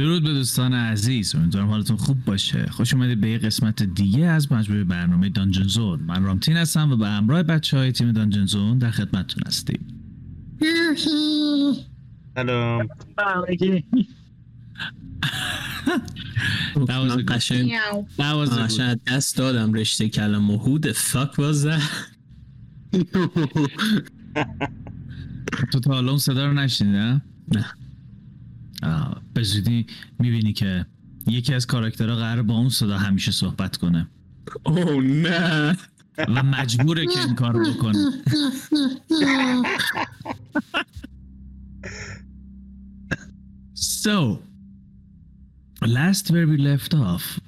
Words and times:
درود 0.00 0.22
به 0.22 0.32
دوستان 0.32 0.74
عزیز. 0.74 1.34
امیدوارم 1.34 1.68
حالتون 1.68 1.96
خوب 1.96 2.24
باشه. 2.24 2.66
خوش 2.70 2.94
اومدید 2.94 3.20
به 3.20 3.30
یه 3.30 3.38
قسمت 3.38 3.82
دیگه 3.82 4.26
از 4.26 4.52
مجموعه 4.52 4.84
برنامه 4.84 5.28
دانجن 5.28 5.62
زون. 5.62 6.00
من 6.00 6.22
رامتین 6.24 6.56
هستم 6.56 6.92
و 6.92 6.96
به 6.96 7.08
همراه 7.08 7.42
بچه 7.42 7.76
های 7.76 7.92
تیم 7.92 8.12
دانجن 8.12 8.46
زون 8.46 8.78
در 8.78 8.90
خدمتتون 8.90 9.42
هستیم. 9.46 9.86
سلام. 12.34 12.88
That 16.76 16.98
was 17.02 17.12
a 17.12 17.22
good- 17.22 17.24
قشنگ 17.28 17.72
قشنگ 18.58 19.00
دست 19.06 19.36
دادم 19.36 19.72
رشته 19.72 20.08
کلم 20.08 20.50
و 20.50 20.58
who 20.58 20.82
the 20.86 20.92
fuck 20.92 21.32
was 21.34 21.64
that? 21.64 21.82
تو 25.72 25.80
تا 25.80 25.92
حالا 25.92 26.10
اون 26.10 26.18
صدا 26.18 26.46
رو 26.46 26.52
نشنیدی 26.52 26.92
نه؟ 26.96 27.22
به 29.34 29.42
زودی 29.42 29.86
می‌بینی 30.18 30.52
که 30.52 30.86
یکی 31.26 31.54
از 31.54 31.66
کاراکترها 31.66 32.16
قرار 32.16 32.42
با 32.42 32.54
اون 32.54 32.68
صدا 32.68 32.98
همیشه 32.98 33.32
صحبت 33.32 33.76
کنه. 33.76 34.08
اوه 34.64 35.04
نه. 35.04 35.76
و 36.28 36.42
مجبوره 36.42 37.06
که 37.06 37.20
این 37.20 37.34
کار 37.34 37.52
رو 37.52 37.72
بکنه. 37.72 38.10
So, 44.02 44.38
last 45.84 46.30
where 46.30 46.46
we 46.46 46.56
left 46.58 46.94
off 46.94 47.40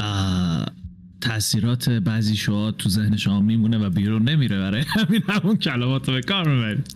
uh, 0.00 0.70
تاثیرات 1.20 1.88
بعضی 1.90 2.36
شما 2.36 2.70
تو 2.70 2.88
ذهن 2.88 3.16
شما 3.16 3.40
میمونه 3.40 3.78
و 3.78 3.90
بیرون 3.90 4.28
نمیره 4.28 4.58
برای 4.58 4.84
همین 4.88 5.22
همون 5.28 5.56
کلمات 5.56 6.08
رو 6.08 6.14
به 6.14 6.20
کار 6.20 6.48
می‌برید. 6.48 6.94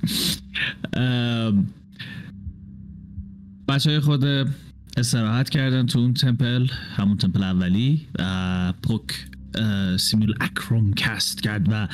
بچه 3.68 3.90
های 3.90 4.00
خود 4.00 4.24
استراحت 4.96 5.50
کردن 5.50 5.86
تو 5.86 5.98
اون 5.98 6.14
تمپل 6.14 6.66
همون 6.96 7.16
تمپل 7.16 7.42
اولی 7.42 8.06
اه، 8.18 8.73
پوک 8.73 9.26
سیمیل 9.96 10.34
اکروم 10.40 10.95
کست 10.95 11.42
کرد 11.42 11.66
و 11.70 11.88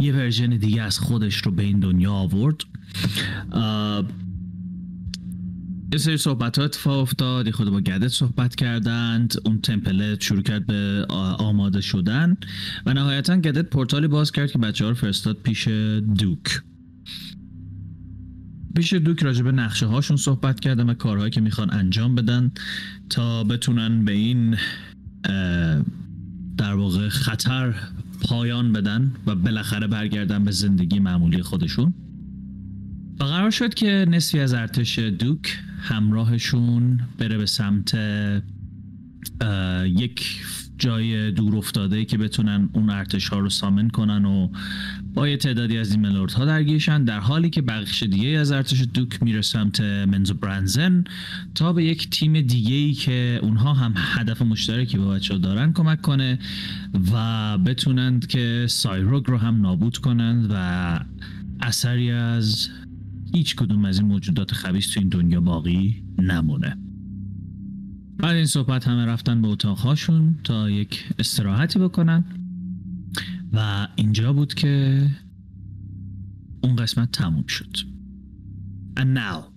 یه 0.00 0.12
ورژن 0.12 0.56
دیگه 0.56 0.82
از 0.82 0.98
خودش 0.98 1.36
رو 1.36 1.50
به 1.50 1.62
این 1.62 1.80
دنیا 1.80 2.12
آورد. 2.12 2.56
یه 5.92 5.98
سری 5.98 6.16
صحبت 6.16 6.58
ها 6.58 6.64
اتفاق 6.64 6.98
افتاد 6.98 7.50
خود 7.50 7.70
با 7.70 7.80
گدت 7.80 8.08
صحبت 8.08 8.54
کردند 8.54 9.34
اون 9.44 9.60
تمپله 9.60 10.16
شروع 10.20 10.42
کرد 10.42 10.66
به 10.66 11.06
آماده 11.38 11.80
شدن 11.80 12.36
و 12.86 12.94
نهایتا 12.94 13.36
گدت 13.36 13.70
پورتالی 13.70 14.08
باز 14.08 14.32
کرد 14.32 14.50
که 14.50 14.58
بچه 14.58 14.84
ها 14.84 14.90
رو 14.90 14.96
فرستاد 14.96 15.36
پیش 15.42 15.68
دوک. 16.18 16.62
پیش 18.76 18.92
دوک 18.92 19.22
راجع 19.22 19.42
به 19.42 19.52
نقشه 19.52 19.86
هاشون 19.86 20.16
صحبت 20.16 20.60
کردن 20.60 20.90
و 20.90 20.94
کارهایی 20.94 21.30
که 21.30 21.40
می‌خوان 21.40 21.74
انجام 21.74 22.14
بدن 22.14 22.50
تا 23.10 23.44
بتونن 23.44 24.04
به 24.04 24.12
این 24.12 24.56
در 26.56 26.74
واقع 26.74 27.08
خطر 27.08 27.74
پایان 28.22 28.72
بدن 28.72 29.12
و 29.26 29.34
بالاخره 29.34 29.86
برگردن 29.86 30.44
به 30.44 30.50
زندگی 30.50 30.98
معمولی 30.98 31.42
خودشون. 31.42 31.94
و 33.20 33.24
قرار 33.24 33.50
شد 33.50 33.74
که 33.74 34.06
نصفی 34.08 34.40
از 34.40 34.54
ارتش 34.54 34.98
دوک 34.98 35.58
همراهشون 35.80 37.00
بره 37.18 37.38
به 37.38 37.46
سمت 37.46 37.98
یک 39.84 40.42
جای 40.78 41.30
دور 41.30 41.56
افتاده 41.56 42.04
که 42.04 42.18
بتونن 42.18 42.68
اون 42.72 42.90
ارتش 42.90 43.28
ها 43.28 43.38
رو 43.38 43.50
سامن 43.50 43.88
کنن 43.88 44.24
و 44.24 44.48
با 45.14 45.28
یه 45.28 45.36
تعدادی 45.36 45.78
از 45.78 45.92
این 45.92 46.00
ملورد 46.00 46.32
ها 46.32 46.44
درگیرشن 46.44 47.04
در 47.04 47.18
حالی 47.18 47.50
که 47.50 47.62
بخش 47.62 48.02
دیگه 48.02 48.28
از 48.28 48.52
ارتش 48.52 48.84
دوک 48.94 49.22
میره 49.22 49.42
سمت 49.42 49.80
منزو 49.80 50.34
برانزن 50.34 51.04
تا 51.54 51.72
به 51.72 51.84
یک 51.84 52.10
تیم 52.10 52.40
دیگه 52.40 52.74
ای 52.74 52.92
که 52.92 53.40
اونها 53.42 53.74
هم 53.74 53.94
هدف 53.96 54.42
مشترکی 54.42 54.98
با 54.98 55.08
بچه 55.08 55.38
دارن 55.38 55.72
کمک 55.72 56.02
کنه 56.02 56.38
و 57.12 57.58
بتونند 57.58 58.26
که 58.26 58.66
سایروگ 58.68 59.30
رو 59.30 59.36
هم 59.36 59.62
نابود 59.62 59.98
کنند 59.98 60.50
و 60.50 61.00
اثری 61.60 62.10
از 62.10 62.68
هیچ 63.34 63.56
کدوم 63.56 63.84
از 63.84 63.98
این 63.98 64.08
موجودات 64.08 64.52
خبیث 64.52 64.94
تو 64.94 65.00
این 65.00 65.08
دنیا 65.08 65.40
باقی 65.40 66.02
نمونه. 66.18 66.85
بعد 68.18 68.36
این 68.36 68.46
صحبت 68.46 68.88
همه 68.88 69.06
رفتن 69.06 69.42
به 69.42 69.48
اتاقهاشون 69.48 70.38
تا 70.44 70.70
یک 70.70 71.04
استراحتی 71.18 71.78
بکنن. 71.78 72.24
و 73.52 73.88
اینجا 73.96 74.32
بود 74.32 74.54
که 74.54 75.06
اون 76.60 76.76
قسمت 76.76 77.12
تموم 77.12 77.46
شد. 77.46 77.76
And 78.98 79.18
now. 79.18 79.56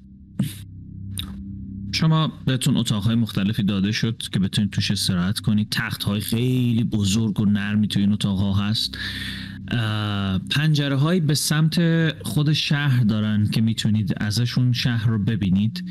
شما 1.92 2.34
بهتون 2.46 2.78
اتاقهای 2.78 3.16
مختلفی 3.16 3.64
داده 3.64 3.92
شد 3.92 4.24
که 4.32 4.40
بتونید 4.40 4.72
توش 4.72 4.92
استراحت 4.92 5.40
کنید. 5.40 5.68
تخت 5.72 6.04
های 6.04 6.20
خیلی 6.22 6.84
بزرگ 6.84 7.40
و 7.40 7.46
نرمی 7.46 7.88
توی 7.88 8.02
این 8.02 8.12
اتاقها 8.12 8.54
هست. 8.54 8.98
پنجره 10.52 10.96
های 10.96 11.20
به 11.20 11.34
سمت 11.34 11.78
خود 12.24 12.54
شهر 12.54 13.04
دارن 13.04 13.48
که 13.48 13.62
می‌تونید 13.62 14.14
ازشون 14.18 14.74
شهر 14.74 15.08
رو 15.08 15.24
ببینید. 15.24 15.84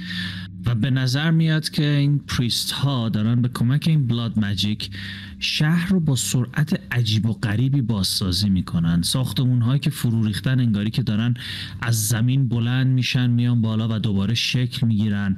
و 0.69 0.75
به 0.75 0.91
نظر 0.91 1.31
میاد 1.31 1.71
که 1.71 1.85
این 1.85 2.19
پریست 2.19 2.71
ها 2.71 3.09
دارن 3.09 3.43
به 3.43 3.49
کمک 3.49 3.85
این 3.87 4.07
بلاد 4.07 4.39
ماجیک 4.39 4.91
شهر 5.39 5.89
رو 5.89 6.01
با 6.01 6.17
سرعت 6.17 6.81
عجیب 6.93 7.27
و 7.27 7.33
غریبی 7.33 7.83
بازسازی 7.83 8.49
می‌کنن. 8.49 9.03
ساختمون 9.03 9.63
هایی 9.63 9.81
که 9.81 9.91
فرو 9.91 10.27
ریختن 10.27 10.61
انگاری 10.61 10.91
که 10.91 11.03
دارن 11.03 11.35
از 11.81 12.09
زمین 12.09 12.49
بلند 12.49 12.87
میشن 12.87 13.31
میان 13.31 13.63
بالا 13.63 13.89
و 13.97 13.99
دوباره 13.99 14.35
شکل 14.35 14.87
می‌گیرن. 14.87 15.37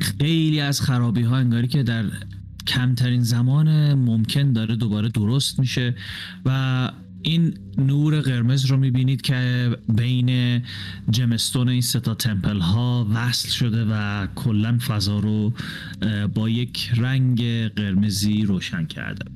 خیلی 0.00 0.60
از 0.60 0.80
خرابی 0.80 1.22
ها 1.22 1.36
انگاری 1.36 1.68
که 1.68 1.82
در 1.82 2.04
کمترین 2.66 3.22
زمان 3.22 3.94
ممکن 3.94 4.52
داره 4.52 4.76
دوباره 4.76 5.08
درست 5.08 5.58
میشه 5.60 5.94
و 6.44 6.90
این 7.22 7.54
نور 7.78 8.20
قرمز 8.20 8.64
رو 8.64 8.76
می‌بینید 8.76 9.20
که 9.20 9.70
بین 9.88 10.62
جمستون 11.10 11.68
این 11.68 11.80
ستا 11.80 12.14
تمپل 12.14 12.60
ها 12.60 13.06
وصل 13.14 13.48
شده 13.48 13.84
و 13.90 14.26
کلا 14.34 14.78
فضا 14.86 15.18
رو 15.18 15.52
با 16.34 16.48
یک 16.48 16.90
رنگ 16.96 17.42
قرمزی 17.68 18.42
روشن 18.42 18.86
کرده. 18.86 19.24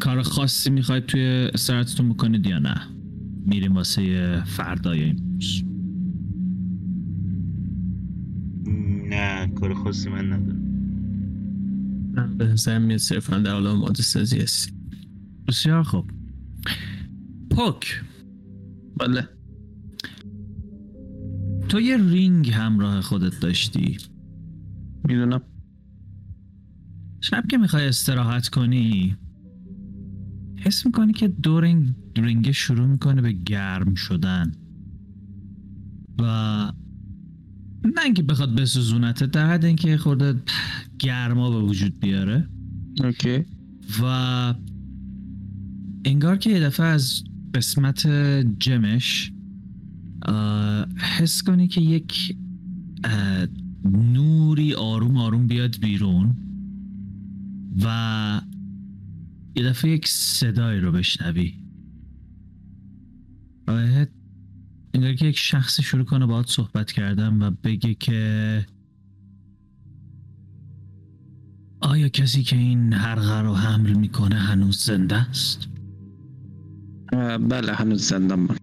کار 0.00 0.22
خاصی 0.22 0.70
می‌خواید 0.70 1.06
توی 1.06 1.50
استراحتتون 1.54 2.08
بکنید 2.08 2.46
یا 2.46 2.58
نه؟ 2.58 2.82
میریم 3.46 3.74
واسه 3.74 4.42
فردای 4.46 5.02
این 5.02 5.32
روز. 5.34 5.64
نه 9.08 9.46
کار 9.46 9.74
خاصی 9.74 10.10
من 10.10 10.32
ندارم. 10.32 10.71
من 12.12 12.36
به 12.36 12.46
نظر 12.46 12.78
میاد 12.78 12.98
صرفا 12.98 13.38
در 13.38 13.52
حال 13.52 13.66
آماده 13.66 14.02
سازی 14.02 14.38
هستی. 14.38 14.72
بسیار 15.48 15.82
خوب. 15.82 16.10
پوک. 17.50 18.02
بله. 19.00 19.28
تو 21.68 21.80
یه 21.80 21.96
رینگ 21.96 22.50
همراه 22.50 23.00
خودت 23.00 23.40
داشتی. 23.40 23.96
می‌دونم. 25.04 25.42
شب 27.20 27.44
که 27.50 27.58
می‌خوای 27.58 27.88
استراحت 27.88 28.48
کنی 28.48 29.16
حس 30.56 30.86
می‌کنی 30.86 31.12
که 31.12 31.28
دور 31.28 31.64
این 31.64 31.94
رینگ 32.16 32.50
شروع 32.50 32.86
می‌کنه 32.86 33.22
به 33.22 33.32
گرم 33.32 33.94
شدن. 33.94 34.52
و 36.18 36.22
نه 37.84 38.04
اینکه 38.04 38.22
بخواد 38.22 38.54
بسوزونته 38.54 39.26
در 39.26 39.50
حد 39.50 39.64
اینکه 39.64 39.96
خورده 39.96 40.42
گرما 41.02 41.50
به 41.50 41.58
وجود 41.58 42.00
بیاره. 42.00 42.48
Okay. 43.04 43.44
و 44.02 44.54
انگار 46.04 46.36
که 46.36 46.50
یه 46.50 46.60
دفعه 46.60 46.86
از 46.86 47.24
قسمت 47.54 48.06
جمش 48.58 49.32
حس 51.18 51.42
کنی 51.42 51.68
که 51.68 51.80
یک 51.80 52.36
نوری 53.84 54.74
آروم 54.74 55.16
آروم 55.16 55.46
بیاد 55.46 55.76
بیرون 55.80 56.36
و 57.84 58.40
یه 59.56 59.62
دفعه 59.62 59.90
یک 59.90 60.08
صدایی 60.08 60.80
رو 60.80 60.92
بشنوی. 60.92 61.54
انگار 64.94 65.14
که 65.14 65.26
یک 65.26 65.38
شخص 65.38 65.80
شروع 65.80 66.04
کنه 66.04 66.26
باهات 66.26 66.50
صحبت 66.50 66.92
کردن 66.92 67.42
و 67.42 67.50
بگه 67.50 67.94
که 67.94 68.66
آیا 71.82 72.08
کسی 72.08 72.42
که 72.42 72.56
این 72.56 72.92
حلقه 72.92 73.40
رو 73.40 73.54
حمل 73.54 73.92
می‌کنه 73.92 74.36
هنوز 74.36 74.84
زنده 74.84 75.16
است؟ 75.16 75.68
بله 77.48 77.72
هنوز 77.72 78.08
زندم 78.08 78.40
من. 78.40 78.56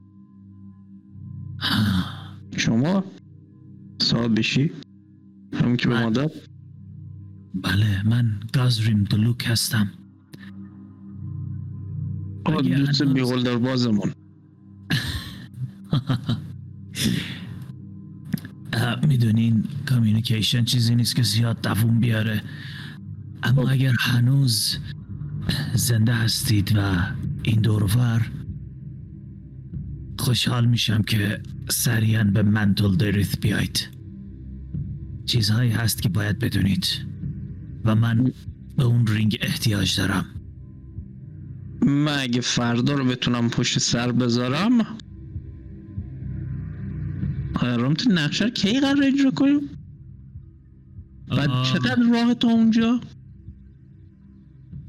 شما؟ 2.57 3.03
صاحبشی 4.01 4.71
همون 5.53 5.77
که 5.77 5.87
به 5.87 5.95
من. 5.95 6.03
ما 6.03 6.09
داد. 6.09 6.31
بله 7.53 8.07
من 8.07 8.39
گازریم 8.53 9.03
دلوک 9.03 9.43
هستم. 9.47 9.91
دوست 12.45 13.03
بیغل 13.03 13.43
در 13.43 13.57
بازمون. 13.57 14.11
می‌دونین 19.07 19.63
communication 19.89 20.63
چیزی 20.63 20.95
نیست 20.95 21.15
که 21.15 21.23
زیاد 21.23 21.61
دووم 21.61 21.99
بیاره. 21.99 22.43
اما 23.43 23.69
اگر 23.69 23.95
هنوز 23.99 24.77
زنده 25.73 26.13
هستید 26.13 26.77
و 26.77 26.95
این 27.43 27.61
دور 27.61 27.96
و 27.96 28.08
ور 28.08 28.31
خوشحال 30.19 30.65
میشم 30.65 31.01
که 31.01 31.41
سریعا 31.69 32.23
به 32.23 32.43
منتل 32.43 32.95
دریث 32.95 33.37
بیاید 33.37 33.87
چیزهایی 35.25 35.71
هست 35.71 36.01
که 36.01 36.09
باید 36.09 36.39
بدونید 36.39 36.87
و 37.85 37.95
من 37.95 38.31
به 38.77 38.83
اون 38.83 39.07
رینگ 39.07 39.37
احتیاج 39.41 39.97
دارم 39.97 40.25
من 41.81 42.19
اگه 42.19 42.41
فردا 42.41 42.93
رو 42.93 43.05
بتونم 43.05 43.49
پشت 43.49 43.79
سر 43.79 44.11
بذارم 44.11 44.85
رامت 47.61 48.07
نقشه 48.07 48.49
کی 48.49 48.79
قرار 48.79 49.03
اجرا 49.03 49.31
کنیم؟ 49.31 49.69
بعد. 51.27 51.49
چقدر 51.63 52.03
راه 52.13 52.33
تا 52.33 52.47
اونجا؟ 52.47 52.99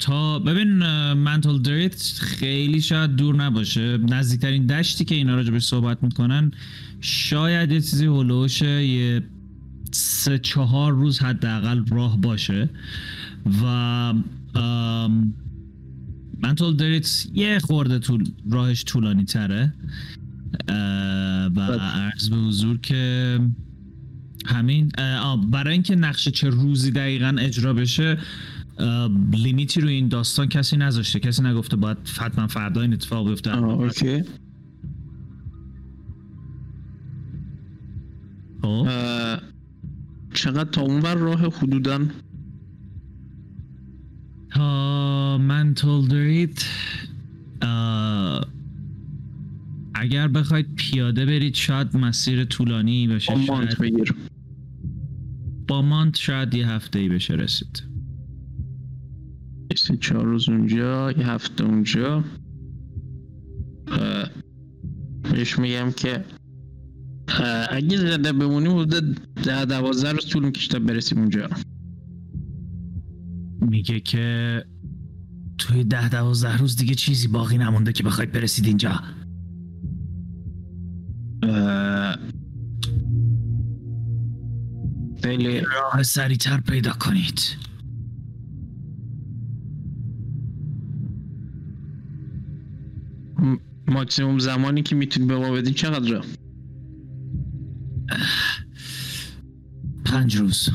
تا 0.00 0.38
ببین 0.38 0.69
منتل 1.12 1.58
دریت 1.58 2.02
خیلی 2.20 2.81
شاید 2.81 3.17
دور 3.17 3.37
نباشه 3.37 3.99
نزدیکترین 3.99 4.67
دشتی 4.67 5.05
که 5.05 5.14
اینا 5.14 5.35
راجبش 5.35 5.62
صحبت 5.62 6.02
می‌کنن 6.02 6.50
شاید 7.00 7.73
یه 7.73 7.81
چیزی 7.81 8.06
هلوش 8.06 8.62
یه 8.62 9.23
سه 9.93 10.38
چهار 10.38 10.93
روز 10.93 11.19
حداقل 11.19 11.85
راه 11.87 12.20
باشه 12.20 12.70
و 13.64 14.14
منتل 16.43 16.76
دریت 16.76 17.26
یه 17.35 17.58
خورده 17.58 17.99
طول 17.99 18.25
راهش 18.50 18.85
طولانی 18.85 19.25
تره 19.25 19.75
و. 21.56 21.61
عرض 21.81 22.29
به 22.29 22.37
حضور 22.37 22.79
که 22.79 23.38
همین 24.47 24.88
برای 25.50 25.73
اینکه 25.73 25.97
نقشه 25.97 26.31
چه 26.31 26.49
روزی 26.49 26.91
دقیقا 26.91 27.37
اجرا 27.38 27.75
بشه 27.75 28.19
لیمیتی 29.32 29.81
روی 29.81 29.93
این 29.93 30.09
داستان 30.09 30.49
کسی 30.49 30.77
نذاشته. 30.77 31.21
کسی 31.21 31.43
نگفته 31.43 31.77
باید 31.77 31.99
حتما 32.19 32.47
فردا 32.47 32.81
این 32.81 32.93
اتفاق 32.93 33.29
بیفته. 33.29 33.59
اوکی. 33.59 34.23
خب. 38.62 38.88
چقدر 40.35 40.71
تا 40.71 40.82
اونور 40.82 41.15
راه 41.15 41.41
حدودا؟ 41.41 42.00
تا 44.50 45.38
منتل 45.38 46.06
دارید 46.06 46.65
اه، 47.62 48.47
اگر 49.94 50.29
بخواید 50.29 50.75
پیاده 50.75 51.26
برید 51.26 51.55
شاید 51.55 51.97
مسیر 51.97 52.44
طولانی 52.44 53.09
بشه 53.09 53.33
آمانت 53.33 53.76
شاید 53.76 53.79
بگیر. 53.79 54.15
با 55.69 55.83
مانت 55.83 56.17
شاید 56.17 56.55
یه 56.55 56.69
هفته 56.69 56.99
ای 56.99 57.09
بشه 57.09 57.35
رسید. 57.35 57.89
سه 59.76 59.96
چهار 59.96 60.25
روز 60.25 60.49
اونجا 60.49 61.12
یه 61.12 61.26
هفته 61.26 61.64
اونجا. 61.64 62.25
بهش 65.22 65.58
میگم 65.58 65.90
که 65.90 66.25
اگه 67.70 67.96
زنده 67.96 68.32
بمونیم 68.32 68.78
حدود 68.78 69.20
ده 69.44 69.64
دوازده 69.64 70.12
روز 70.12 70.26
طول 70.26 70.44
می‌کشه 70.44 70.69
تا 70.69 70.78
برسیم 70.78 71.19
اونجا. 71.19 71.49
میگه 73.61 74.00
که 74.00 74.64
توی 75.58 75.84
ده 75.84 76.08
دوازده 76.08 76.56
روز 76.56 76.76
دیگه 76.76 76.94
چیزی 76.94 77.28
باقی 77.28 77.58
نمونده 77.58 77.93
که 77.93 78.02
بخواید 78.02 78.32
برسید 78.32 78.66
اینجا. 78.66 79.00
اه، 81.43 82.16
خیلی 85.23 85.61
راه 85.61 86.02
سریعتر 86.02 86.61
پیدا 86.61 86.93
کنید. 86.93 87.40
ماکسیموم 93.88 94.38
زمانی 94.38 94.82
که 94.82 94.94
می‌تونی 94.96 95.26
به 95.26 95.38
ما 95.38 95.52
بدین 95.52 95.75
چقدره 95.75 96.20
پنج 100.04 100.37
روز. 100.37 100.69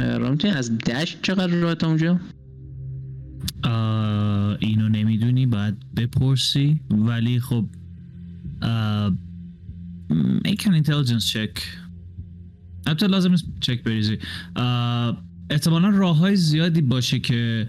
رامتی 0.00 0.48
از 0.48 0.78
دشت 0.78 1.22
چقدر 1.22 1.54
راه 1.54 1.74
تا 1.74 1.86
اونجا؟ 1.86 2.20
اینو 4.60 4.88
نمی‌دونی 4.88 5.46
باید 5.46 5.94
بپرسی. 5.94 6.80
ولی 6.90 7.40
خب 7.40 7.66
make 10.46 10.62
an 10.62 10.84
intelligence 10.84 11.32
check. 11.32 11.60
البته 12.86 13.06
لازم 13.06 13.30
نیست 13.30 13.44
چک 13.60 13.82
بریزی. 13.82 14.18
احتمالا 15.50 15.88
راه 15.88 16.16
های 16.16 16.36
زیادی 16.36 16.80
باشه 16.82 17.18
که 17.18 17.68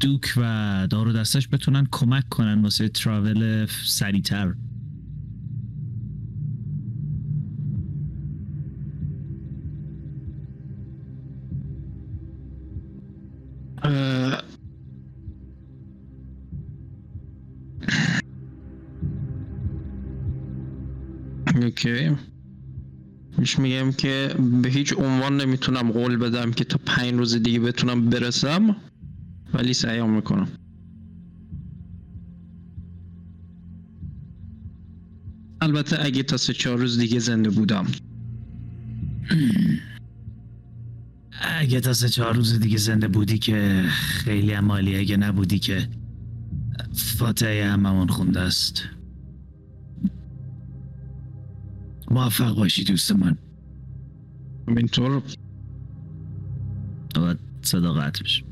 دوک 0.00 0.34
و 0.36 0.86
دارو 0.90 1.12
دستش 1.12 1.48
بتونن 1.48 1.86
کمک 1.90 2.28
کنن 2.28 2.62
واسه 2.62 2.88
تراول 2.88 3.66
سریعتر. 3.84 4.54
اوکی. 21.62 22.10
میش 23.38 23.58
میگم 23.58 23.92
که 23.92 24.34
به 24.62 24.68
هیچ 24.68 24.94
عنوان 24.98 25.40
نمی‌تونم 25.40 25.92
قول 25.92 26.16
بدم 26.16 26.50
که 26.52 26.64
تا 26.64 26.78
پنج 26.86 27.14
روز 27.14 27.34
دیگه 27.34 27.60
بتونم 27.60 28.10
برسم. 28.10 28.76
ولی 29.54 29.74
سعیم 29.74 30.10
می‌کنم. 30.10 30.48
البته 35.60 36.04
اگه 36.04 36.22
تا 36.22 36.36
سه 36.36 36.52
چهار 36.52 36.78
روز 36.78 36.98
دیگه 36.98 37.18
زنده 37.18 37.50
بودم. 37.50 37.86
اگه 41.40 41.80
تا 41.80 41.92
سه 41.92 42.08
چهار 42.08 42.34
روز 42.34 42.60
دیگه 42.60 42.78
زنده 42.78 43.08
بودی 43.08 43.38
که 43.38 43.84
خیلی 43.88 44.52
هم 44.52 44.72
عالی 44.72 44.96
اگه 44.96 45.16
نبودی 45.16 45.58
که 45.58 45.88
فاتحه 46.92 47.70
هممون 47.70 48.08
خونده 48.08 48.40
است. 48.40 48.82
موفق 52.10 52.56
باشی 52.56 52.84
دوست 52.84 53.12
من 53.12 53.38
اینطور 54.68 55.22
و 57.16 57.34
صدا 57.62 57.92
قطع 57.92 58.24
بشه 58.24 58.47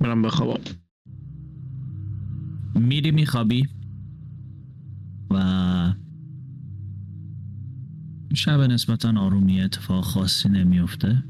برم 0.00 0.22
بخوابم 0.22 0.60
میری 2.74 3.10
میخوابی؟ 3.10 3.68
و 5.30 5.94
شب 8.34 8.60
نسبتا 8.60 9.20
آرومی 9.20 9.60
اتفاق 9.60 10.04
خاصی 10.04 10.48
نمیفته 10.48 11.24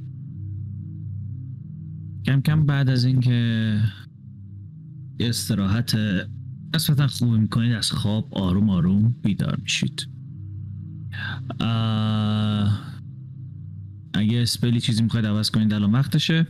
کم 2.26 2.40
کم 2.40 2.66
بعد 2.66 2.90
از 2.90 3.04
اینکه 3.04 3.80
استراحت 5.20 5.96
نسبتا 6.74 7.06
خوبی 7.06 7.38
می‌کنید 7.38 7.72
از 7.72 7.92
خواب 7.92 8.28
آروم 8.34 8.70
آروم 8.70 9.14
بیدار 9.22 9.58
میشید. 9.62 10.08
اگه 14.14 14.42
اسپلی 14.42 14.80
چیزی 14.80 15.02
می‌خواید 15.02 15.26
عوض 15.26 15.50
کنید 15.50 15.72
الان 15.72 15.92
وقتشه. 15.92 16.46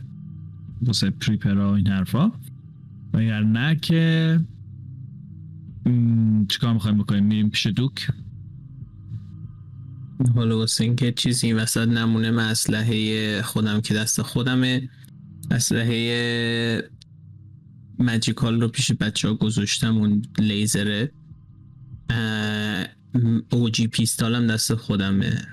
واسه 0.81 1.09
پریپرا 1.09 1.75
این 1.75 1.87
حرفا. 1.87 2.31
اگر 3.13 3.43
نه 3.43 3.75
که 3.75 4.39
چیکار 6.49 6.73
می‌خوایم 6.73 6.97
بکنیم؟ 6.97 7.25
میریم 7.25 7.49
پیش 7.49 7.67
دوک؟ 7.67 8.07
حالا 10.35 10.57
واسه 10.57 10.83
اینکه 10.83 11.11
چیزی 11.11 11.53
وسط 11.53 11.87
نمونه 11.87 12.31
من 12.31 12.43
اسلحه 12.49 13.41
خودم 13.41 13.81
که 13.81 13.93
دست 13.93 14.21
خودمه 14.21 14.89
اسلحه 15.51 16.89
magical 17.99 18.61
رو 18.61 18.67
پیش 18.67 18.91
بچه 18.91 19.27
ها 19.27 19.33
گذاشتم 19.33 19.97
اون 19.97 20.21
laser 20.39 20.90
ه. 20.90 21.11
OG 23.51 23.87
pistol 23.87 24.38
م 24.38 24.47
دست 24.47 24.75
خودمه. 24.75 25.47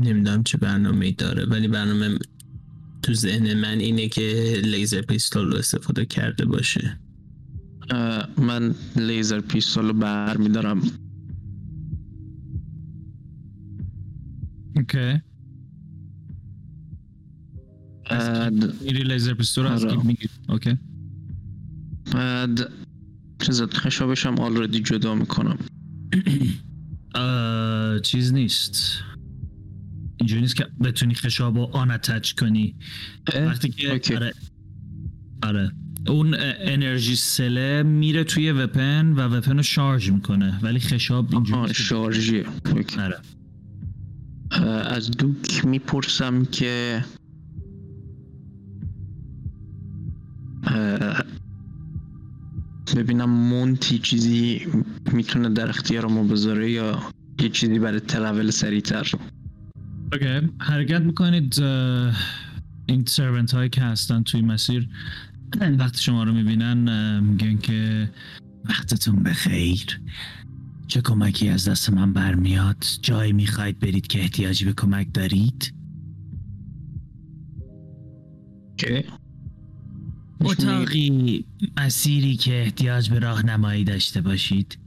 نمی‌دونم 0.00 0.42
چه 0.42 0.58
برنامه 0.58 1.06
ای 1.06 1.12
داره 1.12 1.44
ولی 1.44 1.68
برنامه 1.68 2.18
تو 3.02 3.14
ذهن 3.14 3.54
من 3.60 3.78
اینه 3.78 4.08
که 4.08 4.56
laser 4.64 5.02
pistol 5.02 5.46
رو 5.46 5.56
استفاده 5.56 6.06
کرده 6.06 6.44
باشه. 6.44 6.98
من 8.38 8.74
laser 8.96 9.40
pistol 9.40 9.86
رو 9.86 9.92
بر 9.92 10.36
میدارم. 10.36 10.82
Okay. 14.76 15.20
بعد 18.10 18.82
میری 18.82 19.02
laser 19.02 19.34
pistol 19.34 19.64
رو 19.64 19.70
از 19.70 19.84
آره. 19.84 20.06
می‌گیری. 20.06 20.28
اوکی. 20.48 20.78
بعد 22.12 22.72
چیزا 23.42 23.66
خشابش 23.66 24.26
هم 24.26 24.38
already 24.38 24.80
جدا 24.80 25.14
می‌کنم. 25.14 25.58
اه، 27.14 28.00
چیز 28.00 28.32
نیست. 28.32 29.02
اینجوری 30.16 30.40
نیست 30.40 30.56
که 30.56 30.66
بتونی 30.84 31.14
خشاب 31.14 31.58
رو 31.58 31.64
unattach 31.72 32.32
کنی. 32.32 32.76
وقتی 33.34 33.68
که 33.68 33.92
okay. 33.92 34.14
آره. 34.14 34.32
آره. 35.42 35.72
اون 36.08 36.34
energy 36.58 37.16
cell 37.16 37.69
ه 37.69 37.82
میره 37.82 38.24
توی 38.24 38.52
weapon 38.52 39.12
و 39.12 39.20
weapon 39.20 39.56
رو 39.56 39.62
شارژ 39.62 40.10
می‌کنه 40.10 40.58
ولی 40.62 40.80
خشاب 40.80 41.34
اینجوری 41.34 41.74
شارژیه. 41.74 42.46
آره. 42.98 43.20
از 44.86 45.10
دوک 45.10 45.64
می‌پرسم 45.64 46.44
که 46.44 47.04
ببینم 52.96 53.30
مونتی 53.30 53.98
چیزی 53.98 54.66
می‌تونه 55.12 55.48
در 55.48 55.68
اختیار 55.68 56.06
ما 56.06 56.24
بذاره 56.24 56.70
یا 56.70 57.02
یه 57.40 57.48
چیزی 57.48 57.78
برای 57.78 58.00
ترول 58.00 58.50
سریعتر؟ 58.50 59.10
اوکی 60.12 60.48
حرکت 60.58 61.00
می‌کنید 61.00 61.62
این 62.86 63.04
سرونت 63.06 63.54
هایی 63.54 63.68
که 63.68 63.80
هستن 63.80 64.22
توی 64.22 64.42
مسیر 64.42 64.88
وقتی 65.78 66.02
شما 66.02 66.24
رو 66.24 66.32
می‌بینن 66.32 67.20
میگن 67.20 67.58
که 67.58 68.10
وقتتون 68.64 69.22
بخیر. 69.22 70.00
چه 70.86 71.00
کمکی 71.00 71.48
از 71.48 71.68
دست 71.68 71.90
من 71.90 72.12
برمیاد؟ 72.12 72.84
جایی 73.02 73.32
می‌خواید 73.32 73.78
برید 73.78 74.06
که 74.06 74.20
احتیاجی 74.20 74.64
به 74.64 74.72
کمک 74.72 75.14
دارید؟ 75.14 75.74
که 78.76 79.04
اتاقی 80.40 81.44
مسیری 81.76 82.36
که 82.36 82.60
احتیاج 82.62 83.10
به 83.10 83.18
راهنمایی 83.18 83.84
داشته 83.84 84.20
باشید. 84.20 84.78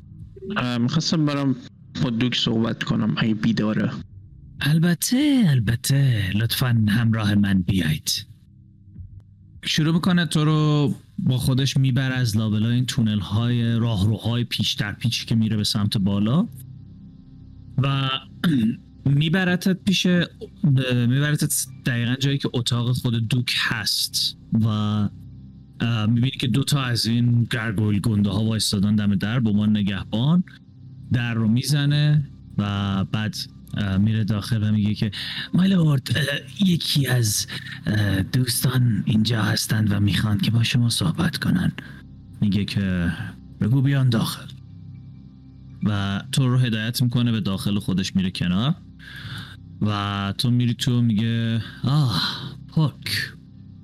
می‌خواستم 0.79 1.25
برام 1.25 1.55
با 2.03 2.09
دوک 2.09 2.35
صحبت 2.35 2.83
کنم 2.83 3.15
اگه 3.17 3.33
بیداره. 3.33 3.91
البته 4.61 5.43
البته. 5.47 6.31
لطفا 6.35 6.85
همراه 6.89 7.35
من 7.35 7.61
بیایید. 7.61 8.25
شروع 9.65 9.93
می‌کنه 9.93 10.25
تو 10.25 10.45
رو 10.45 10.95
با 11.19 11.37
خودش 11.37 11.77
می‌بره 11.77 12.13
از 12.13 12.37
لابلای 12.37 12.75
این 12.75 12.85
تونل 12.85 13.19
های 13.19 13.75
راهروهای 13.75 14.43
پیش 14.43 14.73
در 14.73 14.93
پیچی 14.93 15.25
که 15.25 15.35
میره 15.35 15.57
به 15.57 15.63
سمت 15.63 15.97
بالا. 15.97 16.47
و 17.77 18.09
میبرتت 19.05 19.83
پیش 19.83 20.05
میبرتت 21.07 21.65
دقیقا 21.85 22.15
جایی 22.15 22.37
که 22.37 22.49
اتاق 22.53 22.91
خود 22.91 23.27
دوک 23.27 23.55
هست. 23.59 24.37
و 24.65 25.09
می‌بینی 26.07 26.31
که 26.31 26.47
دوتا 26.47 26.81
از 26.81 27.05
این 27.05 27.47
گرگویل 27.51 27.99
گنده 27.99 28.29
ها 28.29 28.43
وایستادن 28.43 28.95
دم 28.95 29.15
در 29.15 29.39
به 29.39 29.49
عنوان 29.49 29.77
نگهبان. 29.77 30.43
در 31.13 31.33
رو 31.33 31.47
می‌زنه 31.47 32.29
و 32.57 33.05
بعد 33.05 33.35
میره 33.99 34.23
داخل 34.23 34.63
و 34.63 34.71
میگه 34.71 34.95
که 34.95 35.11
مایلورد 35.53 36.09
یکی 36.65 37.07
از 37.07 37.47
دوستان 38.33 39.03
اینجا 39.05 39.43
هستند 39.43 39.91
و 39.91 39.99
می‌خوان 39.99 40.37
که 40.37 40.51
با 40.51 40.63
شما 40.63 40.89
صحبت 40.89 41.37
کنن. 41.37 41.71
میگه 42.41 42.65
که 42.65 43.11
بگو 43.61 43.81
بیان 43.81 44.09
داخل. 44.09 44.47
و 45.83 46.21
تو 46.31 46.47
رو 46.47 46.57
هدایت 46.57 47.01
می‌کنه 47.01 47.31
به 47.31 47.41
داخل 47.41 47.79
خودش 47.79 48.15
میره 48.15 48.31
کنار. 48.31 48.75
و 49.81 50.33
تو 50.37 50.51
میری 50.51 50.73
تو 50.73 51.01
میگه 51.01 51.61
آه 51.83 52.57
پاک 52.67 53.33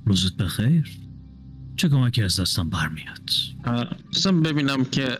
روزت 0.06 0.38
بخیر. 0.38 0.98
چه 1.76 1.90
کمکی 1.90 2.24
از 2.24 2.40
دستم 2.40 2.70
برمیاد؟ 2.70 3.30
خواستم 4.12 4.42
ببینم 4.42 4.86
که 4.86 5.18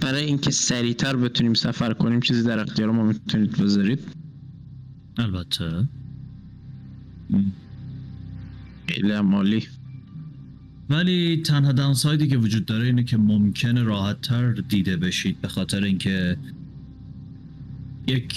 برای 0.00 0.24
اینکه 0.24 0.50
سریعتر 0.50 1.16
بتونیم 1.16 1.54
سفر 1.54 1.92
کنیم 1.92 2.20
چیزی 2.20 2.42
در 2.42 2.60
اختیار 2.60 2.90
ما 2.90 3.02
می‌تونید 3.02 3.62
بذارید. 3.62 4.00
البته. 5.18 5.88
خیلی 8.88 9.12
هم 9.12 9.34
عالی. 9.34 9.66
ولی 10.90 11.42
تنها 11.42 11.72
داونسایدی 11.72 12.28
که 12.28 12.36
وجود 12.36 12.64
داره 12.64 12.86
اینه 12.86 13.04
که 13.04 13.16
ممکنه 13.16 13.82
راحت 13.82 14.20
تر 14.20 14.52
دیده 14.52 14.96
بشید 14.96 15.40
به 15.40 15.48
خاطر 15.48 15.84
اینکه 15.84 16.36
یک 18.06 18.34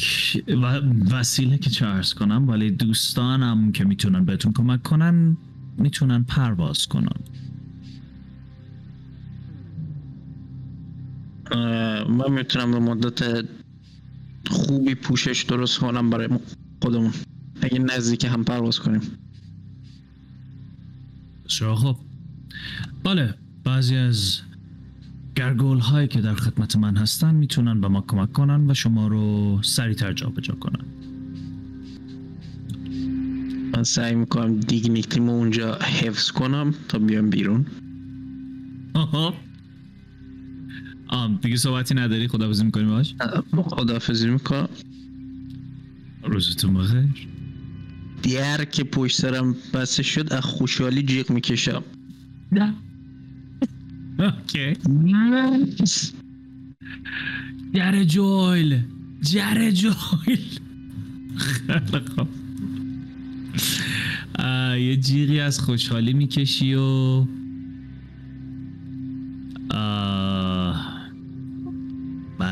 و- 0.48 0.82
وسیله 1.12 1.58
که 1.58 1.70
چه 1.70 1.86
ارز 1.86 2.14
کنم 2.14 2.50
ولی 2.50 2.72
دوستانم 2.72 3.72
که 3.72 3.86
می‌تونن 3.86 4.26
بهتون 4.26 4.54
کمک 4.54 4.84
کنن 4.84 5.38
می‌تونن 5.78 6.24
پرواز 6.24 6.88
کنن. 6.88 7.20
من 12.10 12.32
می‌تونم 12.32 12.72
به 12.72 12.80
مدت 12.80 13.46
خوبی 14.48 14.96
پوشش 14.96 15.46
درست 15.48 15.80
کنم 15.80 16.10
برای 16.10 16.30
خودمون. 16.82 17.12
اگه 17.62 17.80
نزدیک 17.80 18.26
هم 18.26 18.44
پرواز 18.44 18.80
کنیم. 18.80 19.02
بسیار 21.46 21.76
خب 21.76 21.96
بله 23.04 23.34
بعضی 23.64 23.96
از 23.96 24.40
گرگول 25.36 25.80
هایی 25.80 26.08
که 26.08 26.22
در 26.22 26.36
خدمت 26.36 26.76
من 26.76 26.98
هستن 26.98 27.36
می‌تونن 27.36 27.82
به 27.82 27.88
ما 27.88 28.02
کمک 28.02 28.34
کنن 28.34 28.72
و 28.72 28.74
شما 28.74 29.08
رو 29.08 29.60
سریعتر 29.64 30.14
جابجا 30.14 30.56
کنن. 30.56 30.86
من 33.76 33.84
سعی 33.84 34.16
می‌کنم 34.16 34.60
دیگنیتیمو 34.60 35.32
اونجا 35.32 35.76
حفظ 35.76 36.32
کنم 36.32 36.74
تا 36.88 37.00
بیام 37.00 37.30
بیرون. 37.30 37.66
آها. 38.94 39.34
آم 41.10 41.40
دیگه 41.42 41.58
صحبتی 41.58 41.96
نداری؟ 41.96 42.28
خداحافظی 42.28 42.64
می‌کنی 42.64 42.84
باش 42.84 43.16
اه، 43.20 43.64
خداحافظی 43.64 44.30
می‌کنم. 44.30 44.70
روزتون 46.24 46.74
بخیر. 46.74 47.28
در 48.24 48.66
که 48.66 48.84
پشت 48.84 49.22
سرم 49.22 49.56
بسته 49.74 50.04
شد 50.04 50.34
از 50.34 50.42
خوشحالی 50.42 51.04
جیغ 51.04 51.32
می‌کشم. 51.32 51.84
اوکی. 54.20 54.74
جر 57.74 58.04
جویل. 58.04 58.80
جر 59.22 59.72
جویل. 59.72 60.60
یه 64.78 64.98
جیغی 64.98 65.40
از 65.40 65.60
خوشحالی 65.60 66.14
می‌کشی 66.14 66.74
و 66.74 67.26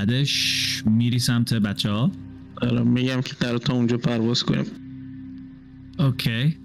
بعدش 0.08 0.84
میری 0.86 1.20
سمت 1.20 1.54
بچه 1.54 1.92
ها 1.92 2.12
آره 2.62 2.84
میگم 2.84 3.22
که 3.22 3.34
قرار 3.40 3.58
تا 3.58 3.74
اونجا 3.74 3.98
پرواز 3.98 4.44
کنیم. 4.44 4.66
اوکی. 6.00 6.58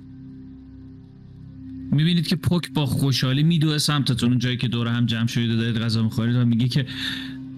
می‌بینید 1.93 2.27
که 2.27 2.37
پوک 2.37 2.73
با 2.73 2.87
خوشحالی 2.87 3.43
میدوه 3.43 3.79
سمتتون. 3.79 4.29
اون 4.29 4.39
جایی 4.39 4.57
که 4.57 4.69
دور 4.69 4.89
هم 4.89 5.07
جمع 5.07 5.27
شدید 5.27 5.51
و 5.51 5.57
دارید 5.57 5.77
غذا 5.77 6.03
می‌خورید 6.03 6.37
و 6.37 6.45
میگه 6.45 6.69
که 6.69 6.87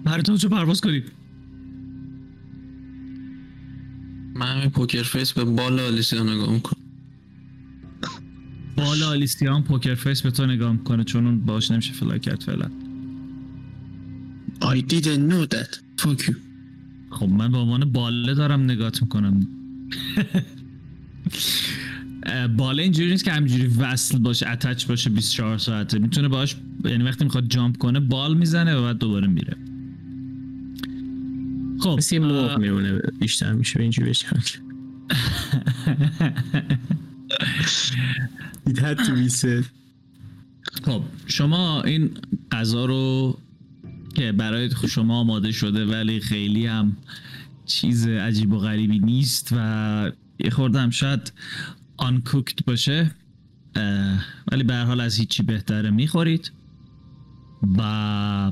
براتون 0.03 0.37
چه 0.37 0.47
پرواز 0.47 0.81
کنید 0.81 1.11
من 4.35 4.57
همین 4.57 4.69
poker 4.69 5.03
face 5.03 5.33
به 5.33 5.43
بالا 5.43 5.87
آلیسیا 5.87 6.23
نگاه 6.23 6.53
می‌کنم. 6.53 6.81
بالا 8.77 9.09
آلیسیا 9.09 9.55
هم 9.55 9.63
poker 9.63 9.95
face 9.95 10.21
به 10.21 10.31
تو 10.31 10.45
نگاه 10.45 10.71
می‌کنه 10.71 11.03
چون 11.03 11.25
اون 11.25 11.39
باش 11.39 11.71
نمیشه 11.71 11.93
fly 11.93 12.19
کرد 12.19 12.43
فعلا. 12.43 12.84
I 14.75 14.81
didn't 14.81 15.23
know 15.31 15.45
that 15.55 15.71
Fuck 16.01 16.27
you. 16.27 16.35
خب 17.09 17.29
من 17.29 17.51
به 17.51 17.57
عنوان 17.57 17.91
باله 17.91 18.33
دارم 18.33 18.63
نگات 18.63 19.01
می‌کنم. 19.01 19.37
باله 22.57 22.83
اینجوری 22.83 23.11
نیست 23.11 23.23
که 23.23 23.31
همینجوری 23.31 23.67
وصل 23.67 24.17
باشه 24.17 24.49
attach 24.49 24.85
باشه 24.85 25.09
24 25.09 25.57
ساعته. 25.57 25.99
می‌تونه 25.99 26.27
باش 26.27 26.55
یعنی 26.85 27.03
وقتی 27.03 27.23
می‌خواد 27.23 27.47
jump 27.47 27.77
کنه 27.77 27.99
بال 27.99 28.37
می‌زنه 28.37 28.75
و 28.75 28.81
بعد 28.81 28.97
دوباره 28.97 29.27
میره. 29.27 29.57
خب 31.79 31.95
مثل 31.97 32.19
مرغ 32.19 32.59
میمونه 32.59 33.01
بیشتر 33.19 33.53
میشه 33.53 33.77
به 33.77 33.81
اینجوری 33.81 34.09
بشکن 34.09 34.39
It 38.69 38.77
had 38.77 38.97
to 38.97 39.11
be 39.11 39.29
said. 39.29 39.65
خب 40.85 41.01
شما 41.27 41.81
این 41.81 42.11
غذا 42.51 42.85
رو 42.85 43.37
که 44.15 44.31
برای 44.31 44.69
شما 44.89 45.19
آماده 45.19 45.51
شده 45.51 45.85
ولی 45.85 46.19
خیلی 46.19 46.65
هم 46.65 46.97
چیز 47.65 48.07
عجیب 48.07 48.53
و 48.53 48.57
غریبی 48.57 48.99
نیست 48.99 49.49
و 49.57 50.11
یه 50.39 50.49
خورده 50.49 50.79
هم 50.79 50.89
شاید 50.89 51.33
آنکوکت 51.97 52.65
باشه. 52.65 53.11
ولی 54.51 54.63
به 54.63 54.75
حال 54.75 55.01
از 55.01 55.17
هیچی 55.17 55.43
بهتره 55.43 55.89
می‌خورید. 55.89 56.51
و 57.77 58.51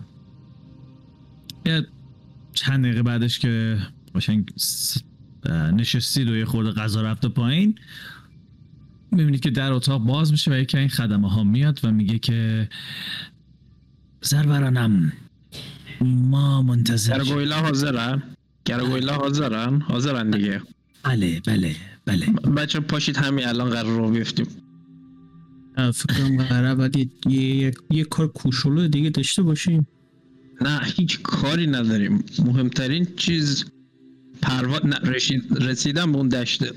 چند 2.53 2.85
دقیقه 2.85 3.03
بعدش 3.03 3.39
که 3.39 3.77
اه، 5.45 5.71
نشستید 5.71 6.29
و 6.29 6.35
یه 6.35 6.45
خورده 6.45 6.71
غذا 6.71 7.01
رفته 7.01 7.27
پایین 7.27 7.75
می‌بینید 9.11 9.39
که 9.39 9.49
در 9.49 9.71
اتاق 9.71 10.01
باز 10.01 10.31
میشه 10.31 10.51
و 10.51 10.53
یکی 10.53 10.77
این 10.77 10.89
خدمه 10.89 11.29
ها 11.29 11.43
میاد 11.43 11.79
و 11.83 11.91
میگه 11.91 12.19
که 12.19 12.69
سرورانم 14.21 15.13
ما 16.01 16.61
منتظر 16.61 17.17
گرگویلا 17.17 17.55
حاضرن 17.55 18.23
گرگویلا 18.65 19.13
حاضرن 19.13 19.81
حاضرن 19.81 20.31
دیگه. 20.31 20.61
بله 21.03 21.41
بله 21.45 21.75
بله. 22.05 22.25
بچه 22.25 22.79
پاشید 22.79 23.17
همین 23.17 23.47
الان 23.47 23.69
قرار 23.69 23.97
رو 23.97 24.11
بیفتیم. 24.11 24.47
فکر 25.75 26.23
کنم 26.23 26.43
قراره 26.43 26.75
باید 26.75 26.95
یه, 26.95 27.09
یه, 27.27 27.73
یه 27.89 28.03
کار 28.03 28.27
کوشولو 28.27 28.87
دیگه 28.87 29.09
داشته 29.09 29.41
باشیم. 29.41 29.87
نه 30.61 30.81
هیچ 30.83 31.21
کاری 31.21 31.67
نداریم. 31.67 32.23
مهمترین 32.45 33.07
چیز 33.15 33.65
پروا 34.41 34.79
نه 34.83 34.95
رسید... 34.95 35.63
رسیدن 35.63 36.11
به 36.11 36.17
اون 36.17 36.29
دشته. 36.29 36.71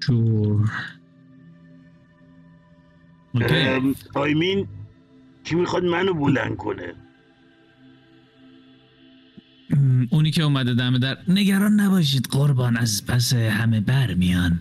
جور 0.00 0.70
آیمین 4.14 4.68
کی 5.46 5.54
می‌خواد 5.54 5.84
منو 5.84 6.14
بلند 6.14 6.56
کنه؟ 6.56 6.94
اونی 10.10 10.30
که 10.30 10.42
اومده 10.42 10.74
دم 10.74 10.98
در 10.98 11.18
نگران 11.28 11.80
نباشید 11.80 12.28
قربان 12.30 12.76
از 12.76 13.06
پس 13.06 13.32
همه 13.34 13.80
بر 13.80 14.14
میان. 14.14 14.60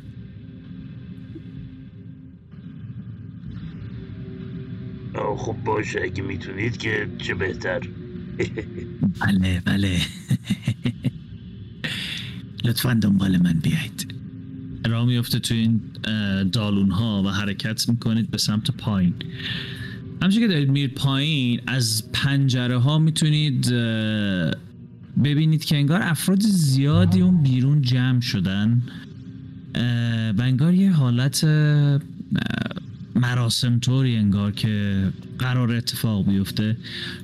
خب 5.38 5.56
باشه 5.66 6.02
اگه 6.04 6.24
می‌تونید 6.24 6.78
که 6.78 7.08
چه 7.18 7.34
بهتر. 7.36 7.82
بله 9.22 9.62
بله. 9.66 9.98
لطفا 12.64 12.94
دنبال 12.94 13.38
من 13.38 13.54
بیایید. 13.54 14.16
راه 14.86 15.06
میفته 15.06 15.40
تو 15.40 15.54
این 15.54 15.82
دالون 16.52 16.92
ها 16.92 17.24
و 17.24 17.30
حرکت 17.30 17.90
می‌کنید 17.90 18.32
به 18.32 18.38
سمت 18.38 18.72
پایین. 18.72 19.14
همچون 20.22 20.42
که 20.42 20.48
دارید 20.48 20.70
میرید 20.70 20.94
پایین 20.94 21.62
از 21.68 22.12
پنجره 22.14 22.78
ها 22.78 23.00
می‌تونید 23.00 23.72
ببینید 25.24 25.66
که 25.66 25.76
انگار 25.76 26.02
افراد 26.04 26.42
زیادی 26.42 27.22
اون 27.22 27.44
بیرون 27.44 27.82
جمع 27.82 28.22
شدن. 28.22 28.82
و 30.38 30.42
انگار 30.42 30.74
یه 30.74 30.92
حالت 30.92 31.44
مراسم 33.16 33.80
طوری 33.80 34.16
انگار 34.16 34.52
که 34.52 35.04
قرار 35.40 35.72
اتفاق 35.72 36.26
بیفته. 36.26 36.78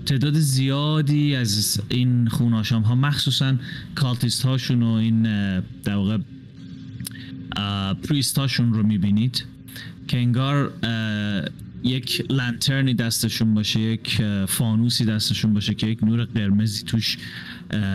تعداد 0.05 0.39
زیادی 0.39 1.35
از 1.35 1.81
این 1.89 2.27
خوناشام 2.27 2.81
ها 2.81 2.95
مخصوصا 2.95 3.55
cultist 3.95 4.41
هاشون 4.41 4.83
و 4.83 4.87
این 4.87 5.23
در 5.59 5.95
واقع 5.95 6.17
priest 8.03 8.37
هاشون 8.37 8.73
رو 8.73 8.83
می‌بینید 8.83 9.45
که 10.07 10.17
انگار 10.17 10.73
یک 11.83 12.25
lantern 12.29 12.85
ی 12.85 12.93
دستشون 12.93 13.53
باشه 13.53 13.79
یک 13.79 14.21
فانوسی 14.47 15.05
دستشون 15.05 15.53
باشه 15.53 15.73
که 15.73 15.87
یک 15.87 16.03
نور 16.03 16.23
قرمزی 16.23 16.83
توش 16.83 17.17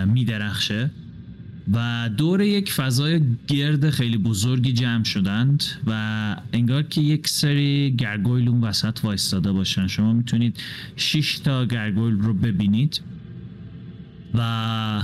میدرخشه. 0.07 0.91
و 1.73 2.11
دور 2.17 2.41
یک 2.41 2.73
فضای 2.73 3.21
گرد 3.47 3.91
خیلی 3.91 4.19
بزرگی 4.19 4.73
جمع 4.73 5.05
شدند 5.05 5.65
و 5.87 6.37
انگار 6.53 6.83
که 6.83 7.01
یک 7.01 7.29
سری 7.29 7.95
گرگویل 7.99 8.49
اون 8.49 8.61
وسط 8.61 8.99
وایستاده 9.05 9.53
باشن. 9.53 9.87
شما 9.87 10.13
می‌تونید 10.13 10.57
6 10.97 11.39
تا 11.39 11.65
گرگویل 11.65 12.15
رو 12.15 12.35
ببینید 12.35 13.01
و 14.35 15.03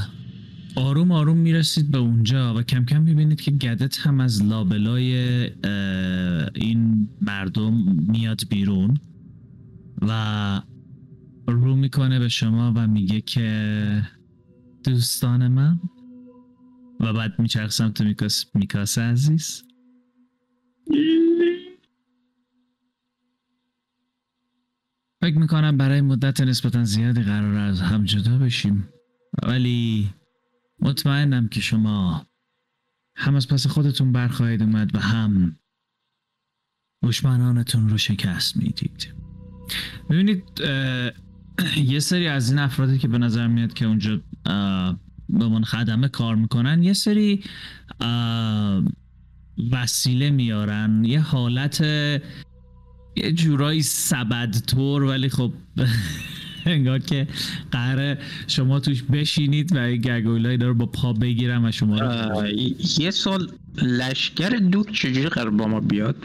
آروم 0.76 1.12
آروم 1.12 1.36
می‌رسید 1.36 1.90
به 1.90 1.98
اونجا 1.98 2.54
و 2.54 2.62
کم 2.62 2.84
کم 2.84 3.02
می‌بینید 3.02 3.40
که 3.40 3.50
گدت 3.50 3.98
هم 3.98 4.20
از 4.20 4.44
لابلای 4.44 5.14
این 6.54 7.08
مردم 7.20 7.96
میاد 8.08 8.40
بیرون 8.50 8.96
و 10.02 10.62
رو 11.48 11.76
می‌کنه 11.76 12.18
به 12.18 12.28
شما 12.28 12.72
و 12.76 12.87
میگه 12.87 13.20
که 13.20 14.02
دوستان 14.85 15.48
من 15.48 15.80
و 17.00 17.12
بعد 17.12 17.38
میچرخ 17.38 17.70
سمت 17.70 18.00
میکاس 18.00 18.44
میکاس 18.54 18.98
عزیز. 18.98 19.62
فکر 25.20 25.38
می‌کنم 25.38 25.76
برای 25.76 26.00
مدت 26.00 26.40
نسبتا 26.40 26.85
زیادی 26.85 27.22
قرار 27.22 27.54
از 27.54 27.80
هم 27.80 28.04
جدا 28.04 28.38
بشیم. 28.38 28.88
ولی 29.42 30.08
مطمئنم 30.83 31.49
که 31.49 31.61
شما 31.61 32.27
هم 33.16 33.35
از 33.35 33.49
پس 33.49 33.66
خودتون 33.66 34.12
برخواهید 34.12 34.62
اومد 34.62 34.95
و 34.95 34.99
هم 34.99 35.59
دشمنانتون 37.05 37.88
رو 37.88 37.99
شکست 37.99 38.57
می‌دید. 38.57 39.14
ببینید 40.11 40.45
یه 41.92 42.01
سری 42.01 42.29
از 42.29 42.51
این 42.51 42.59
افرادی 42.59 42.99
که 42.99 43.09
به 43.09 43.18
نظر 43.18 43.47
میاد 43.47 43.73
که 43.73 43.87
اونجا 43.87 44.21
به 45.29 45.45
عنوان 45.45 45.64
خدمه 45.64 46.09
کار 46.09 46.37
می‌کنن 46.37 46.83
یه 46.83 46.92
سری 46.92 47.45
وسیله 49.71 50.31
میارن 50.31 51.05
یه 51.05 51.21
حالت 51.21 51.81
یه 53.16 53.33
جورایی 53.35 53.83
سبد 53.83 54.57
طور 54.66 55.03
ولی 55.03 55.29
خب 55.29 55.53
انگار 56.66 56.98
که 56.98 57.27
قراره 57.70 58.18
شما 58.46 58.81
توش 58.81 59.03
بشینید 59.03 59.77
و 59.77 59.79
این 59.79 60.01
گرگویلای 60.01 60.57
رو 60.57 60.75
با 60.75 60.87
پا 60.87 61.12
بگیرن 61.12 61.64
و 61.64 61.72
شما 61.72 61.98
رو 61.98 62.46
یه 62.98 63.11
سال 63.11 63.51
لشکر 63.83 64.48
دوک 64.48 64.92
چجوری 64.92 65.29
قرار 65.29 65.51
با 65.51 65.66
ما 65.66 65.81
بیاد؟ 65.81 66.16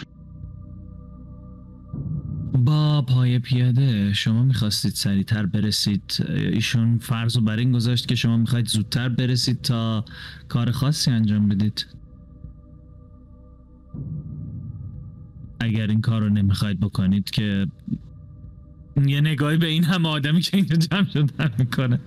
با 2.54 3.02
پای 3.02 3.40
پیاده 3.40 4.14
شما 4.14 4.44
می‌خواستید 4.44 4.92
سریعتر 4.92 5.46
برسید. 5.46 6.26
ایشون 6.30 6.98
فرض 6.98 7.36
رو 7.36 7.42
بر 7.42 7.58
این 7.58 7.72
گذاشت 7.72 8.08
که 8.08 8.16
شما 8.16 8.38
می‌خواید 8.38 8.68
زودتر 8.68 9.10
برسید 9.10 9.62
تا 9.62 10.06
کار 10.48 10.72
خاصی 10.72 11.12
انجام 11.12 11.48
بدید. 11.48 11.86
اگر 15.60 15.88
این 15.88 16.02
کار 16.02 16.22
رو 16.22 16.30
نمی‌خواید 16.30 16.80
بکنید 16.80 17.30
که 17.30 17.68
یه 19.06 19.22
نگاهی 19.22 19.58
به 19.58 19.68
این 19.68 19.84
همه 19.84 20.10
آدمی 20.10 20.42
که 20.42 20.58
اینجا 20.58 20.76
جمع 20.76 21.10
شدن 21.10 21.52
می‌کنه. 21.60 22.00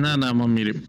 نه 0.00 0.16
نه 0.16 0.32
ما 0.32 0.46
میریم. 0.46 0.82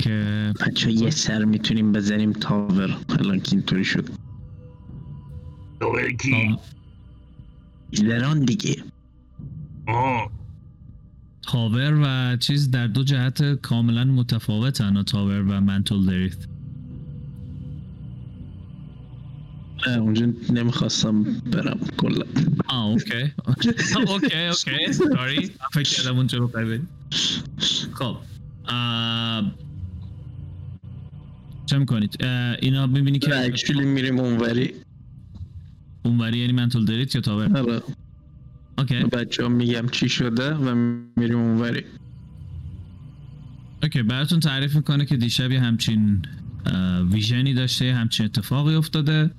که 0.00 0.52
بچه 0.60 0.92
یه 0.92 1.10
سر 1.10 1.44
می‌تونیم 1.44 1.92
بزنیم 1.92 2.32
تاور. 2.32 2.96
الان 3.08 3.40
که 3.40 3.52
اینطوری 3.52 3.84
شد. 3.84 4.08
دوباره 5.80 6.12
کی؟ 6.12 6.56
ایلران 7.90 8.40
دیگه. 8.40 8.76
آه. 9.86 10.30
تاور 11.42 12.00
و 12.02 12.36
چیز 12.36 12.70
در 12.70 12.86
دو 12.86 13.04
جهت 13.04 13.42
کاملا 13.42 14.04
متفاوتن 14.04 15.02
تاور 15.02 15.42
و 15.42 15.60
منتل 15.60 16.06
دریت. 16.06 16.51
اونجا 19.86 20.26
نمی‌خواستم 20.50 21.22
برم 21.22 21.80
کلا. 21.96 22.24
آه 22.68 22.86
okay. 22.86 23.12
okay 24.08 24.36
okay. 24.36 24.92
Sorry 24.92 25.50
فکر 25.72 26.02
کردم 26.02 26.16
اونجا 26.16 26.38
رو 26.38 26.48
بخوای 26.48 26.64
بری. 26.64 26.82
خب 27.92 28.16
چه 31.66 31.78
می‌کنید؟ 31.78 32.24
اینا 32.62 32.86
می‌بینی 32.86 33.18
که 33.18 33.44
actually 33.44 33.86
میریم 33.86 34.18
اونوری. 34.18 34.74
اونوری 36.04 36.38
یعنی 36.38 36.52
منتل 36.52 36.84
دریت 36.84 37.14
یا 37.14 37.20
tower؟ 37.20 37.58
آره. 37.58 37.82
okay. 38.78 38.94
بچه 38.94 39.42
ها 39.42 39.48
میگم 39.48 39.88
چی 39.88 40.08
شده 40.08 40.54
و 40.54 40.74
میریم 41.16 41.38
اونوری. 41.38 41.84
okay 43.82 44.02
براتون 44.02 44.40
تعریف 44.40 44.76
می‌کنه 44.76 45.04
که 45.04 45.16
دیشب 45.16 45.50
یه 45.50 45.60
همچین 45.60 46.22
ویژنی 47.12 47.54
داشته 47.54 47.94
همچین 47.94 48.26
اتفاقی 48.26 48.74
افتاده. 48.74 49.30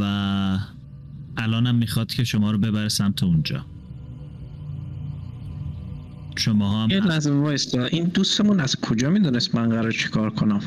و 0.00 0.58
الانم 1.36 1.74
می‌خواد 1.74 2.08
که 2.12 2.24
شما 2.24 2.50
رو 2.50 2.58
ببره 2.58 2.88
سمت 2.88 3.22
اونجا. 3.22 3.64
شما 6.36 6.86
یه 6.90 7.02
هم 7.02 7.08
لحظه 7.08 7.32
وایستا. 7.32 7.84
این 7.84 8.04
دوستمون 8.04 8.60
از 8.60 8.76
کجا 8.76 9.10
می‌دونست 9.10 9.54
من 9.54 9.68
قرار 9.68 9.92
چیکار 9.92 10.30
کنم؟ 10.30 10.60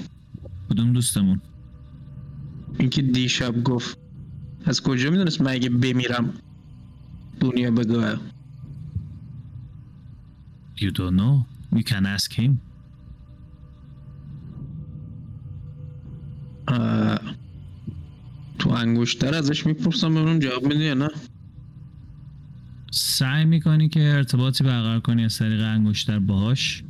کدوم 0.69 0.93
دوستمون؟ 0.93 1.41
اینکه 2.79 3.01
دیشب 3.01 3.63
گفت. 3.63 3.97
از 4.65 4.81
کجا 4.81 5.09
می‌دونست 5.09 5.41
من 5.41 5.51
اگه 5.51 5.69
بمیرم 5.69 6.33
دنیا 7.39 7.71
بگاه 7.71 8.15
You 10.77 10.91
don't 10.91 11.15
know. 11.19 11.45
You 11.75 11.83
can 11.83 12.05
ask 12.15 12.33
him. 12.33 12.51
اه، 16.67 17.19
تو 18.65 18.71
انگشتر 18.71 19.35
ازش 19.35 19.65
می‌پرسم 19.65 20.15
ببینم 20.15 20.39
جواب 20.39 20.63
میده 20.63 20.83
یا 20.83 20.93
نه. 20.93 21.09
سعی 22.91 23.45
می‌کنی 23.45 23.89
که 23.89 23.99
ارتباطی 23.99 24.63
برقرار 24.63 24.99
کنی 24.99 25.25
از 25.25 25.37
طریق 25.37 25.61
انگشتر 25.61 26.19
باهاش 26.19 26.83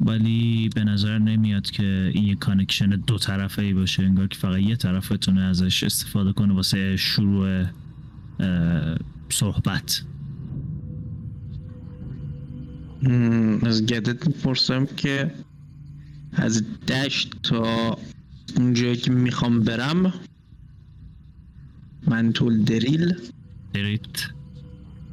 ولی 0.00 0.70
به 0.74 0.84
نظر 0.84 1.18
نمیاد 1.18 1.70
که 1.70 2.10
این 2.14 2.24
یه 2.24 2.34
connection 2.34 2.86
دو 2.86 3.18
طرفه 3.18 3.62
ای 3.62 3.72
باشه 3.74 4.02
انگار 4.02 4.26
که 4.26 4.38
فقط 4.38 4.58
یه 4.58 4.76
طرف 4.76 5.12
بتونه 5.12 5.40
ازش 5.40 5.84
استفاده 5.84 6.32
کنه 6.32 6.54
واسه 6.54 6.96
شروع 6.96 7.64
صحبت. 9.28 10.02
از 13.62 13.86
گدت 13.86 14.26
می‌پرسم 14.26 14.86
که 14.86 15.34
از 16.32 16.64
دشت 16.88 17.34
تا 17.42 17.98
اونجایی 18.56 18.96
که 18.96 19.10
می‌خوام 19.10 19.60
برم 19.60 20.12
منتول 22.06 22.62
دریل. 22.62 23.14
دریت. 23.72 24.28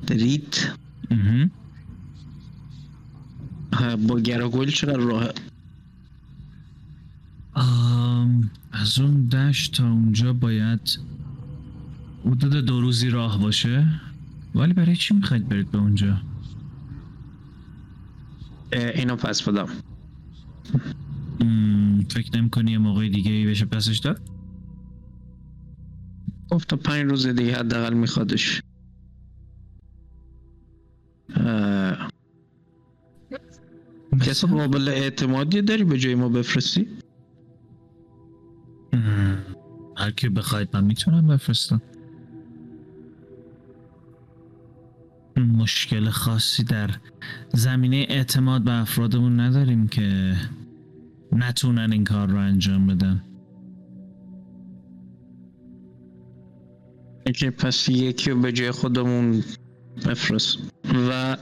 دریت 0.08 0.73
با 4.08 4.19
گراگل 4.19 4.69
چقدر 4.69 4.97
راه 4.97 5.30
از 8.71 8.99
اون 8.99 9.28
دشت 9.28 9.73
تا 9.73 9.91
اونجا 9.91 10.34
باید 10.34 10.99
حدود 12.25 12.65
دو 12.65 12.82
روزی 12.82 13.10
راه 13.10 13.41
باشه. 13.41 14.02
ولی 14.56 14.73
برای 14.73 14.95
چی 14.95 15.13
می‌خواید 15.13 15.49
برید 15.49 15.71
به 15.71 15.78
اونجا؟ 15.78 16.21
اینو 18.73 19.15
پس 19.15 19.41
بدم. 19.41 19.67
فکر 22.10 22.38
نمی 22.38 22.49
کنی 22.49 22.71
یه 22.71 22.78
موقع 22.78 23.10
دیگه 23.10 23.32
ای 23.32 23.45
بشه 23.45 23.65
پسش 23.65 23.97
داد؟ 23.97 24.29
گفت 26.52 26.68
تا 26.70 26.76
پنج 26.76 27.06
روز 27.10 27.28
دیگه 27.28 27.56
حداقل 27.56 27.94
میخوادش. 27.94 28.62
کسی 34.22 34.48
قابل 34.48 34.90
اعتمادی 34.90 35.62
داری 35.62 35.84
به 35.84 35.98
جای 35.98 36.16
ما 36.16 36.30
بفرستی؟ 36.30 36.88
هر 39.98 40.12
کی 40.12 40.30
بخواید 40.30 40.70
من 40.74 40.84
می‌تونم 40.84 41.28
بفرستم. 41.28 41.82
مشکل 45.38 46.10
خاصی 46.10 46.64
در 46.64 46.90
زمینه 47.54 48.06
اعتماد 48.10 48.64
به 48.64 48.74
افرادمون 48.74 49.40
نداریم 49.40 49.88
که 49.88 50.36
نتونن 51.32 51.92
این 51.92 52.04
کار 52.04 52.30
رو 52.30 52.38
انجام 52.38 52.88
بدن. 52.88 53.29
که 57.36 57.51
پس 57.51 57.89
یکی 57.89 58.32
رو 58.32 58.39
به 58.39 58.51
جای 58.51 58.71
خودمون 58.71 59.43
بفرست. 60.05 60.58
و 61.10 61.38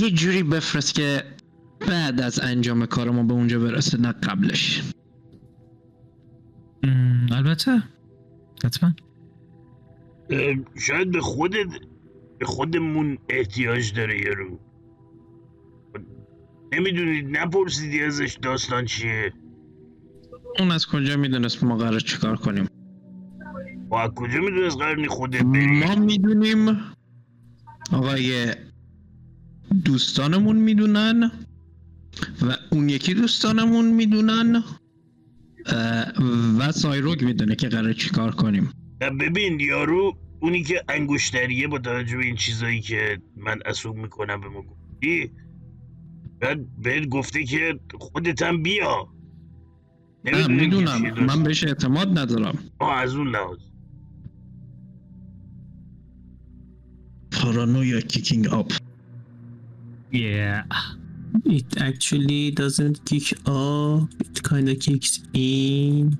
یه 0.00 0.10
جوری 0.10 0.42
بفرست 0.42 0.94
که 0.94 1.24
بعد 1.88 2.20
از 2.20 2.40
انجام 2.40 2.86
کار 2.86 3.10
ما 3.10 3.22
به 3.22 3.32
اونجا 3.32 3.58
برسه 3.58 4.00
نه 4.00 4.12
قبلش. 4.12 4.82
البته. 7.32 7.82
حتما. 8.64 8.92
شاید 10.78 11.10
به 11.10 11.20
خودت 11.20 11.66
به 12.38 12.46
خودمون 12.46 13.18
احتیاج 13.28 13.94
داره 13.94 14.20
یارو 14.20 14.58
نمی‌دونید 16.72 17.38
نپرسیدی 17.38 18.02
ازش 18.02 18.38
داستان 18.42 18.84
چیه. 18.84 19.32
اون 20.58 20.70
از 20.70 20.86
کجا 20.86 21.16
می‌دونست 21.16 21.64
ما 21.64 21.76
قرار 21.76 22.00
چیکار 22.00 22.36
کنیم؟ 22.36 22.68
از 24.02 24.10
کجا 24.10 24.40
می‌دونست 24.40 24.76
قرار 24.76 24.96
نی 24.96 25.08
خودت 25.08 25.42
بری؟ 25.42 25.66
ما 25.66 25.94
می‌دونیم. 25.94 26.80
آقای 27.92 28.54
دوستانمون 29.84 30.56
می‌دونن 30.56 31.30
و 32.42 32.56
اون 32.70 32.88
یکی 32.88 33.14
دوستانمون 33.14 33.84
می‌دونن 33.84 34.62
و 36.58 36.72
سایروگ 36.72 37.24
می‌دونه 37.24 37.54
که 37.54 37.68
قرار 37.68 37.92
چیکار 37.92 38.30
کنیم. 38.30 38.72
ببین 39.00 39.60
یارو 39.60 40.16
اونی 40.40 40.62
که 40.62 40.84
انگشتریه 40.88 41.68
با 41.68 41.78
توجه 41.78 42.16
به 42.16 42.24
این 42.24 42.36
چیزایی 42.36 42.80
که 42.80 43.18
من 43.36 43.60
اسوم 43.66 44.00
می‌کنم 44.00 44.40
به 44.40 44.48
ما 44.48 44.62
گفتی 44.62 45.30
بعد 46.40 46.78
بهت 46.82 47.08
گفته 47.08 47.44
که 47.44 47.80
خودت 47.98 48.42
هم 48.42 48.62
بیا. 48.62 49.08
نه 50.24 50.46
می‌دونم. 50.46 51.24
من 51.26 51.42
بهش 51.42 51.64
اعتماد 51.64 52.18
ندارم. 52.18 52.58
آه 52.78 52.92
از 52.92 53.14
اون 53.14 53.28
لحاظ. 53.28 53.58
پارانویا 57.44 58.00
کیکینگ 58.00 58.46
اپ 58.54 58.72
yeah. 60.12 60.62
It 61.58 61.70
actually 61.88 62.42
doesn't 62.60 62.98
kick 63.10 63.26
off. 63.54 64.02
It 64.24 64.36
kind 64.50 64.66
of 64.72 64.76
kicks 64.84 65.12
in. 65.32 66.18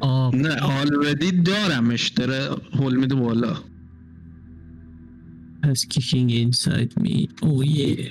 آب 0.00 0.34
نه 0.36 0.54
آلردی 0.60 1.32
دارمش 1.32 2.08
داره 2.08 2.56
هول 2.72 2.96
میده 2.96 3.14
بالا 3.14 3.54
Has 5.66 5.84
kicking 5.94 6.30
inside 6.30 6.92
me. 7.04 7.16
Oh 7.42 7.60
yeah. 7.62 8.08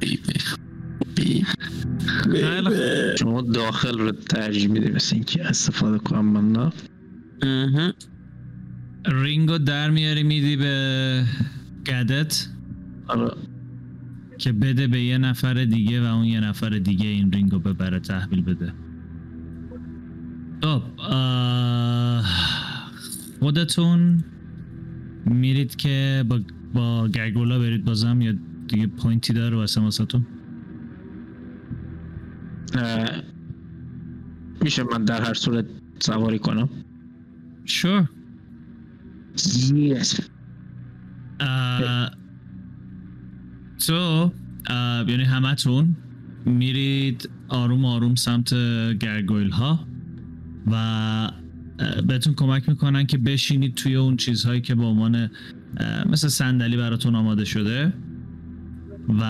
Baby. 0.00 0.36
Baby. 1.16 1.44
Baby. 2.24 3.16
شما 3.18 3.40
داخل 3.42 3.98
رو 3.98 4.12
ترجیح 4.12 4.68
میدی 4.70 4.88
مثل 4.90 5.14
اینکه 5.14 5.44
استفاده 5.46 5.98
کنم 5.98 6.24
من 6.24 6.52
نه 6.52 6.72
Mhm. 7.42 8.15
ring 9.08 9.48
و 9.48 9.58
در 9.58 9.90
میاری 9.90 10.22
میدی 10.22 10.56
به 10.56 11.24
گدت؟ 11.86 12.48
آره. 13.08 13.30
که 14.38 14.52
بده 14.52 14.86
به 14.86 15.00
یه 15.00 15.18
نفر 15.18 15.64
دیگه 15.64 16.00
و 16.02 16.04
اون 16.04 16.24
یه 16.24 16.40
نفر 16.40 16.68
دیگه 16.68 17.06
این 17.06 17.32
رینگو 17.32 17.58
ببره 17.58 18.00
تحویل 18.00 18.42
بده. 18.42 18.72
خب 20.62 20.82
خودتون 23.40 24.24
میرید 25.26 25.76
که 25.76 26.24
با, 26.28 26.40
با 26.74 27.08
گرگولا 27.08 27.58
برید 27.58 27.84
بازم 27.84 28.20
یا 28.20 28.34
دیگه 28.68 28.86
point 28.86 29.24
ی 29.24 29.32
داره 29.32 29.56
واسه 29.56 29.80
واسهتون؟ 29.80 30.26
میشه 34.60 34.82
من 34.82 35.04
در 35.04 35.22
هر 35.22 35.34
صورت 35.34 35.66
سواری 35.98 36.38
کنم؟ 36.38 36.68
Sure. 37.66 38.15
Yes. 39.36 40.20
تو 43.86 44.32
اه، 44.66 45.10
یعنی 45.10 45.24
همتون 45.24 45.96
میرید 46.44 47.30
آروم 47.48 47.84
آروم 47.84 48.14
سمت 48.14 48.54
گرگویل 48.98 49.50
ها 49.50 49.86
و 50.66 50.74
اه، 51.78 52.00
بهتون 52.02 52.34
کمک 52.34 52.68
می‌کنن 52.68 53.06
که 53.06 53.18
بشینید 53.18 53.74
توی 53.74 53.94
اون 53.94 54.16
چیزهایی 54.16 54.60
که 54.60 54.74
به 54.74 54.84
عنوان 54.84 55.30
اه، 55.76 56.08
مثل 56.08 56.28
صندلی 56.28 56.76
براتون 56.76 57.14
آماده 57.14 57.44
شده 57.44 57.92
و 59.08 59.22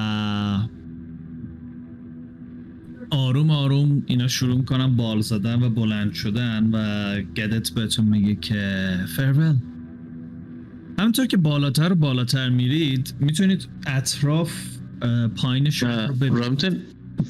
آروم 3.11 3.51
آروم 3.51 4.03
اینا 4.07 4.29
شروع 4.29 4.57
می‌کنن 4.57 4.97
بال 4.97 5.21
زدن 5.21 5.63
و 5.63 5.71
بلند 5.71 6.13
شدن 6.13 6.71
و 6.73 7.21
گدت 7.23 7.71
بهتون 7.71 8.05
میگه 8.05 8.35
که 8.35 8.91
فرول 9.07 9.57
همونطور 10.99 11.27
که 11.27 11.37
بالاتر 11.37 11.93
و 11.93 11.95
بالاتر 11.95 12.49
میرید 12.49 13.15
می‌تونید 13.21 13.69
اطراف 13.87 14.53
پایین 15.37 15.71
شهر 15.71 16.07
رو 16.07 16.15
ببینید. 16.15 16.77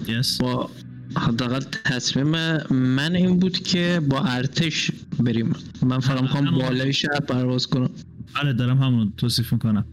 yes. 0.07 0.40
با 0.40 0.70
حداقل 1.16 1.61
تصمیم 1.85 2.26
من 2.70 3.14
این 3.14 3.38
بود 3.38 3.59
که 3.59 4.00
با 4.09 4.20
ارتش 4.20 4.90
بریم. 5.18 5.52
من 5.83 5.98
فقط 5.98 6.22
می‌خوام 6.22 6.46
همون. 6.46 6.61
بالای 6.61 6.92
شهر 6.92 7.20
پرواز 7.20 7.66
کنم. 7.66 7.90
بله 8.35 8.52
دارم 8.52 8.83
همون 8.83 9.12
توصیف 9.16 9.52
می‌کنم. 9.52 9.85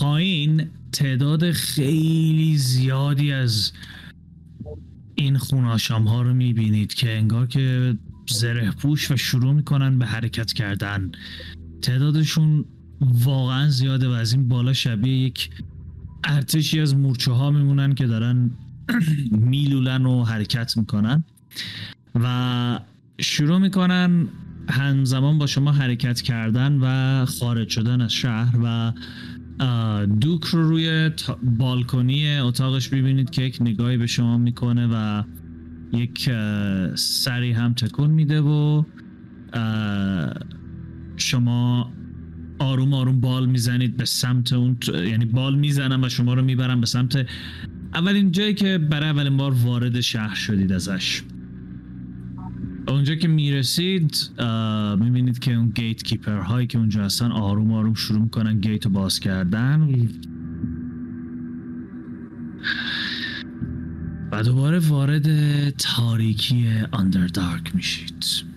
پایین 0.00 0.70
تعداد 0.92 1.50
خیلی 1.50 2.56
زیادی 2.56 3.32
از 3.32 3.72
این 5.14 5.38
خوناشام 5.38 6.08
ها 6.08 6.22
رو 6.22 6.34
می‌بینید 6.34 6.94
که 6.94 7.16
انگار 7.16 7.46
که 7.46 7.94
زره 8.28 8.70
پوش 8.70 9.10
و 9.10 9.16
شروع 9.16 9.52
می‌کنن 9.52 9.98
به 9.98 10.06
حرکت 10.06 10.52
کردن. 10.52 11.12
تعدادشون 11.82 12.64
واقعا 13.00 13.68
زیاده 13.68 14.08
و 14.08 14.10
از 14.10 14.32
این 14.32 14.48
بالا 14.48 14.72
شبیه 14.72 15.16
یک 15.16 15.50
ارتشی 16.24 16.80
از 16.80 16.96
مورچه 16.96 17.32
ها 17.32 17.50
میمونن 17.50 17.94
که 17.94 18.06
دارن 18.06 18.50
میلولن 19.50 20.06
و 20.06 20.24
حرکت 20.24 20.76
می‌کنن 20.76 21.24
و 22.14 22.78
شروع 23.20 23.58
می‌کنن 23.58 24.28
همزمان 24.68 25.38
با 25.38 25.46
شما 25.46 25.72
حرکت 25.72 26.20
کردن 26.20 26.78
و 26.80 27.26
خارج 27.26 27.68
شدن 27.68 28.00
از 28.00 28.12
شهر 28.12 28.56
و 28.64 28.92
دوک 30.06 30.44
رو 30.44 30.68
روی 30.68 31.10
بالکنی 31.42 32.38
اتاقش 32.38 32.88
ببینید 32.88 33.30
که 33.30 33.42
یک 33.42 33.58
نگاهی 33.60 33.96
به 33.96 34.06
شما 34.06 34.38
می‌کنه 34.38 34.88
و 34.92 35.22
یک 35.92 36.30
سری 36.94 37.52
هم 37.52 37.74
تکون 37.74 38.10
میده 38.10 38.40
و 38.40 38.82
شما 41.16 41.92
آروم 42.58 42.94
آروم 42.94 43.20
بال 43.20 43.46
می‌زنید 43.46 43.96
به 43.96 44.04
سمت 44.04 44.52
اون 44.52 44.76
یعنی 44.94 45.24
بال 45.24 45.54
می‌زنم 45.54 46.02
و 46.02 46.08
شما 46.08 46.34
رو 46.34 46.42
می‌برم 46.42 46.80
به 46.80 46.86
سمت 46.86 47.26
اولین 47.94 48.32
جایی 48.32 48.54
که 48.54 48.78
برای 48.78 49.08
اولین 49.08 49.36
بار 49.36 49.52
وارد 49.52 50.00
شهر 50.00 50.34
شدید 50.34 50.72
ازش. 50.72 51.22
اونجا 52.88 53.14
که 53.14 53.28
می‌رسید 53.28 54.30
می‌بینید 55.00 55.38
که 55.38 55.54
اون 55.54 55.68
گیت 55.68 56.02
کیپر 56.02 56.38
هایی 56.38 56.66
که 56.66 56.78
اونجا 56.78 57.04
هستن 57.04 57.32
آروم 57.32 57.72
آروم 57.72 57.94
شروع 57.94 58.22
می‌کنن 58.22 58.60
گیت 58.60 58.84
رو 58.84 58.92
باز 58.92 59.20
کردن. 59.20 59.88
و 64.32 64.42
دوباره 64.42 64.78
وارد 64.78 65.70
تاریکی 65.70 66.66
اندردارک 66.92 67.74
میشید. 67.74 68.51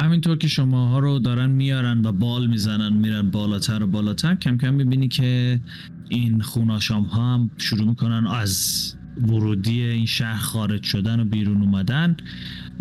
همینطور 0.00 0.38
که 0.38 0.48
شماها 0.48 0.98
رو 0.98 1.18
دارن 1.18 1.50
میارن 1.50 2.06
و 2.06 2.12
بال 2.12 2.46
می‌زنن 2.46 2.92
میرن 2.92 3.30
بالاتر 3.30 3.82
و 3.82 3.86
بالاتر 3.86 4.34
کم 4.34 4.58
کم 4.58 4.74
می‌بینی 4.74 5.08
که 5.08 5.60
این 6.08 6.40
خوناشام 6.40 7.02
ها 7.02 7.34
هم 7.34 7.50
شروع 7.56 7.88
می‌کنن 7.88 8.26
از 8.26 8.94
ورودی 9.22 9.82
این 9.82 10.06
شهر 10.06 10.38
خارج 10.38 10.82
شدن 10.82 11.20
و 11.20 11.24
بیرون 11.24 11.62
اومدن 11.62 12.16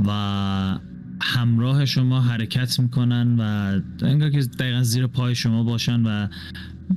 و 0.06 0.80
همراه 1.22 1.86
شما 1.86 2.22
حرکت 2.22 2.80
می‌کنن 2.80 3.36
و 3.40 3.42
انگار 4.06 4.30
که 4.30 4.40
دقیقا 4.40 4.84
زیر 4.84 5.08
پای 5.08 5.36
شما 5.36 5.64
باشن 5.64 6.06
و 6.06 6.28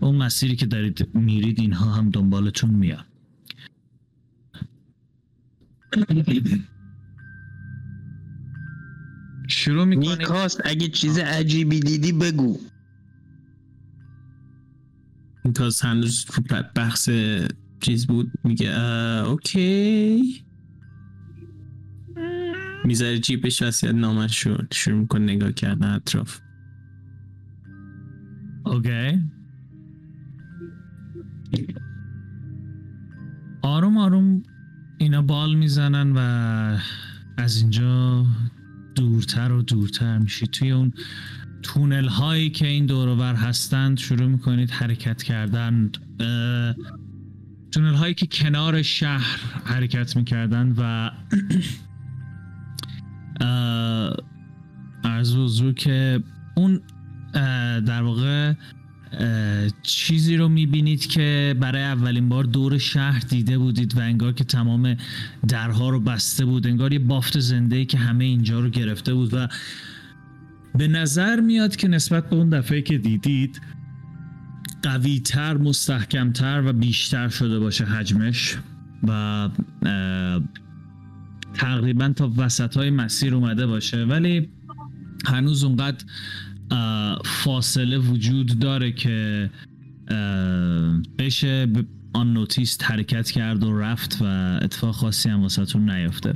اون 0.01 0.17
مسیری 0.17 0.57
که 0.57 0.67
دارید 0.67 1.09
میرید 1.15 1.61
اینها 1.61 1.93
هم 1.93 2.11
دنبالتون 2.11 2.71
میاد. 2.71 3.05
شروع 9.63 9.85
می‌کنید 9.85 10.19
نیکاست 10.19 10.61
اگه 10.65 10.89
چیز 10.89 11.19
عجیبی 11.19 11.81
دیدی 11.81 12.13
بگو. 12.13 12.59
نیکاست 15.45 15.85
هنوز 15.85 16.27
بحث 16.75 17.11
چیز 17.81 18.07
بود. 18.07 18.33
میگه 18.45 18.81
اوکی. 19.27 20.45
می‌ذاره 22.85 23.19
جیبش 23.19 23.63
وسیعت 23.63 23.95
نامش 23.95 24.43
شد 24.43 24.69
شروع 24.73 24.99
می‌کنه 24.99 25.33
نگاه 25.33 25.53
کردن 25.53 25.95
اطراف. 25.95 26.41
اوکی. 28.67 29.21
آروم 33.63 33.99
آروم 33.99 34.43
اینا 34.99 35.23
بال 35.23 35.55
می‌زنن 35.55 36.13
و 36.17 36.19
از 37.39 37.57
اینجا 37.57 38.27
دورتر 38.95 39.53
و 39.53 39.63
دورتر 39.63 40.19
میشید. 40.19 40.51
توی 40.51 40.71
اون 40.71 40.93
تونل 41.63 42.09
هایی 42.09 42.51
که 42.51 42.67
این 42.67 42.87
دورور 42.87 43.35
هستند 43.35 43.99
شروع 43.99 44.27
می‌کنید 44.27 44.71
حرکت 44.71 45.23
کردن. 45.23 45.91
تونل 47.73 47.95
هایی 47.95 48.15
که 48.15 48.27
کنار 48.27 48.83
شهر 48.83 49.41
حرکت 49.65 50.17
می‌کردن 50.17 50.75
و 50.79 51.11
حضور 55.53 55.75
که 55.75 56.23
اون 56.57 56.81
در 57.81 58.03
واقع 58.03 58.55
چیزی 59.83 60.37
رو 60.37 60.49
می‌بینید 60.49 61.07
که 61.07 61.57
برای 61.61 61.83
اولین 61.83 62.29
بار 62.29 62.45
دور 62.45 62.79
شهر 62.79 63.21
دیده 63.21 63.59
بودید 63.59 63.97
و 63.97 64.01
انگار 64.01 64.33
که 64.33 64.45
تمام 64.45 64.97
درها 65.49 65.91
رو 65.91 66.01
بسته 66.01 66.45
بود 66.45 66.67
انگار 66.67 66.93
یه 66.93 66.99
بافت 66.99 67.41
زنده 67.41 67.85
که 67.85 67.99
همه 67.99 68.25
اینجا 68.25 68.61
رو 68.61 68.71
گرفته 68.71 69.15
بود 69.15 69.35
و 69.35 69.49
به 70.75 70.89
نظر 70.89 71.41
میاد 71.41 71.77
که 71.77 71.89
نسبت 71.89 72.31
به 72.31 72.37
اون 72.37 72.49
دفعه 72.49 72.83
که 72.83 72.99
دیدید 72.99 73.61
قویتر 74.83 75.57
مستحکمتر 75.57 76.63
و 76.67 76.73
بیشتر 76.73 77.29
شده 77.29 77.59
باشه 77.59 77.85
حجمش 77.85 78.57
و 79.09 79.49
تقریبا 81.55 82.09
تا 82.09 82.33
وسط 82.37 82.77
های 82.77 82.91
مسیر 82.91 83.35
اومده 83.35 83.67
باشه. 83.67 84.05
ولی 84.05 84.49
هنوز 85.27 85.65
اونقدر 85.65 86.05
فاصله 87.25 87.99
وجود 87.99 88.59
داره 88.59 88.93
که 88.93 89.51
بشه 91.19 91.67
آن 92.13 92.33
نوتیس 92.33 92.83
حرکت 92.83 93.31
کرد 93.31 93.65
و 93.65 93.79
رفت 93.79 94.19
و 94.21 94.25
اتفاق 94.63 94.95
خاصی 94.95 95.29
هم 95.29 95.43
واسهتون 95.43 95.91
نیافته. 95.91 96.35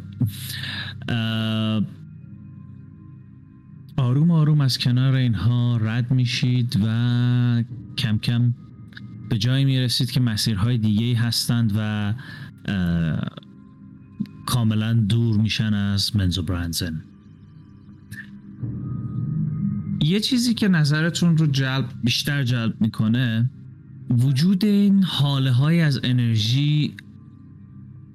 آروم 3.96 4.30
آروم 4.30 4.60
از 4.60 4.78
کنار 4.78 5.14
اینها 5.14 5.76
رد 5.76 6.10
میشید 6.10 6.80
و 6.84 7.64
کم 7.98 8.18
کم 8.18 8.54
به 9.28 9.38
جایی 9.38 9.64
می‌رسید 9.64 10.10
که 10.10 10.20
مسیرهای 10.20 10.78
دیگه 10.78 11.18
هستند 11.18 11.72
و 11.76 12.14
کاملا 14.46 14.92
دور 14.92 15.36
میشن 15.36 15.74
از 15.74 16.16
منزو 16.16 16.42
برانزن. 16.42 17.02
یه 20.06 20.20
چیزی 20.20 20.54
که 20.54 20.68
نظرتون 20.68 21.36
رو 21.36 21.46
جلب 21.46 21.88
بیشتر 22.04 22.44
جلب 22.44 22.80
می‌کنه 22.80 23.50
وجود 24.10 24.64
این 24.64 25.02
حاله 25.02 25.50
های 25.50 25.80
از 25.80 26.00
انرژی 26.04 26.94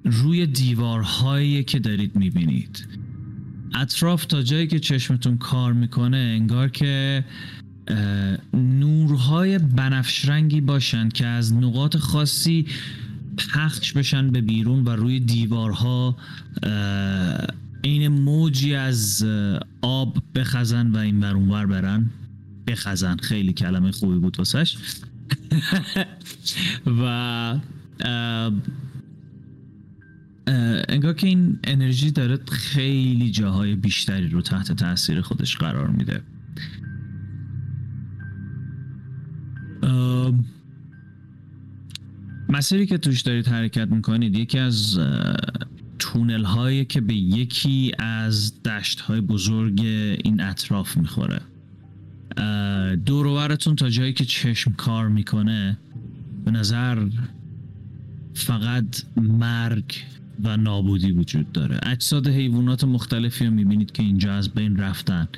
روی 0.04 0.46
دیوارهایی 0.46 1.64
که 1.64 1.78
دارید 1.78 2.16
می‌بینید. 2.16 2.88
اطراف 3.74 4.24
تا 4.24 4.42
جایی 4.42 4.66
که 4.66 4.78
چشمتون 4.78 5.38
کار 5.38 5.72
می‌کنه 5.72 6.16
انگار 6.16 6.68
که 6.68 7.24
نورهای 8.54 9.58
بنفش 9.58 10.28
رنگی 10.28 10.60
باشن 10.60 11.08
که 11.08 11.26
از 11.26 11.54
نقاط 11.54 11.96
خاصی 11.96 12.66
پخش 13.36 13.92
بشن 13.92 14.30
به 14.30 14.40
بیرون 14.40 14.84
و 14.84 14.90
روی 14.90 15.20
دیوارها 15.20 16.16
این 17.82 18.08
موجی 18.08 18.74
از 18.74 19.26
آب 19.82 20.22
بخزن 20.34 20.90
و 20.90 20.96
این 20.96 21.20
بر 21.20 21.66
برن. 21.66 22.10
بخزن. 22.66 23.16
خیلی 23.16 23.52
کلمه 23.52 23.90
خوبی 23.90 24.18
بود 24.18 24.38
واسش. 24.38 24.76
و 26.86 27.60
انگار 30.88 31.14
که 31.14 31.26
این 31.26 31.58
انرژی 31.64 32.10
داره 32.10 32.38
خیلی 32.50 33.30
جاهای 33.30 33.74
بیشتری 33.74 34.28
رو 34.28 34.42
تحت 34.42 34.72
تاثیر 34.72 35.20
خودش 35.20 35.56
قرار 35.56 35.90
میده. 35.90 36.22
مسیری 42.48 42.86
که 42.86 42.98
توش 42.98 43.20
دارید 43.20 43.48
حرکت 43.48 43.88
می‌کنید 43.88 44.36
یکی 44.36 44.58
از 44.58 45.00
تونل 46.02 46.44
هایی 46.44 46.84
که 46.84 47.00
به 47.00 47.14
یکی 47.14 47.92
از 47.98 48.62
دشت 48.62 49.00
های 49.00 49.20
بزرگ 49.20 49.80
این 50.24 50.40
اطراف 50.40 50.96
می‌خوره. 50.96 51.40
دوروورتون 53.06 53.76
تا 53.76 53.88
جایی 53.88 54.12
که 54.12 54.24
چشم 54.24 54.72
کار 54.72 55.08
می‌کنه 55.08 55.78
به 56.44 56.50
نظر 56.50 57.06
فقط 58.34 59.02
مرگ 59.16 59.94
و 60.44 60.56
نابودی 60.56 61.12
وجود 61.12 61.52
داره. 61.52 61.78
اجساد 61.82 62.28
حیوانات 62.28 62.84
مختلفی 62.84 63.44
رو 63.44 63.50
می‌بینید 63.50 63.92
که 63.92 64.02
اینجا 64.02 64.34
از 64.34 64.50
بین 64.50 64.76
رفتن. 64.76 65.28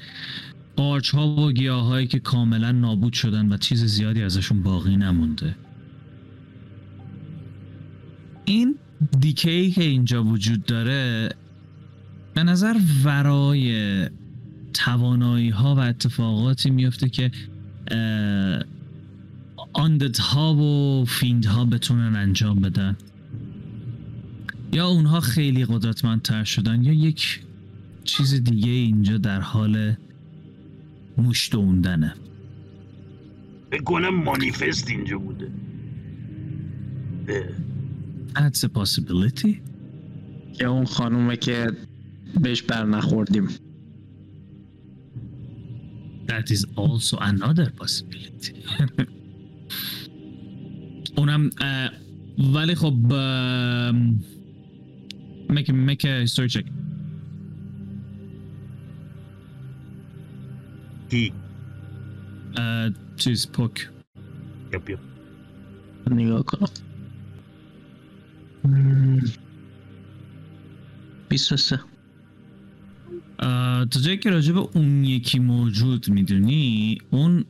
قارچ 0.76 1.10
ها 1.10 1.36
و 1.36 1.52
گیاه 1.52 1.86
هایی 1.86 2.06
که 2.06 2.18
کاملا 2.18 2.72
نابود 2.72 3.12
شدن 3.12 3.52
و 3.52 3.56
چیز 3.56 3.84
زیادی 3.84 4.22
ازشون 4.22 4.62
باقی 4.62 4.96
نمونده. 4.96 5.56
این 8.44 8.74
دیکی 9.20 9.70
که 9.70 9.82
اینجا 9.82 10.24
وجود 10.24 10.64
داره 10.64 11.28
به 12.34 12.42
نظر 12.42 12.76
ورای 13.04 14.08
توانایی 14.74 15.50
ها 15.50 15.74
و 15.74 15.78
اتفاقاتی 15.78 16.70
میفته 16.70 17.08
که 17.08 17.30
آندت 19.72 20.18
ها 20.18 20.54
و 20.54 21.04
فیند 21.04 21.46
ها 21.46 21.64
بتونن 21.64 22.16
انجام 22.16 22.60
بدن. 22.60 22.96
یا 24.72 24.86
اونها 24.86 25.20
خیلی 25.20 25.64
قدرتمندتر 25.64 26.44
شدن 26.44 26.82
یا 26.82 26.92
یک 26.92 27.40
چیز 28.04 28.34
دیگه 28.34 28.70
اینجا 28.70 29.18
در 29.18 29.40
حال 29.40 29.94
موشتوندنه 31.18 32.14
بکنم 33.72 34.14
مانیفست 34.14 34.90
اینجا 34.90 35.18
بوده. 35.18 35.50
That's 38.34 38.64
a 38.64 38.68
possibility. 38.68 39.62
یا 40.60 40.70
اون 40.72 40.84
خانومه 40.84 41.36
که 41.36 41.66
بهش 42.40 42.62
بر 42.62 42.84
نخوردیم 42.86 43.48
That 46.26 46.50
is 46.50 46.64
also 46.76 47.16
another 47.18 47.70
possibility. 47.82 48.54
اونم 51.16 51.50
ولی 52.54 52.74
خب 52.74 52.94
make, 55.48 55.68
make 55.72 56.04
a 56.04 56.26
history 56.26 56.48
check. 56.48 56.66
کی 61.10 61.32
چیز 63.16 63.46
پک 63.52 63.88
یپ 64.72 64.90
یپ 64.90 64.98
نگاه 66.10 66.42
کنم 66.42 66.68
23 71.28 71.80
اه، 73.38 73.84
تا 73.84 74.00
جایی 74.00 74.16
که 74.16 74.30
راجع 74.30 74.54
اون 74.56 75.04
یکی 75.04 75.38
موجود 75.38 76.08
می‌دونی 76.08 76.98
اون 77.10 77.44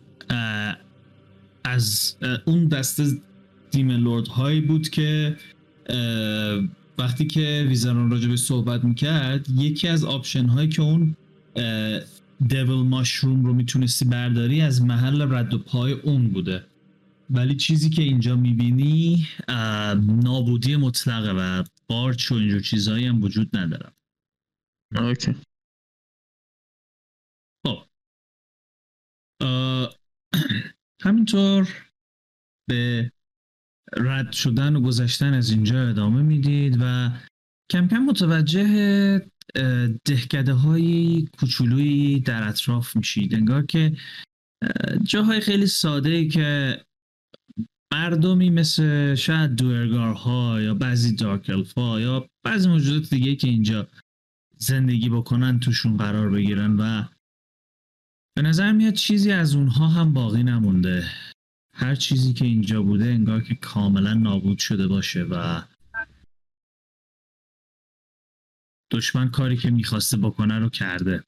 از 1.65 2.17
اون 2.45 2.65
دسته 2.65 3.05
demon 3.71 3.97
lord 3.97 4.29
هایی 4.29 4.61
بود 4.61 4.89
که 4.89 5.37
وقتی 6.99 7.27
که 7.27 7.67
ویزران 7.69 8.11
راجع 8.11 8.37
صحبت 8.37 8.85
می‌کرد 8.85 9.49
یکی 9.51 9.89
از 9.89 10.05
option 10.05 10.47
هایی 10.47 10.69
که 10.69 10.83
اون 10.83 11.17
دیول 12.47 12.87
ماشروم 12.87 13.45
رو 13.45 13.55
می‌تونستی 13.55 14.05
برداری 14.05 14.61
از 14.61 14.83
محل 14.83 15.35
رد 15.35 15.55
و 15.55 15.59
پای 15.59 15.93
اون 15.93 16.29
بوده. 16.29 16.65
ولی 17.31 17.57
چیزی 17.57 17.91
که 17.91 18.03
اینجا 18.03 18.37
می‌بینی 18.37 19.29
نابودی 20.25 20.77
مطلقه 20.77 21.33
و 21.33 21.65
قارچ 21.89 22.33
و 22.33 22.35
اینجور 22.35 22.61
چیزهایی 22.61 23.07
هم 23.07 23.23
وجود 23.23 23.57
نداره. 23.57 23.93
اوکی. 24.97 25.35
خب. 27.67 27.85
همینطور 31.03 31.69
به 32.69 33.13
رد 33.97 34.33
شدن 34.33 34.77
و 34.77 34.81
گذشتن 34.81 35.35
از 35.35 35.51
اینجا 35.51 35.89
ادامه 35.89 36.23
می‌دید 36.23 36.77
و 36.81 37.11
کم 37.71 37.89
کم 37.89 37.99
متوجه 37.99 39.31
دهکده 40.05 40.53
های 40.53 41.23
کوچولویی 41.39 42.21
در 42.21 42.49
اطراف 42.49 42.97
میشید. 42.97 43.35
انگار 43.35 43.67
که 43.67 43.97
اه، 44.63 44.99
جاهای 44.99 45.41
خیلی 45.41 45.67
ساده 45.67 46.11
ای 46.11 46.29
که 46.29 46.81
مردمی 47.95 48.51
مثل 48.51 49.15
شاید 49.15 49.57
دوئرگارها 49.57 50.61
یا 50.61 50.75
بعضی 50.75 51.17
دارک 51.17 51.51
الفا 51.51 52.01
یا 52.01 52.29
بعضی 52.45 52.69
موجودات 52.69 53.11
دیگه 53.11 53.37
که 53.37 53.49
اینجا 53.49 53.89
زندگی 54.57 55.09
بکنن 55.09 55.61
توشون 55.61 55.97
قرار 55.97 56.31
بگیرن 56.31 56.77
و 56.77 57.05
به 58.37 58.43
نظر 58.43 58.73
میاد 58.73 58.95
چیزی 58.95 59.33
از 59.33 59.55
اونها 59.55 59.89
هم 59.89 60.13
باقی 60.13 60.43
نمونده. 60.43 61.05
هر 61.75 61.95
چیزی 61.95 62.33
که 62.33 62.45
اینجا 62.45 62.83
بوده 62.83 63.05
انگار 63.05 63.41
که 63.41 63.55
کاملا 63.55 64.15
نابود 64.15 64.59
شده 64.59 64.89
باشه 64.89 65.23
و 65.23 65.63
دشمن 68.93 69.31
کاری 69.31 69.57
که 69.57 69.71
می‌خواسته 69.71 70.17
بکنه 70.17 70.59
رو 70.59 70.69
کرده. 70.69 71.25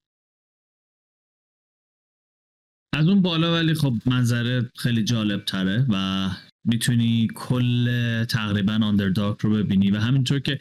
از 2.94 3.08
اون 3.08 3.22
بالا 3.22 3.52
ولی 3.52 3.74
خب 3.74 3.92
منظره 4.06 4.70
خیلی 4.76 5.04
جالب 5.04 5.44
تره 5.44 5.86
و 5.88 6.28
می‌تونی 6.66 7.28
کل 7.34 8.24
تقریبا 8.24 8.78
آندردارک 8.82 9.40
رو 9.40 9.50
ببینی 9.50 9.90
و 9.90 9.98
همینطور 9.98 10.38
که 10.38 10.58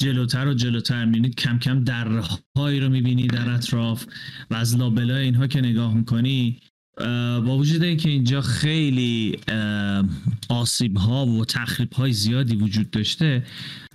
جلوتر 0.00 0.48
و 0.48 0.54
جلوتر 0.54 1.04
می‌بینید 1.04 1.34
کم 1.34 1.58
کم 1.58 1.84
درهایی 1.84 2.80
رو 2.80 2.88
می‌بینی 2.88 3.26
در 3.26 3.50
اطراف 3.50 4.06
و 4.50 4.54
از 4.54 4.76
لابلای 4.76 5.24
اینها 5.24 5.46
که 5.46 5.60
نگاه 5.60 5.94
می‌کنی 5.94 6.60
با 7.46 7.56
وجود 7.58 7.82
اینکه 7.82 8.08
اینجا 8.08 8.40
خیلی 8.40 9.38
آسیب 10.48 10.96
ها 10.96 11.26
و 11.26 11.44
تخریب 11.44 11.92
های 11.92 12.12
زیادی 12.12 12.56
وجود 12.56 12.90
داشته 12.90 13.42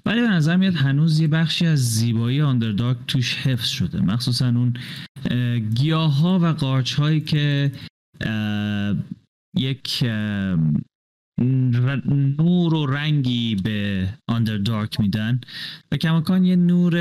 ولی 0.06 0.22
به 0.22 0.28
نظر 0.28 0.56
میاد 0.56 0.76
هنوز 0.76 1.20
یه 1.20 1.28
بخشی 1.28 1.66
از 1.66 1.80
زیبایی 1.80 2.42
آندردارک 2.42 2.98
توش 3.08 3.36
حفظ 3.36 3.68
شده. 3.68 4.02
مخصوصا 4.02 4.48
اون 4.48 4.74
گیاه 5.60 6.20
ها 6.20 6.40
و 6.40 6.46
قارچ 6.46 6.94
هایی 6.94 7.22
که 7.22 7.72
یک 9.58 10.04
نور 11.40 12.74
و 12.74 12.86
رنگی 12.86 13.56
به 13.56 14.10
آندردارک 14.28 15.00
میدن. 15.00 15.42
و 15.92 15.98
کماکان 15.98 16.44
یه 16.44 16.56
نور 16.56 16.96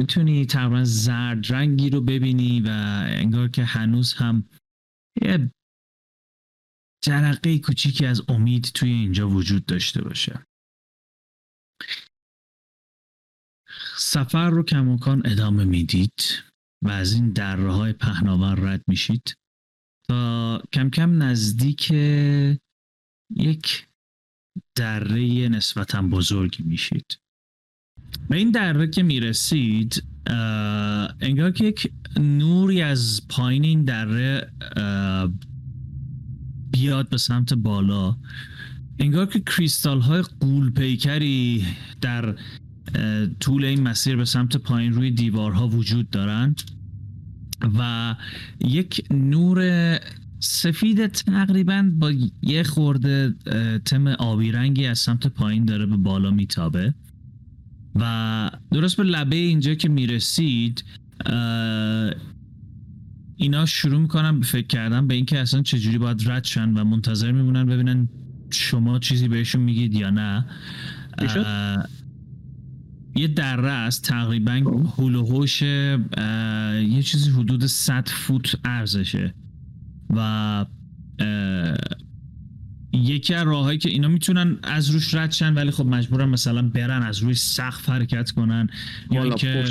می‌تونی 0.00 0.46
تقریبا 0.46 0.84
زرد 0.84 1.52
رنگی 1.52 1.90
رو 1.90 2.00
ببینی 2.00 2.60
و 2.60 2.68
انگار 3.06 3.48
که 3.48 3.64
هنوز 3.64 4.14
هم 4.14 4.48
یه 5.22 5.50
جرقه 7.04 7.58
کوچیکی 7.58 8.06
از 8.06 8.22
امید 8.28 8.64
توی 8.74 8.90
اینجا 8.90 9.28
وجود 9.28 9.66
داشته 9.66 10.02
باشه. 10.02 10.46
سفر 13.96 14.50
رو 14.50 14.62
کماکان 14.62 15.22
ادامه 15.24 15.64
می‌دید 15.64 16.20
و 16.84 16.88
از 16.90 17.12
این 17.12 17.30
دره 17.30 17.72
های 17.72 17.92
پهناور 17.92 18.54
رد 18.54 18.82
میشید. 18.88 19.34
تا 20.08 20.62
کم 20.72 20.90
کم 20.90 21.22
نزدیک 21.22 21.90
یک 23.36 23.86
دره 24.74 25.48
نسبتا 25.48 26.02
بزرگی 26.02 26.62
میشید. 26.62 27.18
به 28.28 28.36
این 28.36 28.50
دره 28.50 28.90
که 28.90 29.02
می‌رسید 29.02 30.02
انگار 31.20 31.50
که 31.50 31.64
یک 31.64 31.92
نوری 32.16 32.82
از 32.82 33.22
پایین 33.28 33.64
این 33.64 33.84
دره 33.84 34.52
بیاد 36.70 37.08
به 37.08 37.18
سمت 37.18 37.54
بالا. 37.54 38.16
انگار 38.98 39.26
که 39.26 39.40
کریستال 39.40 40.00
های 40.00 40.22
قول 40.40 40.70
پیکری 40.70 41.66
در 42.00 42.38
طول 43.40 43.64
این 43.64 43.80
مسیر 43.82 44.16
به 44.16 44.24
سمت 44.24 44.56
پایین 44.56 44.92
روی 44.92 45.10
دیوارها 45.10 45.68
وجود 45.68 46.10
دارند. 46.10 46.62
و 47.78 48.14
یک 48.60 49.06
نور 49.10 49.60
سفید 50.40 51.06
تقریبا 51.06 51.90
با 51.98 52.12
یه 52.42 52.62
خورده 52.62 53.34
تم 53.84 54.06
آبی 54.06 54.52
رنگی 54.52 54.86
از 54.86 54.98
سمت 54.98 55.26
پایین 55.26 55.64
داره 55.64 55.86
به 55.86 55.96
بالا 55.96 56.30
میتابه. 56.30 56.94
و 57.94 58.50
درست 58.72 58.96
به 58.96 59.02
لبه 59.02 59.36
اینجا 59.36 59.74
که 59.74 59.88
می‌رسید 59.88 60.84
اینا 63.36 63.66
شروع 63.66 64.00
می‌کنن 64.00 64.40
به 64.40 64.46
فکر 64.46 64.66
کردن 64.66 65.06
به 65.06 65.14
اینکه 65.14 65.38
اصلا 65.38 65.62
چجوری 65.62 65.98
باید 65.98 66.22
رد 66.30 66.44
شن 66.44 66.74
و 66.74 66.84
منتظر 66.84 67.32
میمونن 67.32 67.66
ببینن 67.66 68.08
شما 68.50 68.98
چیزی 68.98 69.28
بهشون 69.28 69.62
میگید 69.62 69.94
یا 69.94 70.10
نه. 70.10 70.44
یه 73.16 73.28
دره 73.28 73.70
است 73.70 74.02
تقریبا. 74.04 74.52
هول 74.96 75.14
و 75.14 75.26
هوش 75.26 75.62
اه، 75.62 76.82
یه 76.82 77.02
چیزی 77.02 77.30
حدود 77.30 77.66
100 77.66 78.08
فوت 78.08 78.60
عرضشه 78.64 79.34
و 80.16 80.66
یکی 82.92 83.34
از 83.34 83.46
راههایی 83.46 83.78
که 83.78 83.88
اینا 83.88 84.08
می‌تونن 84.08 84.58
از 84.62 84.90
روش 84.90 85.14
رد 85.14 85.32
شن 85.32 85.54
ولی 85.54 85.70
خب 85.70 85.86
مجبورن 85.86 86.28
مثلا 86.28 86.62
برن 86.62 87.02
از 87.02 87.18
روی 87.18 87.34
سقف 87.34 87.88
حرکت 87.88 88.30
کنن 88.30 88.68
یا 89.10 89.22
اینکه. 89.22 89.64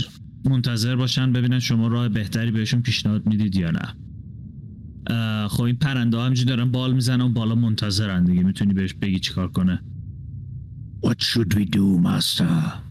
منتظر 0.45 0.95
باشن 0.95 1.31
ببینن 1.31 1.59
شما 1.59 1.87
راه 1.87 2.09
بهتری 2.09 2.51
بهشون 2.51 2.81
پیشنهاد 2.81 3.25
می‌دید 3.25 3.55
یا 3.55 3.71
نه 3.71 3.93
خب 5.47 5.63
این 5.63 5.75
پرنده 5.75 6.17
ها 6.17 6.25
همجوری 6.25 6.49
دارن 6.49 6.71
بال 6.71 6.93
می‌زنن 6.93 7.21
و 7.21 7.29
بالا 7.29 7.55
منتظرن 7.55 8.23
دیگه 8.23 8.43
می‌تونی 8.43 8.73
بهش 8.73 8.93
بگی 8.93 9.19
چیکار 9.19 9.47
کنه 9.47 9.81
What 11.05 11.21
should 11.23 11.53
we 11.53 11.65
do, 11.65 11.99
Master? 12.03 12.84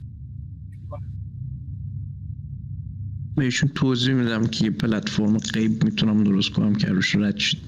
بهشون 3.36 3.68
توضیح 3.74 4.14
میدم 4.14 4.46
که 4.46 4.64
یه 4.64 4.70
پلتفرم 4.70 5.36
غیب 5.36 5.84
می‌تونم 5.84 6.24
درست 6.24 6.50
کنم 6.50 6.74
که 6.74 6.86
روش 6.86 7.16
رد 7.16 7.38
شید 7.38 7.60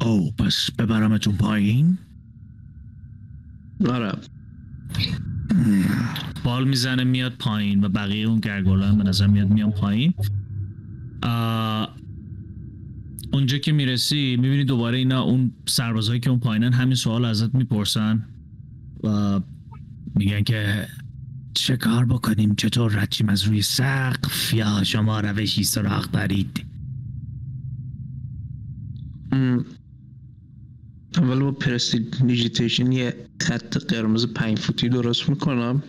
او 0.00 0.32
پس 0.32 0.70
ببرمتون 0.78 1.36
پایین؟ 1.36 1.98
آره. 3.88 4.12
بال 6.44 6.68
می‌زنه 6.68 7.04
میاد 7.04 7.32
پایین 7.38 7.84
و 7.84 7.88
بقیه 7.88 8.26
اون 8.26 8.40
گرگولا 8.40 8.88
هم 8.88 8.98
به 8.98 9.04
نظر 9.04 9.26
میاد 9.26 9.48
میان 9.50 9.70
پایین. 9.70 10.14
اونجا 13.32 13.58
که 13.58 13.72
می‌رسی 13.72 14.36
می‌بینی 14.40 14.64
دوباره 14.64 14.98
اینا 14.98 15.22
اون 15.22 15.52
سربازهایی 15.66 16.20
که 16.20 16.30
اون 16.30 16.40
پایینن 16.40 16.72
همین 16.72 16.94
سوال 16.94 17.24
ازت 17.24 17.54
می‌پرسن 17.54 18.26
و 19.04 19.40
میگن 20.14 20.42
که 20.42 20.86
چه 21.54 21.76
کار 21.76 22.04
بکنیم؟ 22.04 22.54
چطور 22.54 22.92
ردشیم 22.92 23.28
از 23.28 23.42
روی 23.42 23.62
سقف؟ 23.62 24.54
یا 24.54 24.84
شما 24.84 25.20
روشی 25.20 25.64
سراغ 25.64 26.10
دارید 26.10 26.64
اول 31.16 31.38
با 31.38 31.52
پرستیجیتیشن 31.52 32.92
یه 32.92 33.26
خط 33.42 33.76
قرمز 33.76 34.26
پنج 34.26 34.58
فوتی 34.58 34.88
درست 34.88 35.28
می‌کنم. 35.28 35.82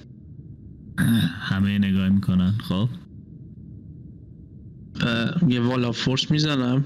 همه 1.40 1.80
نگاه 1.80 2.10
می‌کنن 2.10 2.52
خب؟ 2.52 2.90
یه 5.48 5.62
والا 5.62 5.92
فورس 5.92 6.32
می‌زنم. 6.32 6.86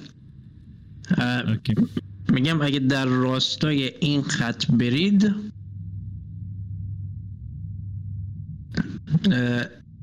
میگم 2.34 2.61
اگه 2.61 2.80
در 2.80 3.05
راستای 3.05 3.91
این 3.99 4.21
خط 4.21 4.71
برید 4.71 5.36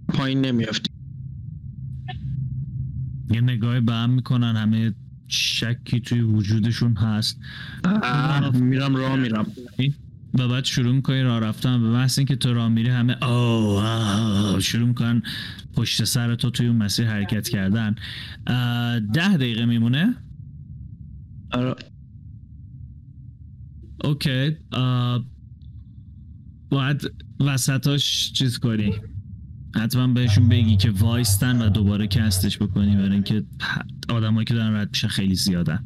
پایین 0.09 0.41
نمیافتی. 0.41 0.91
یه 3.31 3.41
نگاهی 3.41 3.81
به 3.81 3.93
هم 3.93 4.11
می‌کنن 4.11 4.57
همه 4.57 4.95
شکی 5.29 6.01
توی 6.01 6.21
وجودشون 6.21 6.97
هست. 6.97 7.39
میرم 8.55 8.97
راه 8.97 9.17
میرم. 9.17 9.47
و 10.35 10.49
بعد 10.49 10.65
شروع 10.65 10.95
می‌کنی 10.95 11.23
راه 11.23 11.41
رفتن. 11.41 11.83
به 11.83 11.89
محض 11.89 12.19
اینکه 12.19 12.37
تو 12.37 12.55
راه 12.55 12.69
میری 12.69 12.89
همه 12.89 13.15
آه، 13.15 14.61
شروع 14.61 14.89
می‌کنن 14.89 15.23
پشت 15.73 16.05
سر 16.05 16.35
تو 16.35 16.51
توی 16.51 16.67
اون 16.67 16.77
مسیر 16.77 17.07
حرکت 17.07 17.49
کردن. 17.49 17.95
ده 19.15 19.37
دقیقه 19.37 19.67
میمونه؟ 19.67 20.15
آره. 21.53 21.75
اوکی. 24.05 24.57
باید 26.71 27.13
وسطاش 27.41 28.33
چیز 28.33 28.59
کنی. 28.59 28.93
حتما 29.77 30.07
بهشون 30.07 30.49
بگی 30.49 30.77
که 30.77 30.91
وایستن 30.91 31.63
و 31.63 31.69
دوباره 31.69 32.07
کستش 32.07 32.59
بکنی 32.59 32.97
برای 32.97 33.13
اینکه 33.13 33.43
آدمایی 34.09 34.45
که 34.45 34.55
دارن 34.55 34.75
رد 34.75 34.89
میشن 34.89 35.09
خیلی 35.09 35.35
زیادن. 35.35 35.85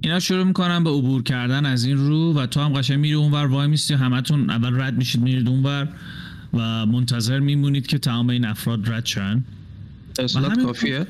اینا 0.00 0.20
شروع 0.20 0.44
می‌کنن 0.44 0.84
به 0.84 0.90
عبور 0.90 1.22
کردن 1.22 1.66
از 1.66 1.84
این 1.84 1.96
رو 1.96 2.32
و 2.34 2.46
تو 2.46 2.60
هم 2.60 2.72
قشنگ 2.72 2.98
میری 2.98 3.14
اونور 3.14 3.46
وای 3.46 3.66
میستی 3.66 3.94
همتون 3.94 4.50
اول 4.50 4.80
رد 4.80 4.96
میشید 4.98 5.20
میرید 5.20 5.48
اونور 5.48 5.88
و 6.52 6.86
منتظر 6.86 7.38
میمونید 7.40 7.86
که 7.86 7.98
تمام 7.98 8.30
این 8.30 8.44
افراد 8.44 8.92
رد 8.92 9.06
شن. 9.06 9.44
همین- 10.34 10.66
کافیه؟ 10.66 11.06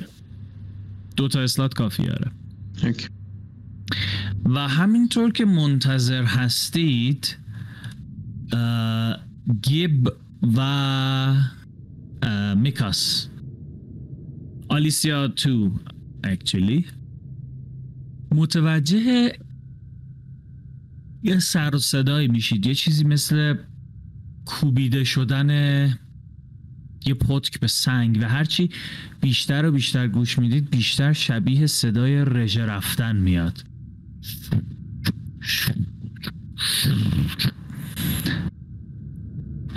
دو 1.15 1.27
تا 1.27 1.41
اسلات 1.41 1.73
کافی 1.73 2.03
آره. 2.03 2.31
و 4.45 4.67
همینطور 4.67 5.31
که 5.31 5.45
منتظر 5.45 6.23
هستید 6.23 7.37
گیب 9.61 10.09
و 10.57 11.35
میکاس 12.55 13.27
آلیسیا 14.69 15.27
تو 15.27 15.71
اکچولی 16.23 16.85
متوجه 18.31 19.31
یه 21.23 21.39
سر 21.39 21.75
و 21.75 21.79
صدایی 21.79 22.27
میشید. 22.27 22.65
یه 22.67 22.75
چیزی 22.75 23.03
مثل 23.03 23.55
کوبیده 24.45 25.03
شدن 25.03 25.49
یه 27.05 27.13
پتک 27.13 27.59
به 27.59 27.67
سنگ 27.67 28.17
و 28.21 28.29
هرچی 28.29 28.69
بیشتر 29.21 29.65
و 29.65 29.71
بیشتر 29.71 30.07
گوش 30.07 30.39
می‌دید 30.39 30.69
بیشتر 30.69 31.13
شبیه 31.13 31.67
صدای 31.67 32.25
رژه 32.25 32.65
رفتن 32.65 33.15
میاد. 33.15 33.63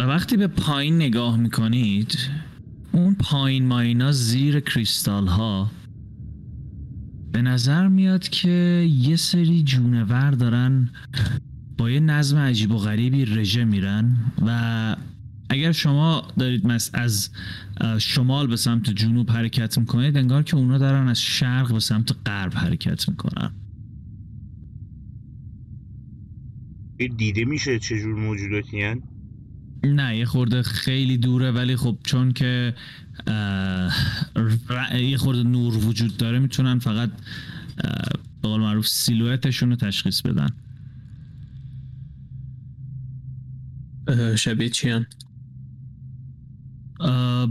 و 0.01 0.03
وقتی 0.03 0.37
به 0.37 0.47
پایین 0.47 0.97
نگاه 0.97 1.37
می‌کنید 1.37 2.19
اون 2.93 3.15
پایین 3.15 3.67
ماینا 3.67 4.13
زیر 4.13 4.61
کریستال 4.61 5.27
ها 5.27 5.71
به 7.33 7.43
نظر 7.43 7.89
میاد 7.89 8.29
که 8.29 8.51
یه 8.91 9.17
سری 9.17 9.63
جونور 9.63 10.31
دارن 10.31 10.91
با 11.79 11.91
یه 11.91 12.01
نظم 12.01 12.39
عجیب 12.39 12.71
و 12.71 12.79
غریبی 12.79 13.25
رژه 13.25 13.65
میرن 13.65 14.17
و 14.47 14.97
اگر 15.51 15.73
شما 15.73 16.29
دارید 16.39 16.67
مس 16.67 16.91
از 16.95 17.31
شمال 17.99 18.47
به 18.47 18.57
سمت 18.57 18.91
جنوب 18.91 19.31
حرکت 19.31 19.79
می‌کنید 19.79 20.17
انگار 20.17 20.43
که 20.43 20.57
اونا 20.57 20.79
دارن 20.79 21.09
از 21.09 21.23
شرق 21.23 21.73
به 21.73 21.81
سمت 21.81 22.17
غرب 22.27 22.55
حرکت 22.55 23.09
می‌کنن 23.09 23.53
دیده 27.17 27.45
میشه 27.45 27.79
چجور 27.79 28.15
موجوداتی 28.15 28.83
هن؟ 28.83 29.03
نه 29.85 30.17
یه 30.17 30.25
خورده 30.25 30.63
خیلی 30.63 31.17
دوره 31.17 31.51
ولی 31.51 31.77
خب 31.77 31.99
چون 32.05 32.33
که 32.33 32.75
یه 34.95 35.17
خورده 35.17 35.43
نور 35.43 35.87
وجود 35.87 36.17
داره 36.17 36.39
می‌تونن 36.39 36.79
فقط 36.79 37.11
به 38.43 38.49
قول 38.49 38.61
معروف 38.61 38.89
سیلویتشون 38.89 39.71
رو 39.71 39.77
تشخیص 39.77 40.23
بدن 40.23 40.49
شبیه 44.37 44.69
چی 44.69 44.91
هن؟ 44.91 45.07
اه، 47.01 47.49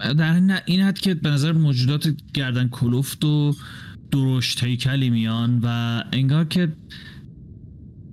در 0.00 0.34
این 0.34 0.56
این 0.66 0.80
حد 0.80 0.98
که 0.98 1.14
به 1.14 1.30
نظر 1.30 1.52
موجودات 1.52 2.14
گردن 2.34 2.68
کلفت 2.68 3.24
و 3.24 3.56
درشت 4.10 4.64
هیکلی 4.64 5.10
میان 5.10 5.60
و 5.62 6.02
انگار 6.12 6.44
که 6.44 6.72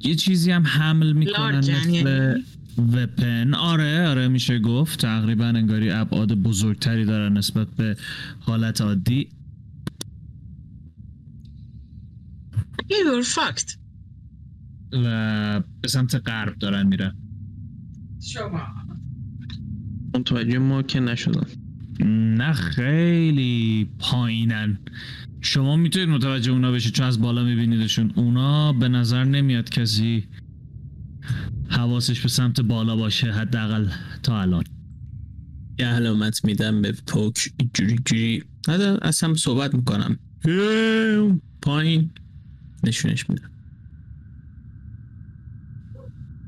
یه 0.01 0.16
چیزی 0.16 0.51
هم 0.51 0.68
حمل 0.68 1.14
می‌کنن 1.14 1.58
مثل 1.58 2.41
وپن. 2.78 3.53
آره 3.53 4.07
آره 4.07 4.28
میشه 4.28 4.59
گفت. 4.59 5.01
تقریبا 5.01 5.45
انگاری 5.45 5.91
ابعاد 5.91 6.34
بزرگتری 6.34 7.05
دارن 7.05 7.38
نسبت 7.38 7.67
به 7.67 7.97
حالت 8.39 8.82
عادی. 8.82 9.30
You're 12.89 13.26
fucked. 13.26 13.78
و 14.91 15.61
به 15.82 15.88
سمت 15.88 16.15
غرب 16.15 16.57
دارن 16.59 16.88
میرن. 16.88 17.15
متوجه 20.15 20.57
ما 20.57 20.84
که 20.84 20.99
نشدن. 20.99 21.47
نه 22.38 22.53
خیلی 22.53 23.89
پایینن. 23.99 24.78
شما 25.41 25.76
می‌تونید 25.76 26.09
متوجه 26.09 26.51
اونا 26.51 26.71
بشید 26.71 26.93
چون 26.93 27.05
از 27.05 27.21
بالا 27.21 27.43
میبینیدشون. 27.43 28.11
اونا 28.15 28.73
به 28.73 28.88
نظر 28.88 29.23
نمیاد 29.23 29.69
کسی 29.69 30.28
حواسش 31.76 32.21
به 32.21 32.30
سمت 32.30 32.61
بالا 32.61 32.95
باشه 32.95 33.32
حداقل 33.32 33.89
تا 34.23 34.41
الان. 34.41 34.63
یه 35.80 35.88
علامت 35.88 36.45
میدم 36.45 36.82
به 36.82 36.91
پوک 37.07 37.49
جوری 37.73 37.95
جوری 38.05 38.43
نه 38.67 38.97
اصلا 39.01 39.34
صحبت 39.34 39.76
می‌کنم. 39.76 40.19
پایین. 41.61 42.11
نشونش 42.84 43.30
میدم. 43.30 43.51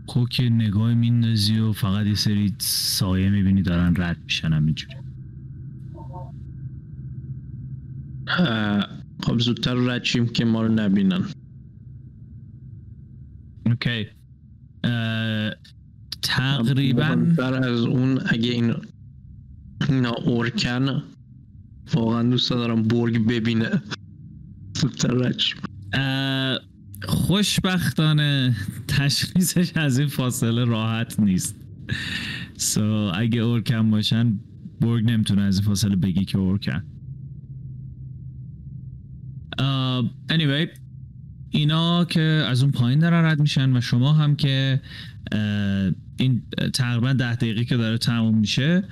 خب 0.07 0.27
که 0.31 0.43
نگاه 0.43 0.93
میندازی 0.93 1.59
و 1.59 1.71
فقط 1.71 2.05
یه 2.05 2.15
سری 2.15 2.55
سایه 2.59 3.29
می‌بینی 3.29 3.61
دارن 3.61 3.93
رد 3.97 4.17
میشن 4.23 4.53
همینجوری 4.53 4.95
خب 9.23 9.39
زودتر 9.39 9.73
رد 9.75 10.03
شیم 10.03 10.27
که 10.27 10.45
ما 10.45 10.61
رو 10.61 10.73
نبینن. 10.73 11.25
اوکی. 13.65 14.16
تقریبا 16.21 17.15
مهمتر 17.15 17.53
از 17.53 17.81
اون 17.81 18.19
اگه 18.25 18.51
این 18.51 18.73
اینا 19.89 20.11
اورکن 20.11 21.03
واقعا 21.93 22.23
دوست 22.23 22.49
دارم 22.49 22.83
برگ 22.83 23.27
ببینه. 23.27 23.81
زودتر 24.81 25.33
خوشبختانه 27.03 28.55
تشخیصش 28.87 29.71
از 29.75 29.99
این 29.99 30.07
فاصله 30.07 30.65
راحت 30.65 31.19
نیست. 31.19 31.55
سو 32.57 33.11
اگه 33.15 33.41
اورکن 33.41 33.91
باشن 33.91 34.39
برگ 34.81 35.11
نمی‌تونه 35.11 35.41
از 35.41 35.57
این 35.57 35.65
فاصله 35.67 35.95
بگی 35.95 36.25
که 36.25 36.37
اورکن. 36.37 36.83
اه، 39.59 40.11
anyway 40.29 40.67
اینا 41.49 42.05
که 42.05 42.21
از 42.21 42.61
اون 42.61 42.71
پایین 42.71 42.99
دارن 42.99 43.25
رد 43.25 43.39
میشن 43.39 43.77
و 43.77 43.81
شما 43.81 44.13
هم 44.13 44.35
که 44.35 44.81
این 46.17 46.43
تقریبا 46.73 47.13
ده 47.13 47.35
دقیقه 47.35 47.65
که 47.65 47.77
داره 47.77 47.97
تموم 47.97 48.37
میشه 48.37 48.83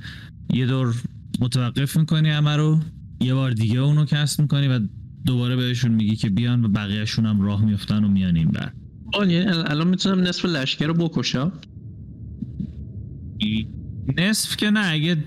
یه 0.54 0.66
دور 0.66 0.96
متوقف 1.40 1.98
می‌کنی 1.98 2.30
همه 2.30 2.56
رو 2.56 2.80
یه 3.22 3.34
بار 3.34 3.52
دیگه 3.52 3.80
اونو 3.80 4.06
کست 4.06 4.40
می‌کنی 4.40 4.68
و 4.68 4.80
دوباره 5.26 5.56
بهشون 5.56 5.92
میگی 5.92 6.16
که 6.16 6.30
بیان 6.30 6.66
و 6.66 6.68
بقیهشون 6.68 7.26
هم 7.26 7.42
راه 7.42 7.66
میفتن 7.66 8.04
و 8.04 8.08
میان 8.08 8.36
این 8.36 8.48
بر 8.48 8.72
یعنی 9.14 9.38
الان 9.48 9.88
می‌تونم 9.88 10.28
نصف 10.28 10.46
لشکر 10.46 10.88
رو 10.88 10.94
بکشم؟ 10.94 11.52
نصف 14.18 14.58
که 14.58 14.70
نه 14.70 14.92
اگه 14.92 15.18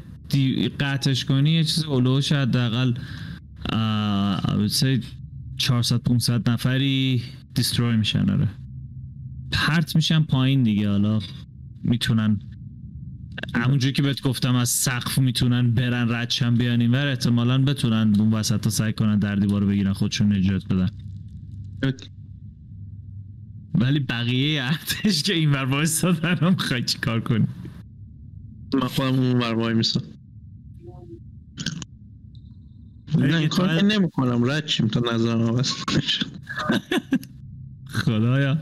قطعش 0.80 1.24
کنی 1.24 1.50
یه 1.50 1.64
چیز 1.64 1.84
اولوش 1.84 2.32
حداقل 2.32 2.92
اه، 5.60 5.66
I 5.66 5.70
would 5.70 5.84
say 5.84 5.98
400 5.98 6.02
500 6.02 6.50
نفری 6.50 7.22
دیستروی 7.54 7.96
میشن 7.96 8.30
آره. 8.30 8.48
پرت 9.52 9.96
میشن 9.96 10.22
پایین 10.22 10.62
دیگه 10.62 10.88
حالا 10.88 11.20
می‌تونن 11.82 12.40
همونجوری 13.54 13.92
که 13.92 14.02
بهت 14.02 14.22
گفتم 14.22 14.54
از 14.54 14.68
سقف 14.68 15.18
می‌تونن 15.18 15.70
برن 15.70 16.14
ردشن 16.14 16.54
بیان 16.54 16.80
اینور 16.80 17.06
احتمالا 17.06 17.64
بتونن 17.64 18.14
اون 18.18 18.34
وسط 18.34 18.64
ها 18.64 18.70
سعی 18.70 18.92
کنن 18.92 19.18
در 19.18 19.36
دیوار 19.36 19.64
بگیرن 19.64 19.92
خودشون 19.92 20.36
نجات 20.36 20.64
بدن. 20.68 20.88
ولی 23.74 24.00
بقیه 24.00 24.62
ارتش 24.62 25.22
که 25.22 25.34
این 25.34 25.52
ور 25.52 25.64
وایستادن 25.64 26.36
هم 26.36 26.48
می‌خوای 26.48 26.82
چی 26.82 26.98
کار 26.98 27.20
کنی؟ 27.20 27.46
من 28.74 28.80
خودم 28.80 29.18
اون 29.18 29.38
ور 29.38 29.54
وای 29.54 29.74
میستم 29.74 30.17
نه 33.18 33.36
این 33.36 33.48
کار 33.48 33.82
نمی 33.82 34.10
کنم 34.10 34.44
رد 34.44 34.66
شیم 34.66 34.88
تا 34.88 35.00
نظرم 35.14 35.42
عوض. 35.42 35.72
خدایا. 38.04 38.58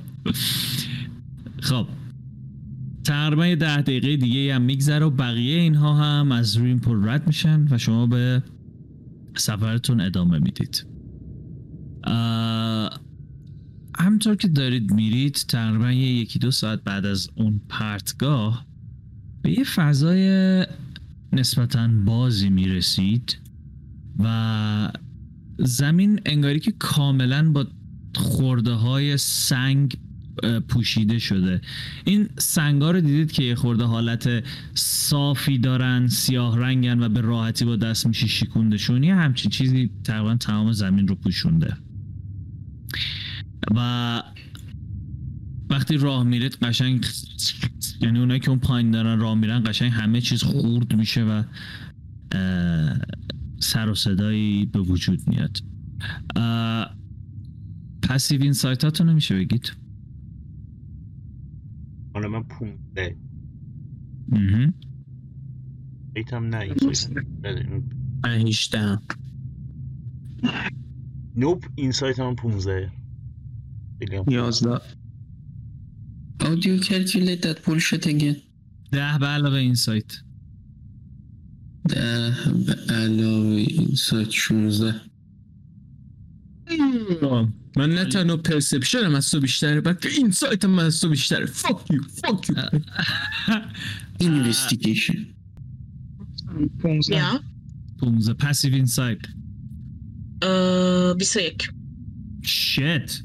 خب. 1.61 1.86
تقریبا 3.04 3.46
یه 3.46 3.57
ده 3.57 3.82
دقیقه 3.82 4.16
دیگه 4.16 4.54
هم 4.54 4.62
میگذره 4.62 5.07
و 5.07 5.11
بقیه 5.11 5.59
اینها 5.59 5.94
هم 5.94 6.32
از 6.32 6.57
روی 6.57 6.68
این 6.68 6.78
پل 6.78 7.09
رد 7.09 7.26
میشن 7.26 7.66
و 7.70 7.78
شما 7.78 8.07
به 8.07 8.42
سفرتون 9.36 10.00
ادامه 10.00 10.38
می‌دید. 10.38 10.86
همطور 13.98 14.36
که 14.36 14.48
دارید 14.48 14.92
میرید 14.92 15.34
تقریبا 15.34 15.92
یه 15.92 16.12
یکی 16.12 16.38
دو 16.38 16.50
ساعت 16.50 16.84
بعد 16.84 17.07
از 17.07 17.28
اون 17.34 17.61
پرتگاه 17.68 18.66
به 19.42 19.50
یه 19.50 19.64
فضای 19.64 20.66
نسبتا 21.32 21.88
بازی 22.04 22.50
می‌رسید. 22.50 23.36
و 24.18 24.92
زمین 25.58 26.20
انگاری 26.26 26.60
که 26.60 26.72
کاملا 26.78 27.50
با 27.52 27.66
خورده 28.14 28.72
های 28.72 29.16
سنگ 29.16 29.98
پوشیده 30.68 31.18
شده. 31.18 31.60
این 32.04 32.28
سنگا 32.38 32.90
رو 32.90 33.00
دیدید 33.00 33.32
که 33.32 33.42
یه 33.42 33.54
خورده 33.54 33.84
حالت 33.84 34.44
صافی 34.74 35.58
دارن 35.58 36.08
سیاه 36.08 36.58
رنگن 36.58 37.02
و 37.02 37.08
به 37.08 37.20
راحتی 37.20 37.64
با 37.64 37.76
دست 37.76 38.06
میشه 38.06 38.26
شیکوندشون. 38.26 39.02
یه 39.02 39.14
همچین 39.14 39.50
چیزی 39.50 39.90
تقریبا 40.04 40.34
تمام 40.34 40.72
زمین 40.72 41.08
رو 41.08 41.14
پوشونده. 41.14 41.76
و 43.76 44.22
وقتی 45.70 45.96
راه 45.96 46.24
میرید 46.24 46.54
قشنگ 46.62 47.06
یعنی 48.00 48.18
اونایی 48.18 48.40
که 48.40 48.50
اون 48.50 48.58
پایین 48.58 48.90
دارن 48.90 49.18
راه 49.18 49.34
میرن 49.34 49.62
قشنگ 49.66 49.92
همه 49.92 50.20
چیز 50.20 50.42
خورد 50.42 50.94
میشه 50.94 51.24
و 51.24 51.42
سر 53.59 53.88
و 53.88 53.94
صدایی 53.94 54.66
به 54.66 54.78
وجود 54.78 55.20
میاد. 55.28 55.59
پسیو 58.02 58.42
این 58.42 58.52
سایتاتو 58.52 59.04
نمیشه 59.04 59.34
بگید؟ 59.36 59.72
حالا 62.14 62.28
من 62.28 62.42
15 62.42 63.16
مهم. 64.28 64.74
ایتم 66.16 66.44
نه 66.44 66.59
این 66.59 66.74
سایت. 66.92 67.11
نه، 67.42 67.82
من 68.24 68.30
18 68.30 68.98
نوپ 71.36 71.64
این 71.74 71.92
سایت 71.92 72.18
هم 72.18 72.34
15 72.34 72.92
خیلی 73.98 74.16
هم 74.16 74.24
خوب. 74.24 74.32
11 74.32 74.80
How 76.42 76.54
do 76.54 76.68
you 76.68 76.80
calculate 76.80 77.42
that 77.42 77.59
bullshit 77.64 78.07
again? 78.07 78.36
ده 78.92 79.18
به 79.20 79.26
علاوه 79.26 79.57
این 79.57 79.74
سایت. 79.74 80.12
ده 81.89 82.34
به 82.66 82.95
علاوه 82.95 83.55
این 83.55 83.95
سایت 83.95 84.30
16 84.30 85.01
من 87.76 87.91
نه 87.91 88.05
تنها 88.05 88.37
پرسپشن 88.37 88.99
هم 88.99 89.14
از 89.14 89.30
تو 89.30 89.41
بیشتره 89.41 89.80
بلکه 89.80 90.09
این 90.09 90.30
سایت 90.30 90.64
هم 90.64 90.78
از 90.78 91.01
تو 91.01 91.09
بیشتره. 91.09 91.47
فاک 91.47 91.91
یو 91.91 92.03
فاک 92.03 92.51
یو 94.20 94.53
Investigation. 94.53 95.18
15 96.82 97.16
یا 97.16 97.41
15 98.01 98.34
passive 98.34 98.74
insight 98.74 99.18
اه، 100.43 101.14
21 101.14 101.70
shit 102.42 103.22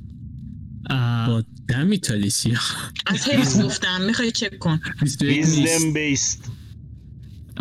but 1.28 1.43
damn 1.67 1.97
it 1.97 2.15
آلیسیا 2.15 2.59
از 3.05 3.28
حفظ 3.28 3.62
گفتم 3.62 4.01
می‌خوای 4.01 4.32
چک 4.32 4.59
کن. 4.59 4.80
21 5.01 5.38
نیست. 5.38 5.57
wisdom 5.57 5.93
based 5.93 6.51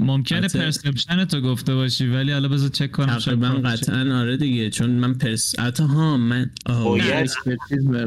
ممکنه 0.01 0.39
البته- 0.39 0.59
perception 0.59 1.25
تو 1.25 1.41
گفته 1.41 1.75
باشی 1.75 2.07
ولی 2.07 2.33
حالا 2.33 2.49
بذار 2.49 2.69
چک 2.69 2.91
کنم 2.91 3.19
شاید 3.19 3.41
تقریبا 3.41 3.49
proficien- 3.61 3.93
قطعا 3.93 4.19
آره 4.21 4.37
دیگه 4.37 4.71
چون 4.71 4.91
من 4.91 5.15
perce- 5.15 5.59
حتی 5.61 5.83
ها 5.83 6.17
من 6.17 6.51
آه، 6.67 6.85
باید 6.85 7.31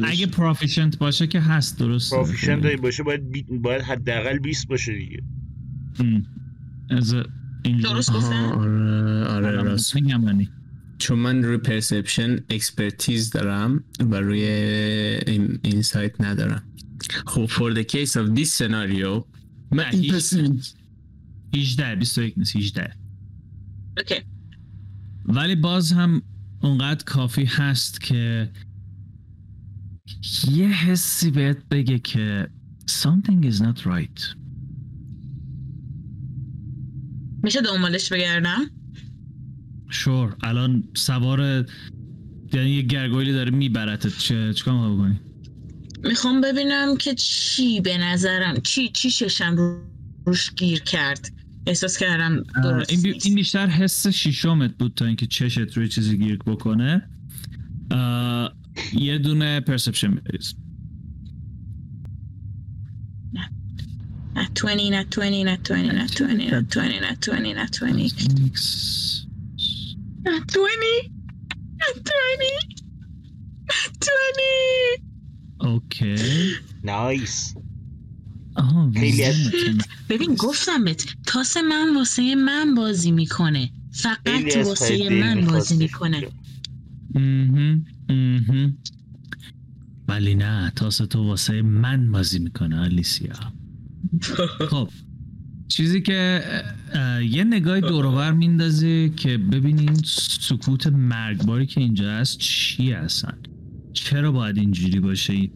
اگه 0.04 0.26
proficient 0.26 0.98
باشه 0.98 1.26
که 1.26 1.40
هست 1.40 1.78
درست 1.78 2.14
proficiency 2.14 2.60
داری 2.60 2.76
باشه 2.76 3.02
باید 3.02 3.30
بی... 3.30 3.42
باید 3.42 3.82
حداقل 3.82 4.38
20 4.38 4.68
باشه 4.68 4.92
دیگه. 4.98 5.22
از 6.90 7.14
درست 7.82 8.12
گفتم؟ 8.12 8.44
آره 8.52 9.24
آره 9.24 9.50
راست. 9.50 9.94
میگم 9.94 10.24
یعنی 10.26 10.48
چون 10.98 11.18
من 11.18 11.42
روی 11.44 11.56
perception 11.56 12.36
expertise 12.50 13.30
دارم 13.30 13.84
و 14.00 14.14
روی 14.14 14.42
این, 15.26 15.58
insight 15.62 16.20
ندارم. 16.20 16.62
خب 17.26 17.46
for 17.46 17.74
the 17.76 17.84
case 17.84 18.10
of 18.10 18.38
this 18.38 18.58
scenario 18.58 19.24
من 19.72 19.84
این 19.92 20.60
18 21.54 21.94
21 21.96 22.38
نیست 22.38 22.56
18 22.56 22.92
okay. 23.98 24.14
ولی 25.24 25.54
باز 25.56 25.92
هم 25.92 26.22
اونقدر 26.62 27.04
کافی 27.04 27.44
هست 27.44 28.00
که 28.00 28.50
یه 30.50 30.68
حسی 30.68 31.30
بهت 31.30 31.68
بگه 31.70 31.98
که 31.98 32.48
something 32.90 33.50
is 33.50 33.58
not 33.58 33.82
right. 33.84 34.36
میشه 37.42 37.60
دنبالش 37.60 38.12
بگردم؟ 38.12 38.70
شور 39.90 40.36
الان 40.42 40.84
سوار 40.96 41.66
یعنی 42.52 42.70
یه 42.70 42.82
گرگویلی 42.82 43.32
داره 43.32 43.50
میبرتت. 43.50 44.18
چه 44.18 44.54
چیکار 44.54 44.74
می‌خوای 44.74 44.94
بکنی؟ 44.96 45.20
می‌خوام 46.08 46.40
ببینم 46.40 46.96
که 46.96 47.14
چی 47.14 47.80
به 47.80 47.98
نظرم. 47.98 48.60
چی 48.60 48.88
چی 48.88 49.10
ششم 49.10 49.56
رو- 49.56 49.80
روش 50.26 50.54
گیر 50.54 50.82
کرد. 50.82 51.33
احساس 51.66 51.98
کردم 51.98 52.42
درست 52.64 52.90
این, 52.90 53.02
بی-. 53.02 53.18
این 53.24 53.34
بیشتر 53.34 53.66
حس 53.66 54.06
شیشمت 54.06 54.78
بود 54.78 54.94
تا 54.94 55.04
اینکه 55.04 55.26
چشت 55.26 55.76
روی 55.76 55.88
چیزی 55.88 56.18
گیر 56.18 56.38
بکنه. 56.38 57.08
یه 58.92 59.18
دونه 59.18 59.60
پرسپشن 59.60 60.10
بریز. 60.14 60.54
نه. 63.32 63.50
20 64.34 64.74
نه 64.74 65.04
20 65.04 65.18
نه 65.18 65.56
20 65.56 65.70
نه 65.70 65.76
20 65.86 65.90
نه 65.90 66.06
20 66.06 66.20
نه 66.20 66.62
20 66.62 66.62
نه 66.62 66.62
20 66.62 67.46
نه 67.46 67.66
20 67.66 67.66
نه 67.66 67.66
20 67.66 69.28
نه 70.26 70.34
20 74.36 75.02
اوکی 75.60 76.16
نایس 76.84 77.54
خیلی. 78.94 79.24
ببین 80.08 80.34
گفتم 80.34 80.84
بهت 80.84 81.14
تاس 81.26 81.56
من 81.56 81.96
واسه 81.96 82.34
من 82.34 82.74
بازی 82.74 83.12
می‌کنه 83.12 83.70
فقط 83.92 84.56
واسه 84.64 85.08
من 85.10 85.46
بازی. 85.46 85.76
می‌کنه. 85.76 86.28
ولی 90.08 90.34
نه 90.34 90.72
تاس 90.76 90.96
تو 90.96 91.24
واسه 91.24 91.62
من 91.62 92.12
بازی 92.12 92.38
می‌کنه 92.38 92.80
آلیسیا 92.80 93.34
خب 94.70 94.90
چیزی 95.68 96.02
که 96.02 96.42
یه 97.30 97.44
نگاهی 97.44 97.80
دورور 97.80 98.32
میندازی 98.32 99.12
که 99.16 99.38
ببینین 99.38 99.94
سکوت 100.40 100.86
مرگباری 100.86 101.66
که 101.66 101.80
اینجا 101.80 102.12
هست 102.12 102.38
چی 102.38 102.92
هستن 102.92 103.38
چرا 103.92 104.32
باید 104.32 104.58
اینجوری 104.58 105.00
باشه 105.00 105.50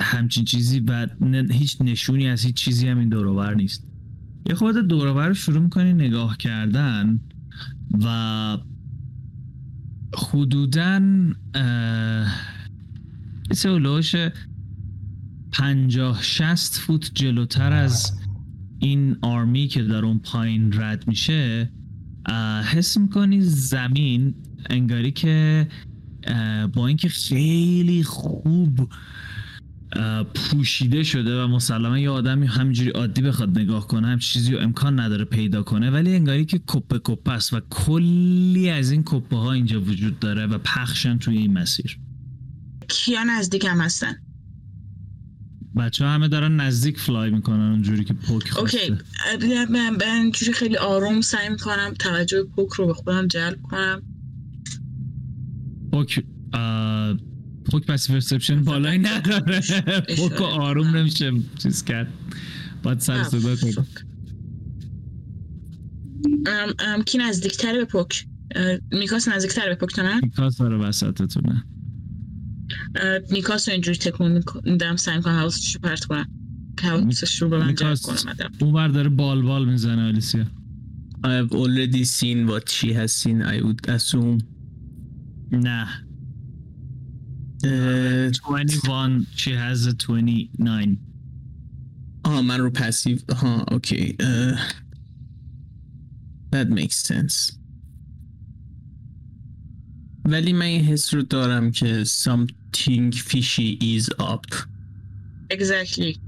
همچین 0.00 0.44
چیزی 0.44 0.80
و 0.80 1.06
هیچ 1.50 1.76
نشونی 1.80 2.28
از 2.28 2.44
هیچ 2.44 2.54
چیزی 2.54 2.88
هم 2.88 2.98
این 2.98 3.08
دورور 3.08 3.54
نیست. 3.54 3.86
یه 4.48 4.54
خورده 4.54 4.82
دورور 4.82 5.28
رو 5.28 5.34
شروع 5.34 5.62
می‌کنی 5.62 5.92
نگاه 5.92 6.36
کردن 6.36 7.20
و 8.04 8.58
حدودا 10.16 11.00
یه 13.64 13.70
اولوش 13.70 14.14
پنجاه 15.52 16.22
شست 16.22 16.78
فوت 16.78 17.10
جلوتر 17.14 17.72
از 17.72 18.18
این 18.78 19.16
آرمی 19.22 19.68
که 19.68 19.82
در 19.82 20.04
اون 20.04 20.18
پایین 20.18 20.72
رد 20.80 21.08
میشه 21.08 21.70
حس 22.72 22.98
می‌کنی 22.98 23.40
زمین 23.40 24.34
انگاری 24.70 25.12
که 25.12 25.68
با 26.72 26.86
اینکه 26.86 27.08
خیلی 27.08 28.02
خوب 28.02 28.88
پوشیده 30.34 31.02
شده 31.02 31.42
و 31.42 31.46
مسلما 31.46 31.98
یه 31.98 32.10
آدمی 32.10 32.46
همینجوری 32.46 32.90
عادی 32.90 33.22
بخواد 33.22 33.58
نگاه 33.58 33.88
کنه 33.88 34.06
هم 34.06 34.18
چیزی 34.18 34.52
رو 34.52 34.60
امکان 34.60 35.00
نداره 35.00 35.24
پیدا 35.24 35.62
کنه 35.62 35.90
ولی 35.90 36.14
انگاری 36.14 36.44
که 36.44 36.60
کپه 36.66 37.00
کپه 37.04 37.32
است 37.32 37.52
و 37.52 37.60
کلی 37.70 38.70
از 38.70 38.90
این 38.90 39.02
کپه 39.06 39.36
ها 39.36 39.52
اینجا 39.52 39.80
وجود 39.80 40.18
داره 40.18 40.46
و 40.46 40.58
پخشن 40.58 41.18
توی 41.18 41.38
این 41.38 41.52
مسیر. 41.52 41.98
کیا 42.88 43.24
نزدیکم 43.24 43.80
هستن؟ 43.80 44.16
بچه 45.76 46.04
ها 46.04 46.10
همه 46.10 46.28
دارن 46.28 46.60
نزدیک 46.60 46.98
fly 46.98 47.30
می‌کنن 47.30 47.70
اونجوری 47.70 48.04
که 48.04 48.14
پوک 48.14 48.50
خواسته. 48.50 48.78
okay 48.78 49.64
من 49.72 49.90
من 49.90 50.02
اینجوری 50.02 50.52
خیلی 50.52 50.76
آروم 50.76 51.20
سعی 51.20 51.48
می‌کنم 51.48 51.94
توجه 51.98 52.44
پوک 52.56 52.72
رو 52.72 52.86
به 52.86 52.94
خودم 52.94 53.26
جلب 53.26 53.62
کنم. 53.62 54.02
پوک 55.92 56.24
اه، 56.52 57.16
پوک 57.70 57.86
پس 57.86 58.10
perception 58.10 58.64
بالایی 58.64 58.98
نداره. 58.98 59.60
پوک 60.16 60.32
رو 60.32 60.44
آروم 60.44 60.96
نمیشه. 60.96 61.32
چیز 61.58 61.84
کرد. 61.84 62.12
باید 62.82 63.00
سر 63.00 63.24
صدا 63.24 63.56
کنی 63.56 63.72
fuck. 63.72 63.86
ام، 66.46 66.74
ام، 66.78 67.02
کی 67.02 67.18
نزدیکتره 67.18 67.78
به 67.78 67.84
پوک 67.84 68.26
اه، 68.54 68.78
نیکاس 68.92 69.28
نزدیکتر 69.28 69.68
به 69.68 69.74
پوک 69.74 69.94
تا 69.94 70.02
من 70.02 70.20
نیکاس 70.22 70.58
داره 70.58 70.76
وسطتونه. 70.76 71.64
اه، 72.96 73.18
نیکاس 73.30 73.68
رو 73.68 73.72
اینجوری 73.72 73.98
تکون 73.98 74.42
میدم 74.64 74.96
سعی 74.96 75.16
می‌کنم 75.16 75.38
حواسش 75.38 75.74
رو 75.74 75.80
پرت 75.80 76.04
کنم. 76.04 76.26
که 76.76 76.86
حواسش 76.86 77.42
رو 77.42 77.48
به 77.48 77.58
من 77.58 77.74
جلب 77.74 77.98
کنم. 77.98 78.16
اون 78.60 78.72
بر 78.72 78.88
داره 78.88 79.08
بال 79.08 79.42
بال 79.42 79.68
می‌زنه 79.68 80.08
آلیسیا. 80.08 80.44
I've 81.24 81.52
already 81.52 82.04
seen 82.04 82.48
what 82.50 82.68
she 82.68 82.88
has 82.92 83.12
seen 83.22 83.38
I 83.42 83.60
would 83.64 83.88
assume. 83.88 84.42
نه. 85.52 85.88
اه، 87.64 88.28
21 88.28 89.26
she 89.36 89.50
has 89.50 89.86
a 89.86 89.92
29 89.92 90.96
آها 92.24 92.42
من 92.42 92.60
رو 92.60 92.70
passive 92.70 93.18
ها 93.36 93.64
okay 93.70 94.16
that 96.52 96.68
makes 96.68 96.96
sense. 96.96 97.58
ولی 100.24 100.52
من 100.52 100.66
این 100.66 100.84
حس 100.84 101.14
رو 101.14 101.22
دارم 101.22 101.70
که 101.70 102.04
something 102.04 103.12
fishy 103.12 103.78
is 103.80 104.08
up. 104.20 104.54
Exactly. 105.50 106.18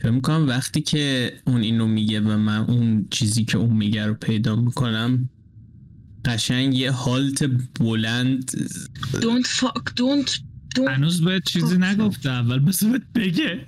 فکر 0.00 0.10
می‌کنم 0.10 0.48
وقتی 0.48 0.80
که 0.80 1.32
اون 1.46 1.60
اینو 1.60 1.86
میگه 1.86 2.20
و 2.20 2.36
من 2.38 2.58
اون 2.58 3.06
چیزی 3.10 3.44
که 3.44 3.58
اون 3.58 3.76
میگه 3.76 4.06
رو 4.06 4.14
پیدا 4.14 4.56
می‌کنم 4.56 5.28
قشنگ 6.26 6.74
یه 6.74 6.90
حالت 6.90 7.44
بلند. 7.80 8.50
Don't 9.12 9.46
fuck 9.46 9.92
don't 9.96 10.30
don't 10.76 10.88
هنوز 10.88 11.20
بهت 11.20 11.44
چیزی 11.44 11.78
نگفته 11.78 12.30
اول 12.30 12.58
بس 12.58 12.84
بهت 12.84 13.02
بگه. 13.14 13.64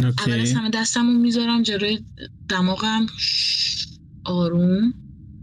اول 0.00 0.40
از 0.40 0.52
همه 0.52 0.70
دستمو 0.70 1.12
می‌ذارم 1.12 1.62
جلوی 1.62 2.04
دماغم. 2.48 3.06
آروم. 4.24 4.94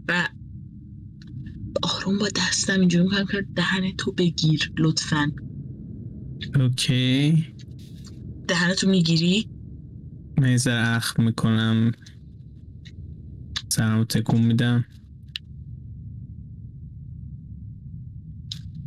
و 0.08 0.28
آروم 1.82 2.18
با 2.18 2.28
دستم 2.36 2.80
اینجوری 2.80 3.04
می‌کنم 3.04 3.26
که 3.26 3.46
دهن 3.54 3.96
تو 3.98 4.12
بگیر 4.12 4.72
لطفا. 4.78 5.32
اوکی. 6.56 7.46
دهن 8.48 8.74
تو 8.74 8.88
می‌گیری؟ 8.88 9.48
من 10.38 10.50
یه 10.52 10.72
اخم 10.72 11.24
می‌کنم. 11.24 11.92
سرمو 13.76 14.04
تکون 14.04 14.40
میدم 14.40 14.84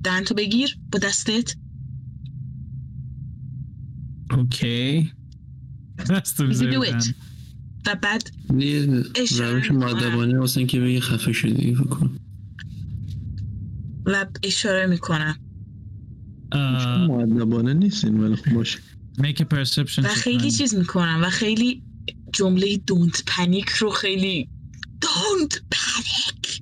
دهن 0.04 0.24
تو 0.24 0.34
بگیر 0.34 0.78
با 0.92 1.00
دستت 1.00 1.56
اوکی 4.32 5.12
دست 6.10 6.42
You 6.42 6.50
بذاری 6.50 6.76
do 6.76 6.80
بدن. 6.80 7.00
it. 7.00 7.14
و 7.88 7.96
بعد 7.96 8.32
روش 9.40 9.72
می‌کنم. 9.72 9.78
مادبانه 9.78 10.40
واسه 10.40 10.58
اینکه 10.58 10.80
بگی 10.80 11.00
خفه 11.00 11.34
شدی 11.34 11.76
فکر 11.76 11.84
کنم 11.84 12.20
و 14.06 14.26
اشاره 14.44 14.88
می‌کنم 14.88 15.36
مادبانه 17.08 17.74
نیستین 17.74 18.20
ولی 18.20 18.36
خب 18.36 18.54
باشه 18.54 18.80
make 19.18 19.36
a 19.40 19.44
perception 19.44 20.00
و 20.00 20.08
خیلی. 20.08 20.52
چیز 20.52 20.76
می‌کنم 20.76 21.20
و 21.24 21.30
خیلی 21.30 21.84
جمله 22.34 22.78
دونت 22.78 23.24
پنیک 23.28 23.70
رو 23.70 23.90
خیلی 23.90 24.50
دونت 25.10 25.62
پنیک 25.72 26.62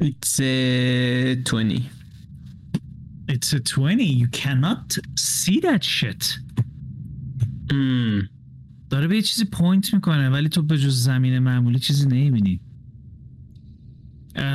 It's 0.00 0.40
a 0.40 1.34
20 1.36 1.90
It's 3.28 3.52
a 3.52 3.60
20 3.60 4.04
you 4.04 4.28
cannot 4.28 4.98
see 5.16 5.60
that 5.60 5.82
shit 5.84 6.40
مم. 7.72 8.28
داره 8.90 9.06
به 9.08 9.16
یه 9.16 9.22
چیزی 9.22 9.44
پوینت 9.44 9.94
می‌کنه 9.94 10.30
ولی 10.30 10.48
تو 10.48 10.62
به 10.62 10.78
جز 10.78 11.02
زمین 11.02 11.38
معمولی 11.38 11.78
چیزی 11.78 12.06
نمی‌بینی 12.06 12.60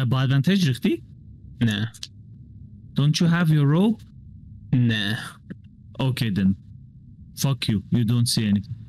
با 0.10 0.22
ادوانتج 0.22 0.68
ریختی؟ 0.68 1.04
نه 1.62 1.92
Don't 2.96 3.16
you 3.20 3.28
have 3.28 3.50
your 3.50 3.68
rope? 3.76 4.04
نه 4.74 5.18
Okay 6.00 6.30
then. 6.30 6.56
Fuck 7.36 7.68
you. 7.70 7.84
You 7.92 8.04
don't 8.06 8.28
see 8.28 8.46
anything. 8.52 8.81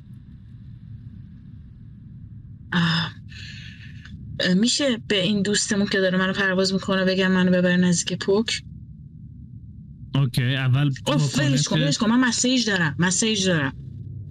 میشه 4.56 4.96
به 5.08 5.22
این 5.22 5.42
دوستمون 5.42 5.86
که 5.86 6.00
داره 6.00 6.18
منو 6.18 6.32
پرواز 6.32 6.72
می‌کنه 6.72 7.04
بگم 7.04 7.32
منو 7.32 7.50
ببر 7.50 7.76
نزدیک 7.76 8.18
پوک؟ 8.18 8.62
okay 10.14 10.42
اول 10.56 10.92
اوف 11.06 11.38
ولش 11.38 11.68
کن 11.68 11.82
ولش 11.82 11.98
کن 11.98 12.10
من 12.10 12.20
message 12.20 12.66
دارم 12.66 12.96
message 12.98 13.46
دارم. 13.46 13.72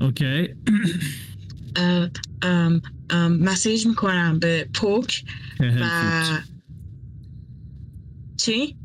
Okay. 0.01 0.47
اه، 1.75 2.09
ام، 2.41 2.81
ام، 3.09 3.37
message 3.37 3.87
می‌کنم 3.87 4.39
به 4.39 4.69
پوک 4.73 5.25
و 5.59 6.39
چی؟ 8.37 8.77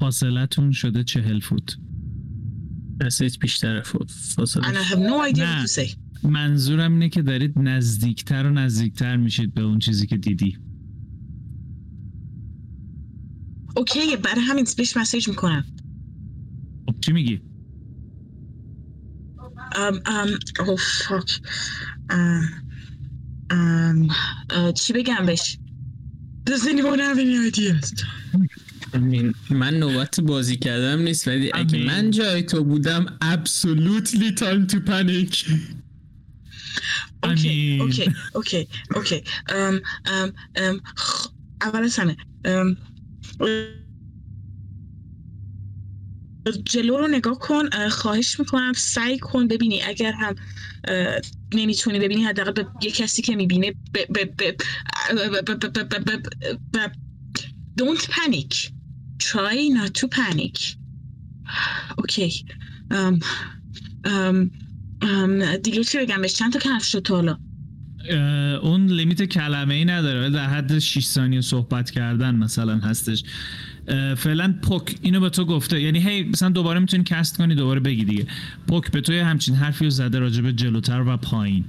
فاصلتون 0.00 0.72
شده 0.72 1.04
چهل 1.04 1.40
فوت. 1.40 1.76
message 3.04 3.38
بیشتر 3.38 3.80
فاصله 3.80 4.62
And 4.62 4.76
I 4.76 4.82
have 4.92 4.98
no 4.98 5.34
idea 5.34 5.38
نه. 5.38 5.64
what 5.64 5.68
to 5.68 5.72
say. 5.72 6.01
منظورم 6.24 6.92
اینه 6.92 7.08
که 7.08 7.22
دارید 7.22 7.58
نزدیکتر 7.58 8.46
و 8.46 8.50
نزدیکتر 8.50 9.16
میشید 9.16 9.54
به 9.54 9.62
اون 9.62 9.78
چیزی 9.78 10.06
که 10.06 10.16
دیدی 10.16 10.58
okay 13.76 14.16
برای 14.16 14.40
همین 14.40 14.66
بهش 14.76 14.96
message 14.96 15.28
می‌کنم 15.28 15.64
خب 16.86 16.94
چی 17.00 17.12
میگی؟ 17.12 17.40
ام 19.74 20.00
ام 20.06 20.28
oh 20.66 20.76
fuck 20.76 21.40
ام 22.10 22.48
ام 23.50 24.08
چی 24.72 24.92
بگم 24.92 25.26
بهش 25.26 25.58
Does 26.44 26.66
anyone 26.66 26.98
have 26.98 27.18
any 27.18 27.36
ideas? 27.50 28.04
من 29.50 29.74
نوبت 29.74 30.20
بازی 30.20 30.56
کردم 30.56 31.02
نیست 31.02 31.28
ولی 31.28 31.50
اگه. 31.54 31.84
من 31.86 32.10
جای 32.10 32.42
تو 32.42 32.64
بودم 32.64 33.06
absolutely 33.22 34.38
time 34.38 34.72
to 34.72 34.76
panic 34.76 35.50
اوکی. 37.24 37.78
اوکی 37.80 38.68
okay 38.94 39.24
اول 41.60 41.84
از 41.84 41.98
همه 41.98 42.16
ام 42.44 42.76
جلو 46.64 46.96
رو 46.96 47.08
نگاه 47.08 47.38
کن 47.38 47.64
اه، 47.72 47.88
خواهش 47.88 48.40
می‌کنم 48.40 48.72
سعی 48.72 49.18
کن 49.18 49.48
ببینی 49.48 49.82
اگر 49.82 50.12
هم 50.12 50.34
نمی‌تونی 51.54 51.98
ببینی 51.98 52.24
حداقل 52.24 52.52
به 52.52 52.66
یه 52.82 52.90
کسی 52.90 53.22
که 53.22 53.36
می‌بینه 53.36 53.74
don't 57.80 58.02
panic 58.16 58.70
try 59.22 59.56
not 59.78 59.92
to 60.00 60.08
panic 60.08 60.76
okay 61.98 62.44
ام 62.90 63.18
ام 64.04 64.50
ام 64.50 64.50
دیگه 65.62 65.84
چی 65.84 65.98
بگم 65.98 66.20
بهش؟ 66.20 66.32
چند 66.32 66.52
تا 66.52 66.58
کفش 66.58 66.92
شد 66.92 67.02
تا 67.02 67.14
حالا؟ 67.14 67.38
اه، 68.10 68.18
اون 68.54 68.86
limit 68.86 69.22
کلمه 69.22 69.74
ای 69.74 69.84
نداره 69.84 70.20
ولی 70.20 70.32
در 70.32 70.46
حد 70.46 70.78
6 70.78 71.04
ثانیه 71.04 71.40
صحبت 71.40 71.90
کردن 71.90 72.34
مثلا 72.34 72.76
هستش. 72.76 73.24
فعلا 74.16 74.54
پوک 74.62 74.96
اینو 75.02 75.20
به 75.20 75.30
تو 75.30 75.44
گفته. 75.44 75.80
یعنی 75.80 75.98
هی 75.98 76.22
مثلا 76.22 76.48
دوباره 76.48 76.80
می‌تونی 76.80 77.04
cast 77.04 77.36
کنی 77.36 77.54
دوباره 77.54 77.80
بگی 77.80 78.04
دیگه. 78.04 78.26
پوک 78.66 78.90
به 78.90 79.00
تو 79.00 79.12
یه 79.12 79.24
همچین 79.24 79.54
حرفی 79.54 79.84
رو 79.84 79.90
زده 79.90 80.18
راجع 80.18 80.42
به 80.42 80.52
جلوتر 80.52 81.04
و 81.06 81.16
پایین. 81.16 81.64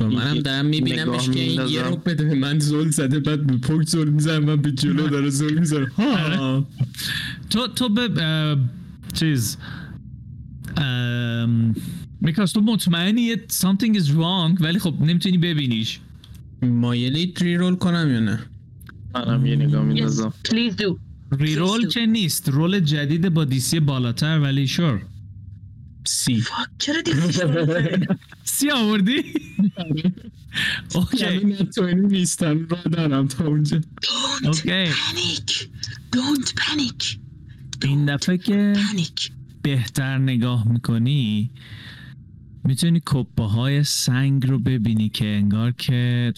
و 0.00 0.04
منم 0.04 0.38
دارم 0.38 0.66
میبینمش 0.66 1.30
که 1.30 1.40
این 1.40 1.68
یه. 1.68 1.82
رو 1.82 1.96
بده 1.96 2.24
به 2.24 2.34
من 2.34 2.58
زل 2.58 2.88
زده 2.90 3.20
بعد 3.20 3.46
به 3.46 3.56
پوک 3.56 3.86
زل 3.86 4.08
می‌زنم 4.08 4.44
من 4.44 4.56
به 4.56 4.72
جلو 4.72 5.08
داره 5.08 5.30
زل 5.30 5.58
می‌زنم. 5.58 5.92
ها. 5.98 6.66
تو 7.50 7.66
تو 7.66 7.88
به 7.88 8.56
چیز 9.12 9.56
میکاس 12.20 12.52
تو 12.52 12.60
مطمئنی 12.60 13.22
یه 13.22 13.36
something 13.52 13.94
is 13.94 14.08
wrong. 14.08 14.60
ولی 14.60 14.78
خب 14.78 15.02
نمی‌تونی 15.02 15.38
ببینیش 15.38 16.00
مایلید 16.62 17.42
ری 17.42 17.56
رول 17.56 17.76
کنم 17.76 18.10
یا 18.12 18.20
نه 18.20 18.38
منم 19.14 19.46
یه 19.46 19.56
نگاه 19.56 19.82
yes 19.82 19.86
میندازم 19.86 20.34
please 20.48 20.72
do. 20.72 20.96
ریرول 21.32 21.80
Please 21.80 21.84
do. 21.84 21.94
که 21.94 22.06
نیست 22.06 22.48
رول 22.48 22.80
جدید 22.80 23.28
با 23.28 23.44
دیسی 23.44 23.80
بالاتر 23.80 24.38
ولی 24.40 24.66
شور 24.66 25.02
سی 26.04 26.40
فاک 26.40 26.68
چرا 26.78 27.00
دیگه 27.00 28.06
سی 28.44 28.70
آوردی؟ 28.70 29.24
اوکی 30.94 31.18
یعنی 31.18 31.52
نتوانی 31.52 32.06
نیستن 32.06 32.66
را 32.68 32.78
دارم 32.92 33.28
تا 33.28 33.46
اونجا 33.46 33.80
don't 34.42 34.56
panic. 34.56 35.52
Don't 36.16 36.48
panic. 36.60 37.18
این 37.82 38.14
دفعه 38.14 38.38
که 38.38 38.72
panic. 38.76 39.30
بهتر 39.62 40.18
نگاه 40.18 40.68
می‌کنی 40.72 41.50
می‌تونی 42.64 43.02
کپه 43.06 43.42
های 43.42 43.84
سنگ 43.84 44.46
رو 44.46 44.58
ببینی 44.58 45.08
که 45.08 45.26
انگار 45.26 45.72
که 45.72 46.32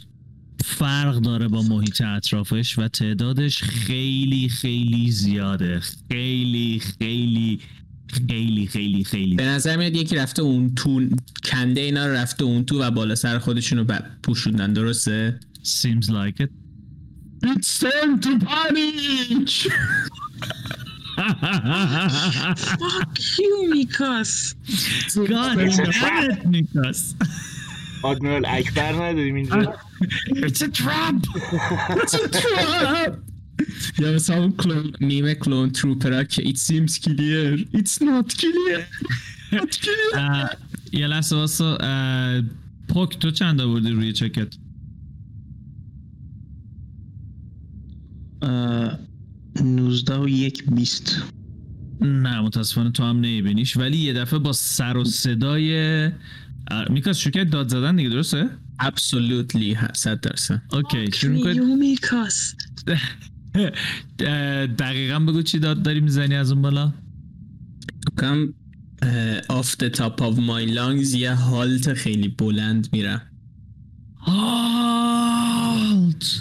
فرق 0.64 1.20
داره 1.20 1.48
با 1.48 1.62
محیط 1.62 2.00
اطرافش 2.00 2.78
و 2.78 2.88
تعدادش 2.88 3.62
خیلی 3.62 4.48
خیلی 4.48 5.10
زیاده. 5.10 5.80
خیلی 6.10 6.82
خیلی 6.98 7.60
خیلی 8.28 8.66
خیلی 8.66 9.04
خیلی. 9.04 9.36
به 9.36 9.44
نظر 9.44 9.76
میاد 9.76 9.96
یکی 9.96 10.16
رفته 10.16 10.42
اون 10.42 10.74
تو 10.74 11.08
کنده 11.44 11.80
اینا 11.80 12.06
رو 12.06 12.12
رفته 12.12 12.44
اون 12.44 12.64
تو 12.64 12.82
و 12.82 12.90
بالا 12.90 13.14
سر 13.14 13.38
خودشون 13.38 13.78
رو 13.78 13.84
پوشوندن. 14.22 14.72
درسته؟ 14.72 15.40
Seems 15.64 16.08
like 16.08 16.40
it. 16.44 16.50
It's 17.44 17.78
time 17.80 18.20
to 18.20 18.38
panic 18.46 19.72
Fuck 22.80 23.18
you 23.38 23.74
میکاس 23.74 24.54
God 25.14 25.56
damn 25.58 26.40
it, 26.40 26.46
نیکاس 26.46 27.14
آدمیرال 28.02 28.44
اکبر 28.46 28.92
نداریم 28.92 29.34
اینجا. 29.34 29.74
It's 30.28 30.62
a 30.62 30.68
trap! 30.68 31.26
یا 33.98 34.12
مثلا 34.12 34.36
اون 34.36 34.52
کلون 34.52 34.92
میم 35.00 35.34
کلون 35.34 35.70
تروپرا 35.70 36.24
که 36.24 36.42
it 36.42 36.56
seems 36.56 36.98
clear. 36.98 37.58
It's 37.78 38.00
not 38.00 38.34
clear. 38.36 38.80
Not 39.52 39.70
clear. 39.70 40.16
اه، 40.18 40.50
یه 40.92 41.06
لحظه 41.06 41.36
واسه 41.36 41.64
اه، 41.64 42.42
پوک 42.88 43.18
تو 43.18 43.30
چند 43.30 43.60
آوردی 43.60 43.90
روی 43.90 44.12
چکت؟ 44.12 44.54
اه، 48.42 48.98
19 49.60 50.18
و 50.18 50.28
یک 50.28 50.64
بیست. 50.64 51.22
نه 52.00 52.40
متاسفانه 52.40 52.90
تو 52.90 53.02
هم 53.02 53.16
نمیبینیش. 53.16 53.76
ولی 53.76 53.96
یه 53.96 54.12
دفعه 54.12 54.38
با 54.38 54.52
سر 54.52 54.96
و 54.96 55.04
صدای 55.04 56.10
میکاس 56.90 57.28
کرد 57.28 57.50
داد 57.50 57.68
زدن 57.68 57.96
دیگه 57.96 58.08
درسته؟ 58.08 58.50
absolutely 58.82 59.94
صد 59.94 60.20
درصد. 60.20 60.62
اوکی 60.72 61.12
شروع 61.12 61.74
میکاس؟ 61.74 62.54
دقیقا 64.78 65.18
بگو 65.18 65.42
چی 65.42 65.58
داد 65.58 65.82
داری 65.82 66.00
می‌زنی 66.00 66.34
از 66.34 66.52
اون 66.52 66.62
بالا؟ 66.62 66.92
کم 68.20 68.54
off 69.50 69.76
the 69.82 69.90
top 69.90 70.20
of 70.20 70.36
my 70.36 70.66
lungs 70.76 71.14
یه 71.14 71.34
هالت 71.34 71.94
خیلی 71.94 72.28
بلند 72.28 72.88
میرم 72.92 73.22
هالت! 74.18 74.92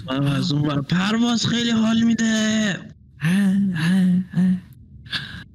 من 0.08 0.28
از 0.28 0.52
اون 0.52 0.82
پرواز 0.82 1.48
خیلی 1.48 1.70
حال 1.72 2.02
میده. 2.02 2.76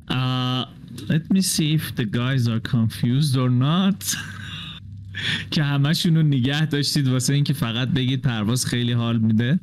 Uh, 0.08 0.64
let 1.08 1.30
me 1.30 1.42
see 1.42 1.74
if 1.74 1.94
the 1.96 2.04
guys 2.04 2.46
are 2.48 2.60
confused 2.60 3.36
or 3.36 3.48
not. 3.48 4.04
که 5.50 5.62
همشون 5.62 6.16
رو 6.16 6.22
نگه 6.22 6.66
داشتید 6.66 7.08
واسه 7.08 7.34
اینکه 7.34 7.52
فقط 7.52 7.88
بگید 7.88 8.22
پرواز 8.22 8.66
خیلی 8.66 8.92
حال 8.92 9.18
میده. 9.18 9.60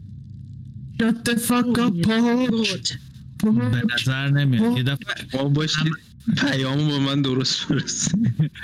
Shut 1.02 1.30
the 1.30 1.36
fuck 1.36 1.78
up 1.78 2.08
good 3.42 3.72
به 3.72 3.82
نظر 3.94 4.30
نمیاد. 4.30 4.78
یه 4.78 4.84
دفعه 4.84 5.44
باشید. 5.50 5.92
پیامو 6.38 6.90
با 6.90 7.00
من 7.00 7.22
درست 7.22 7.68
برسه. 7.68 8.12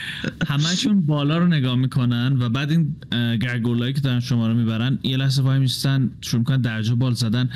همشون 0.47 1.01
بالا 1.01 1.37
رو 1.37 1.47
نگاه 1.47 1.75
می‌کنن 1.75 2.37
و 2.39 2.49
بعد 2.49 2.71
این 2.71 2.95
گرگولایی 3.37 3.93
که 3.93 4.01
دارن 4.01 4.19
شما 4.19 4.47
رو 4.47 4.53
می‌برن 4.53 4.99
یه 5.03 5.17
لحظه 5.17 5.41
وای 5.41 5.59
میستن 5.59 6.11
شروع 6.21 6.39
می‌کنن 6.39 6.61
درجا 6.61 6.95
بال 6.95 7.13
زدن. 7.13 7.49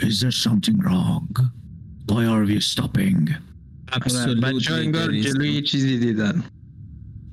Is 0.00 0.20
there 0.20 0.30
something 0.30 0.78
wrong? 0.78 1.28
Why 2.06 2.24
are 2.26 2.44
we 2.44 2.60
stopping? 2.60 3.34
بچه 4.42 4.74
ها 4.74 4.80
انگار 4.80 5.20
جلوی 5.20 5.52
یه 5.52 5.62
چیزی 5.62 5.98
دیدن 5.98 6.42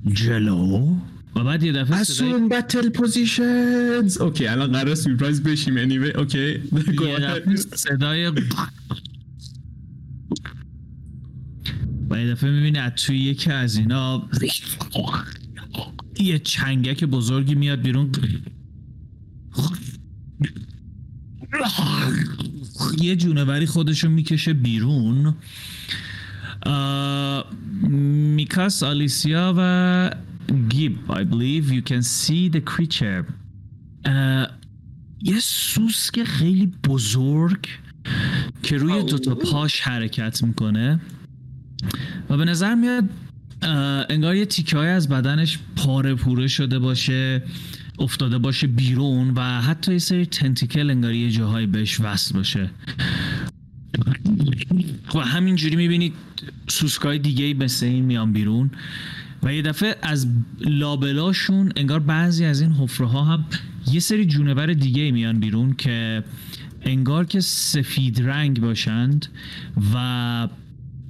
جلو؟ 0.06 0.96
و 1.36 1.44
بعد 1.44 1.62
یه 1.62 1.72
دفعه 1.72 2.04
صدای 2.04 2.32
assume 2.32 2.52
battle 2.52 2.98
positions 2.98 4.20
okay 4.20 4.46
الان 4.46 4.72
قرار 4.72 4.94
سورپرایز 4.94 5.42
بشیم 5.42 5.88
anyway 5.88 6.16
okay 6.18 6.62
صدای 7.74 8.32
و 12.10 12.18
یه 12.18 12.30
دفعه 12.30 12.50
می‌بینی 12.50 12.78
از 12.78 12.92
توی 12.92 13.18
یکی 13.18 13.50
از 13.50 13.76
اینا 13.76 14.28
یه 16.20 16.38
چنگک 16.38 17.04
بزرگی 17.04 17.54
میاد 17.54 17.80
بیرون 17.82 18.12
یه 23.00 23.16
جونوری 23.16 23.66
خودشو 23.66 24.08
می‌کشه 24.08 24.52
بیرون. 24.52 25.34
میکاس 28.36 28.82
آلیسیا 28.82 29.54
و 29.56 30.10
گیب 30.68 30.98
I 31.08 31.24
believe 31.24 31.72
you 31.72 31.90
can 31.90 32.02
see 32.02 32.56
the 32.56 32.60
creature. 32.74 33.24
یه 35.22 35.40
سوسک 35.40 36.24
خیلی 36.24 36.66
بزرگ 36.66 37.68
که 38.62 38.76
روی 38.76 39.02
دوتا 39.02 39.34
پاش 39.34 39.80
حرکت 39.80 40.42
می‌کنه. 40.42 41.00
و 42.30 42.36
به 42.36 42.44
نظر 42.44 42.74
میاد 42.74 43.04
انگار 44.10 44.36
یه 44.36 44.46
تیکه 44.46 44.78
از 44.78 45.08
بدنش 45.08 45.58
پاره 45.76 46.14
پوره 46.14 46.48
شده 46.48 46.78
باشه. 46.78 47.42
افتاده 47.98 48.38
باشه 48.38 48.66
بیرون 48.66 49.30
و 49.30 49.60
حتی 49.60 49.92
یه 49.92 49.98
سری 49.98 50.26
تنتیکل 50.26 50.90
انگار 50.90 51.14
یه 51.14 51.30
جاهایی 51.30 51.66
بهش 51.66 52.00
وصل 52.00 52.34
باشه. 52.34 52.70
و 55.14 55.18
همینجوری 55.18 55.76
می‌بینید 55.76 56.12
سوسکای 56.68 57.18
دیگه 57.18 57.44
ای 57.44 57.54
مثل 57.54 57.86
این 57.86 58.04
میان 58.04 58.32
بیرون 58.32 58.70
و 59.42 59.54
یه 59.54 59.62
دفعه 59.62 59.96
از 60.02 60.26
لابلاشون 60.60 61.72
انگار 61.76 62.00
بعضی 62.00 62.44
از 62.44 62.60
این 62.60 62.72
حفره 62.72 63.06
ها 63.06 63.24
هم 63.24 63.44
یه 63.92 64.00
سری 64.00 64.26
جونور 64.26 64.72
دیگه 64.72 65.10
میان 65.10 65.40
بیرون 65.40 65.72
که 65.72 66.24
انگار 66.82 67.24
که 67.24 67.40
سفید 67.40 68.22
رنگ 68.22 68.60
باشند 68.60 69.26
و 69.94 70.48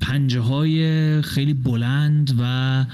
پنجه 0.00 0.40
های 0.40 1.22
خیلی 1.22 1.54
بلند 1.54 2.38
و 2.40 2.84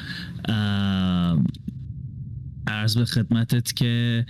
ارز 2.72 2.96
به 2.96 3.04
خدمتت 3.04 3.72
که 3.72 4.26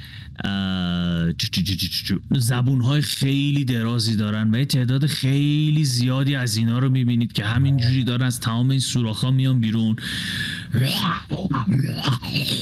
زبون 2.31 2.81
های 2.81 3.03
خیلی 3.03 3.65
درازی 3.65 4.17
دارن 4.17 4.55
و 4.55 4.59
یه 4.59 4.65
تعداد 4.65 5.07
خیلی 5.07 5.85
زیادی 5.85 6.37
از 6.37 6.57
اینا 6.57 6.79
رو 6.79 6.89
می‌بینید 6.89 7.33
که 7.33 7.45
همینجوری 7.45 8.05
دارن 8.05 8.27
از 8.27 8.41
تمام 8.41 8.71
این 8.71 8.81
سوراخ 8.81 9.25
ها 9.25 9.31
میان 9.31 9.61
بیرون. 9.61 9.97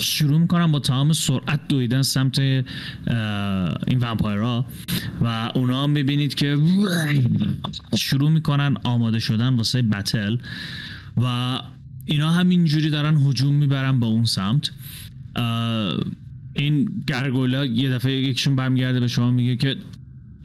شروع 0.00 0.38
می‌کنن 0.38 0.72
با 0.72 0.78
تمام 0.78 1.12
سرعت 1.12 1.68
دویدن 1.68 2.02
سمت 2.02 2.38
این 2.38 3.98
ومپایرها 4.00 4.66
و 5.20 5.50
اونا 5.54 5.82
هم 5.82 5.90
می‌بینید 5.90 6.34
که 6.34 6.58
شروع 7.96 8.30
می‌کنن 8.30 8.76
آماده 8.84 9.18
شدن 9.18 9.54
واسه 9.54 9.82
بتل 9.82 10.36
و 11.16 11.58
اینا 12.06 12.30
همینجوری 12.30 12.90
دارن 12.90 13.16
هجوم 13.16 13.54
می‌برن 13.54 14.00
با 14.00 14.06
اون 14.06 14.24
سمت. 14.24 14.70
این 16.54 17.02
گرگولا 17.06 17.64
یه 17.64 17.90
دفعه 17.90 18.12
یکشون 18.12 18.56
برمیگرده 18.56 19.00
به 19.00 19.08
شما 19.08 19.30
میگه 19.30 19.56
که 19.56 19.76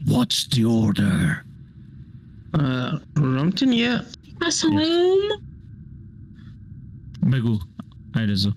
What's 0.06 0.48
the 0.54 0.62
order? 0.62 1.46
رامتین 3.16 3.72
یه 3.72 4.00
اصلا 4.46 4.70
بگو 7.32 7.58
ایرزو 8.16 8.52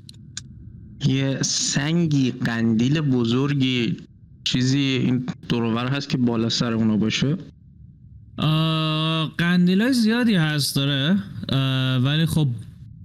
یه 1.06 1.42
سنگی 1.42 2.32
قندیل 2.32 3.02
بزرگی 3.02 3.98
چیزی 4.44 4.80
این 4.80 5.26
دورور 5.50 5.88
هست 5.88 6.10
که 6.10 6.18
بالا 6.18 6.50
سر 6.50 6.74
اونا 6.74 6.98
باشه 6.98 7.38
قندیل 9.38 9.92
زیادی 9.92 10.36
هست 10.36 10.76
داره 10.76 11.24
ولی 12.04 12.26
خب 12.26 12.48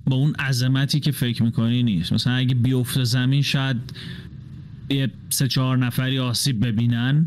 با 0.06 0.16
اون 0.16 0.34
عظمتی 0.34 1.00
که 1.00 1.12
فکر 1.12 1.42
می‌کنی 1.42 1.82
نیست. 1.82 2.12
مثلا 2.12 2.32
اگه 2.32 2.54
بیفته 2.54 3.04
زمین 3.04 3.42
شاید 3.42 3.76
یه 4.90 5.10
سه 5.28 5.48
چهار 5.48 5.78
نفری 5.78 6.18
آسیب 6.18 6.66
ببینن 6.66 7.26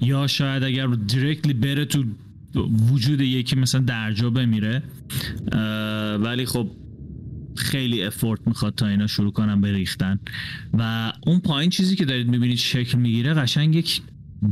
یا 0.00 0.26
شاید 0.26 0.62
اگر 0.62 0.86
دیرکتلی 0.86 1.52
بره 1.52 1.84
تو 1.84 2.04
وجود 2.90 3.20
یکی 3.20 3.56
مثلا 3.56 3.80
درجا 3.80 4.30
بمیره. 4.30 4.82
ولی 6.18 6.46
خب 6.46 6.70
خیلی 7.56 8.04
افورت 8.04 8.40
می‌خواد 8.46 8.74
تا 8.74 8.86
اینا 8.86 9.06
شروع 9.06 9.32
کنن 9.32 9.60
به 9.60 9.72
ریختن 9.72 10.18
و 10.78 11.12
اون 11.26 11.40
پایین 11.40 11.70
چیزی 11.70 11.96
که 11.96 12.04
دارید 12.04 12.28
می‌بینید 12.28 12.58
شکل 12.58 12.98
می‌گیره 12.98 13.34
قشنگ 13.34 13.74
یک 13.74 14.02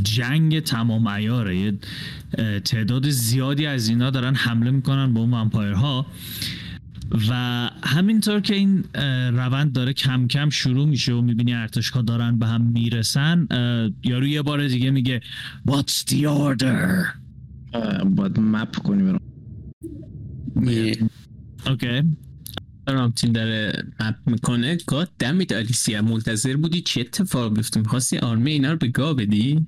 جنگ 0.03 0.61
تمام 0.61 1.07
ایاره 1.07 1.59
یه 1.59 1.79
تعداد 2.65 3.11
زیادی 3.11 3.67
از 3.67 3.89
اینا 3.89 4.11
دارن 4.11 4.35
حمله 4.35 4.71
می‌کنن 4.71 5.15
به 5.15 5.21
اون 5.21 5.31
ومپایرها 5.31 6.07
و 7.29 7.35
همینطور 7.83 8.41
که 8.41 8.55
این 8.55 8.85
روند 9.37 9.73
داره 9.73 9.93
کم 9.93 10.27
کم 10.27 10.51
شروع 10.51 10.89
میشه 10.89 11.13
و 11.13 11.23
می‌بینی 11.23 11.55
ارتشها 11.55 12.03
دارن 12.03 12.39
به 12.39 12.47
هم 12.47 12.63
می‌رسن 12.63 13.47
یارو 14.05 14.27
یه 14.27 14.43
بار 14.43 14.69
دیگه 14.69 14.91
میگه 14.91 15.21
What's 15.69 16.05
the 16.09 16.23
order? 16.23 17.07
باید 18.05 18.41
مپ 18.41 18.77
کنی 18.77 19.03
برام. 19.03 19.21
اوکی. 21.67 22.03
رامتین 22.89 23.33
داره 23.33 23.85
مپ 24.01 24.17
می‌کنه. 24.27 24.79
گاد 24.87 25.11
دمیت 25.19 25.53
آلیسیا 25.53 26.03
منتظر 26.03 26.57
بودی 26.57 26.81
چه 26.81 27.01
اتفاق 27.01 27.55
بیفته؟ 27.55 27.81
می‌خواستی 27.81 28.19
آرمه 28.19 28.51
اینا 28.51 28.73
رو 28.73 28.79
به 28.79 28.89
گا 28.89 29.15
بدی؟ 29.15 29.67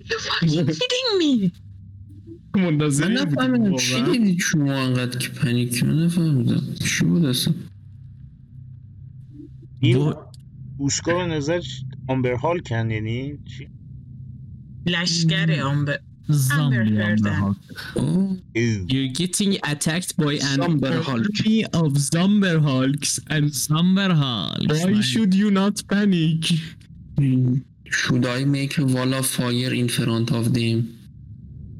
You 0.00 0.18
fucking 0.26 0.66
kidding 0.80 1.10
me? 1.20 1.50
منتظر 2.56 3.08
من 3.08 3.12
نفهمیدم 3.12 3.76
چی 3.76 4.02
دیدید 4.02 4.38
شما 4.40 4.72
انقدر 4.72 5.18
که 5.18 5.28
پنیک 5.28 5.84
من 5.84 6.04
نفهمیدم 6.04 6.62
چی 6.74 7.04
بود 7.04 7.24
اصلا 7.24 7.54
این 9.80 10.14
اوسکا 10.78 11.14
به 11.18 11.26
نظر 11.26 11.60
آمبر 12.08 12.32
هال 12.32 12.58
کن 12.58 12.90
یعنی 12.90 13.38
چی؟ 13.44 13.68
لشکر 14.86 15.60
آمبر 15.62 15.98
Zombie. 16.30 16.98
Oh, 17.96 18.36
You're 18.54 19.12
getting 19.12 19.58
attacked 19.62 20.16
by 20.16 20.34
an 20.34 20.58
Zomber 20.58 21.06
army 21.06 21.64
of 21.66 21.92
Zomber 21.98 22.62
Hulks 22.62 23.20
and 23.28 23.52
Zombie 23.52 24.14
Hulk. 24.14 24.70
why 24.70 25.00
should 25.02 25.34
you 25.34 25.50
not 25.50 25.82
panic? 25.86 26.44
should 27.90 28.26
I 28.26 28.44
make 28.44 28.78
a 28.78 28.84
wall 28.86 29.12
of 29.14 29.26
fire 29.26 29.72
in 29.72 29.88
front 29.88 30.32
of 30.32 30.54
them? 30.54 31.03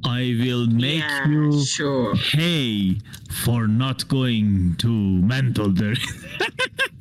I 0.04 0.36
will 0.40 0.68
make 0.68 1.00
yeah, 1.04 1.28
you 1.28 1.66
sure. 1.66 2.16
pay 2.16 2.98
for 3.30 3.68
not 3.68 4.08
going 4.08 4.76
to 4.80 4.88
mental 4.88 5.70
there. 5.72 5.96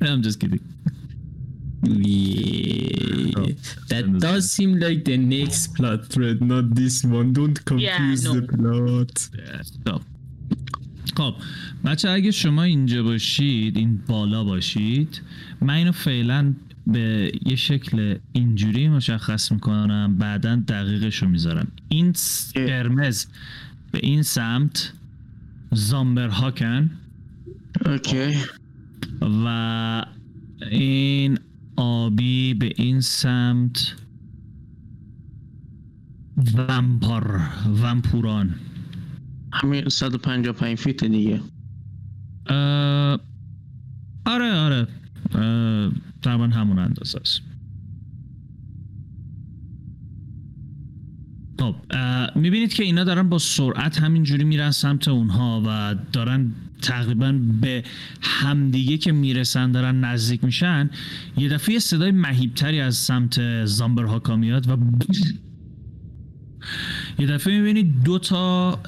I'm 0.01 0.21
just 0.21 0.39
kidding. 0.39 0.59
Yeah, 1.83 2.89
Oh, 3.37 3.45
that 3.89 4.03
understand. 4.03 4.21
does 4.21 4.51
seem 4.51 4.79
like 4.79 5.05
the 5.05 5.17
next 5.17 5.75
plot 5.75 6.05
thread, 6.07 6.41
not 6.41 6.75
this 6.75 7.03
one. 7.03 7.31
Don't 7.33 7.63
confuse 7.65 8.23
no. 8.23 8.33
the 8.33 8.41
plot. 8.47 9.29
خب 9.85 10.01
خب 11.17 11.33
بچه 11.85 12.09
اگه 12.09 12.31
شما 12.31 12.63
اینجا 12.63 13.03
باشید 13.03 13.77
این 13.77 13.97
بالا 14.07 14.43
باشید 14.43 15.21
من 15.61 15.73
اینو 15.73 15.91
فعلا 15.91 16.53
به 16.86 17.32
یه 17.46 17.56
شکل 17.56 18.18
اینجوری 18.32 18.88
مشخص 18.88 19.52
می‌کنم 19.52 20.16
بعدا 20.18 20.56
دقیقش 20.68 21.22
رو 21.22 21.28
می‌ذارم. 21.28 21.68
این 21.88 22.12
قرمز 22.54 23.26
به 23.92 24.00
این 24.02 24.22
سمت 24.22 24.92
زامبر 25.72 26.28
هاکن 26.28 26.90
اوکی. 27.86 28.34
و 29.20 30.06
این 30.70 31.38
آبی 31.76 32.54
به 32.54 32.72
این 32.76 33.00
سمت 33.00 33.96
ومپار 36.54 37.40
ومپوران. 37.82 38.54
همین 39.52 39.88
155 39.88 40.78
فیت 40.78 41.04
دیگه. 41.04 41.40
آره 44.26 44.52
آره. 44.52 44.86
تقریبا 46.24 46.46
همون 46.46 46.78
اندازه 46.78 47.20
است. 47.20 47.40
خب 51.58 51.74
می‌بینید 52.36 52.74
که 52.74 52.82
اینا 52.84 53.04
دارن 53.04 53.28
با 53.28 53.38
سرعت 53.38 53.98
همینجوری 54.00 54.44
میرن 54.44 54.70
سمت 54.70 55.08
اونها 55.08 55.62
و 55.66 55.94
دارن 56.12 56.52
تقریبا 56.82 57.40
به 57.60 57.82
همدیگه 58.20 58.98
که 58.98 59.12
می‌رسن 59.12 59.72
دارن 59.72 60.04
نزدیک 60.04 60.44
میشن 60.44 60.90
یه 61.36 61.48
دفعه 61.48 61.78
صدای 61.78 62.10
مهیبتری 62.10 62.80
از 62.80 62.96
سمت 62.96 63.64
زامبر 63.64 64.04
هاکا 64.04 64.36
میاد 64.36 64.70
و 64.70 64.76
یه 67.18 67.26
دفعه 67.26 67.60
می‌بینید 67.60 68.02
دو 68.02 68.18
تا 68.18 68.78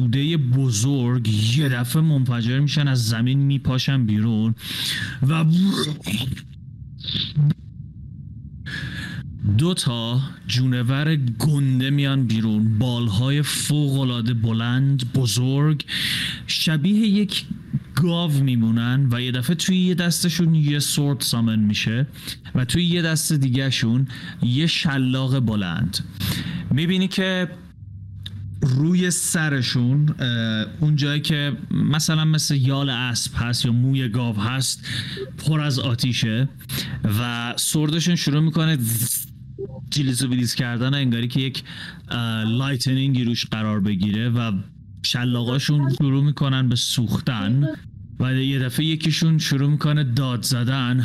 توده 0.00 0.36
بزرگ 0.36 1.28
یه 1.56 1.68
دفعه 1.68 2.02
منفجر 2.02 2.60
میشن 2.60 2.88
از 2.88 3.08
زمین 3.08 3.38
میپاشن 3.38 4.06
بیرون 4.06 4.54
و 5.28 5.44
دو 9.58 9.74
تا 9.74 10.20
جونور 10.46 11.16
گنده 11.16 11.90
میان 11.90 12.26
بیرون. 12.26 12.78
بالهای 12.78 13.42
فوق 13.42 14.22
بلند 14.32 15.12
بزرگ 15.12 15.84
شبیه 16.46 16.94
یک 16.94 17.44
گاو 17.94 18.32
میمونن 18.32 19.08
و 19.10 19.20
یه 19.20 19.32
دفعه 19.32 19.56
توی 19.56 19.76
یه 19.76 19.94
دستشون 19.94 20.54
یه 20.54 20.78
سورد 20.78 21.20
سامن 21.20 21.58
میشه 21.58 22.06
و 22.54 22.64
توی 22.64 22.84
یه 22.84 23.02
دست 23.02 23.32
دیگهشون 23.32 24.08
یه 24.42 24.66
شلاق 24.66 25.38
بلند. 25.38 25.98
می‌بینی 26.70 27.08
که 27.08 27.48
روی 28.76 29.10
سرشون 29.10 30.14
اون 30.80 30.96
جایی 30.96 31.20
که 31.20 31.52
مثلا 31.70 32.24
مثل 32.24 32.56
یال 32.56 32.90
اسب 32.90 33.32
هست 33.36 33.64
یا 33.64 33.72
موی 33.72 34.08
گاو 34.08 34.36
هست 34.40 34.86
پر 35.38 35.60
از 35.60 35.78
آتیشه 35.78 36.48
و 37.20 37.52
سردشون 37.56 38.16
شروع 38.16 38.40
می‌کنه 38.40 38.78
جلیز 39.90 40.22
و 40.22 40.28
بلیز 40.28 40.54
کردن 40.54 40.94
انگاری 40.94 41.28
که 41.28 41.40
یک 41.40 41.62
lightning 42.46 43.16
ی 43.16 43.24
روش 43.24 43.46
قرار 43.46 43.80
بگیره 43.80 44.28
و 44.28 44.52
شلاقاشون 45.02 45.94
شروع 45.94 46.24
می‌کنن 46.24 46.68
به 46.68 46.76
سوختن 46.76 47.68
و 48.20 48.34
یه 48.34 48.58
دفعه 48.58 48.84
یکیشون 48.84 49.38
شروع 49.38 49.70
می‌کنه 49.70 50.04
داد 50.04 50.42
زدن. 50.42 51.04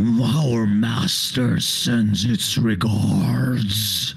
Our 0.00 0.66
master 0.66 1.60
sends 1.60 2.24
its 2.24 2.58
regards. 2.58 4.14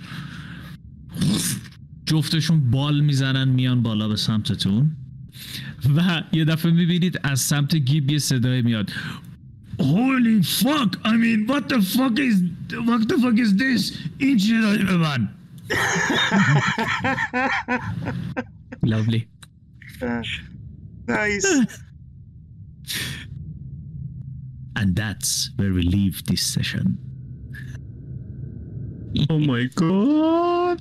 جفتشون 2.05 2.71
بال 2.71 2.99
می‌زنن 2.99 3.47
میان 3.47 3.83
بالا 3.83 4.07
به 4.07 4.15
سمتتون 4.15 4.91
و 5.95 6.23
یه 6.31 6.45
دفعه 6.45 6.71
می‌بینید 6.71 7.19
از 7.23 7.39
سمت 7.39 7.75
گیب 7.75 8.11
یه 8.11 8.19
صدای 8.19 8.61
میاد 8.61 8.91
Holy 9.79 10.43
fuck! 10.43 10.91
I 11.05 11.13
mean, 11.23 11.45
what 11.47 11.69
the 11.69 11.81
fuck 11.95 12.17
is 12.19 12.37
what 12.87 13.01
the 13.07 13.17
fuck 13.23 13.37
is 13.37 13.53
this? 13.55 13.93
این 14.17 14.37
چی 14.37 14.61
داری 14.61 14.83
به 14.83 14.97
من؟ 14.97 15.29
Lovely. 18.85 19.21
نایس 21.07 21.45
and 24.78 24.88
that's 24.96 25.30
where 25.56 25.72
we 25.76 25.82
leave 25.82 26.14
this 26.30 26.42
session 26.54 26.86
Oh 29.30 29.38
my 29.38 29.62
god. 29.74 30.78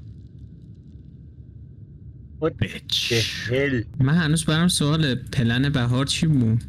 bitch 2.61 3.13
هل 3.49 3.83
من 3.99 4.13
هنوز 4.13 4.43
برام 4.45 4.67
سوال 4.67 5.15
پلن 5.15 5.69
بهار 5.69 6.05
چی 6.05 6.27
بود؟ 6.27 6.63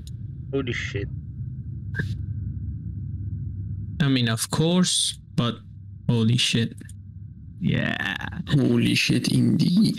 holy 0.54 0.72
shit 0.72 1.08
I 4.02 4.08
mean 4.16 4.28
of 4.36 4.42
course 4.58 4.94
but 5.40 5.54
holy 6.10 6.38
shit 6.48 6.70
yeah 7.60 7.96
Holy 8.48 8.94
shit 9.04 9.24
indeed. 9.40 9.90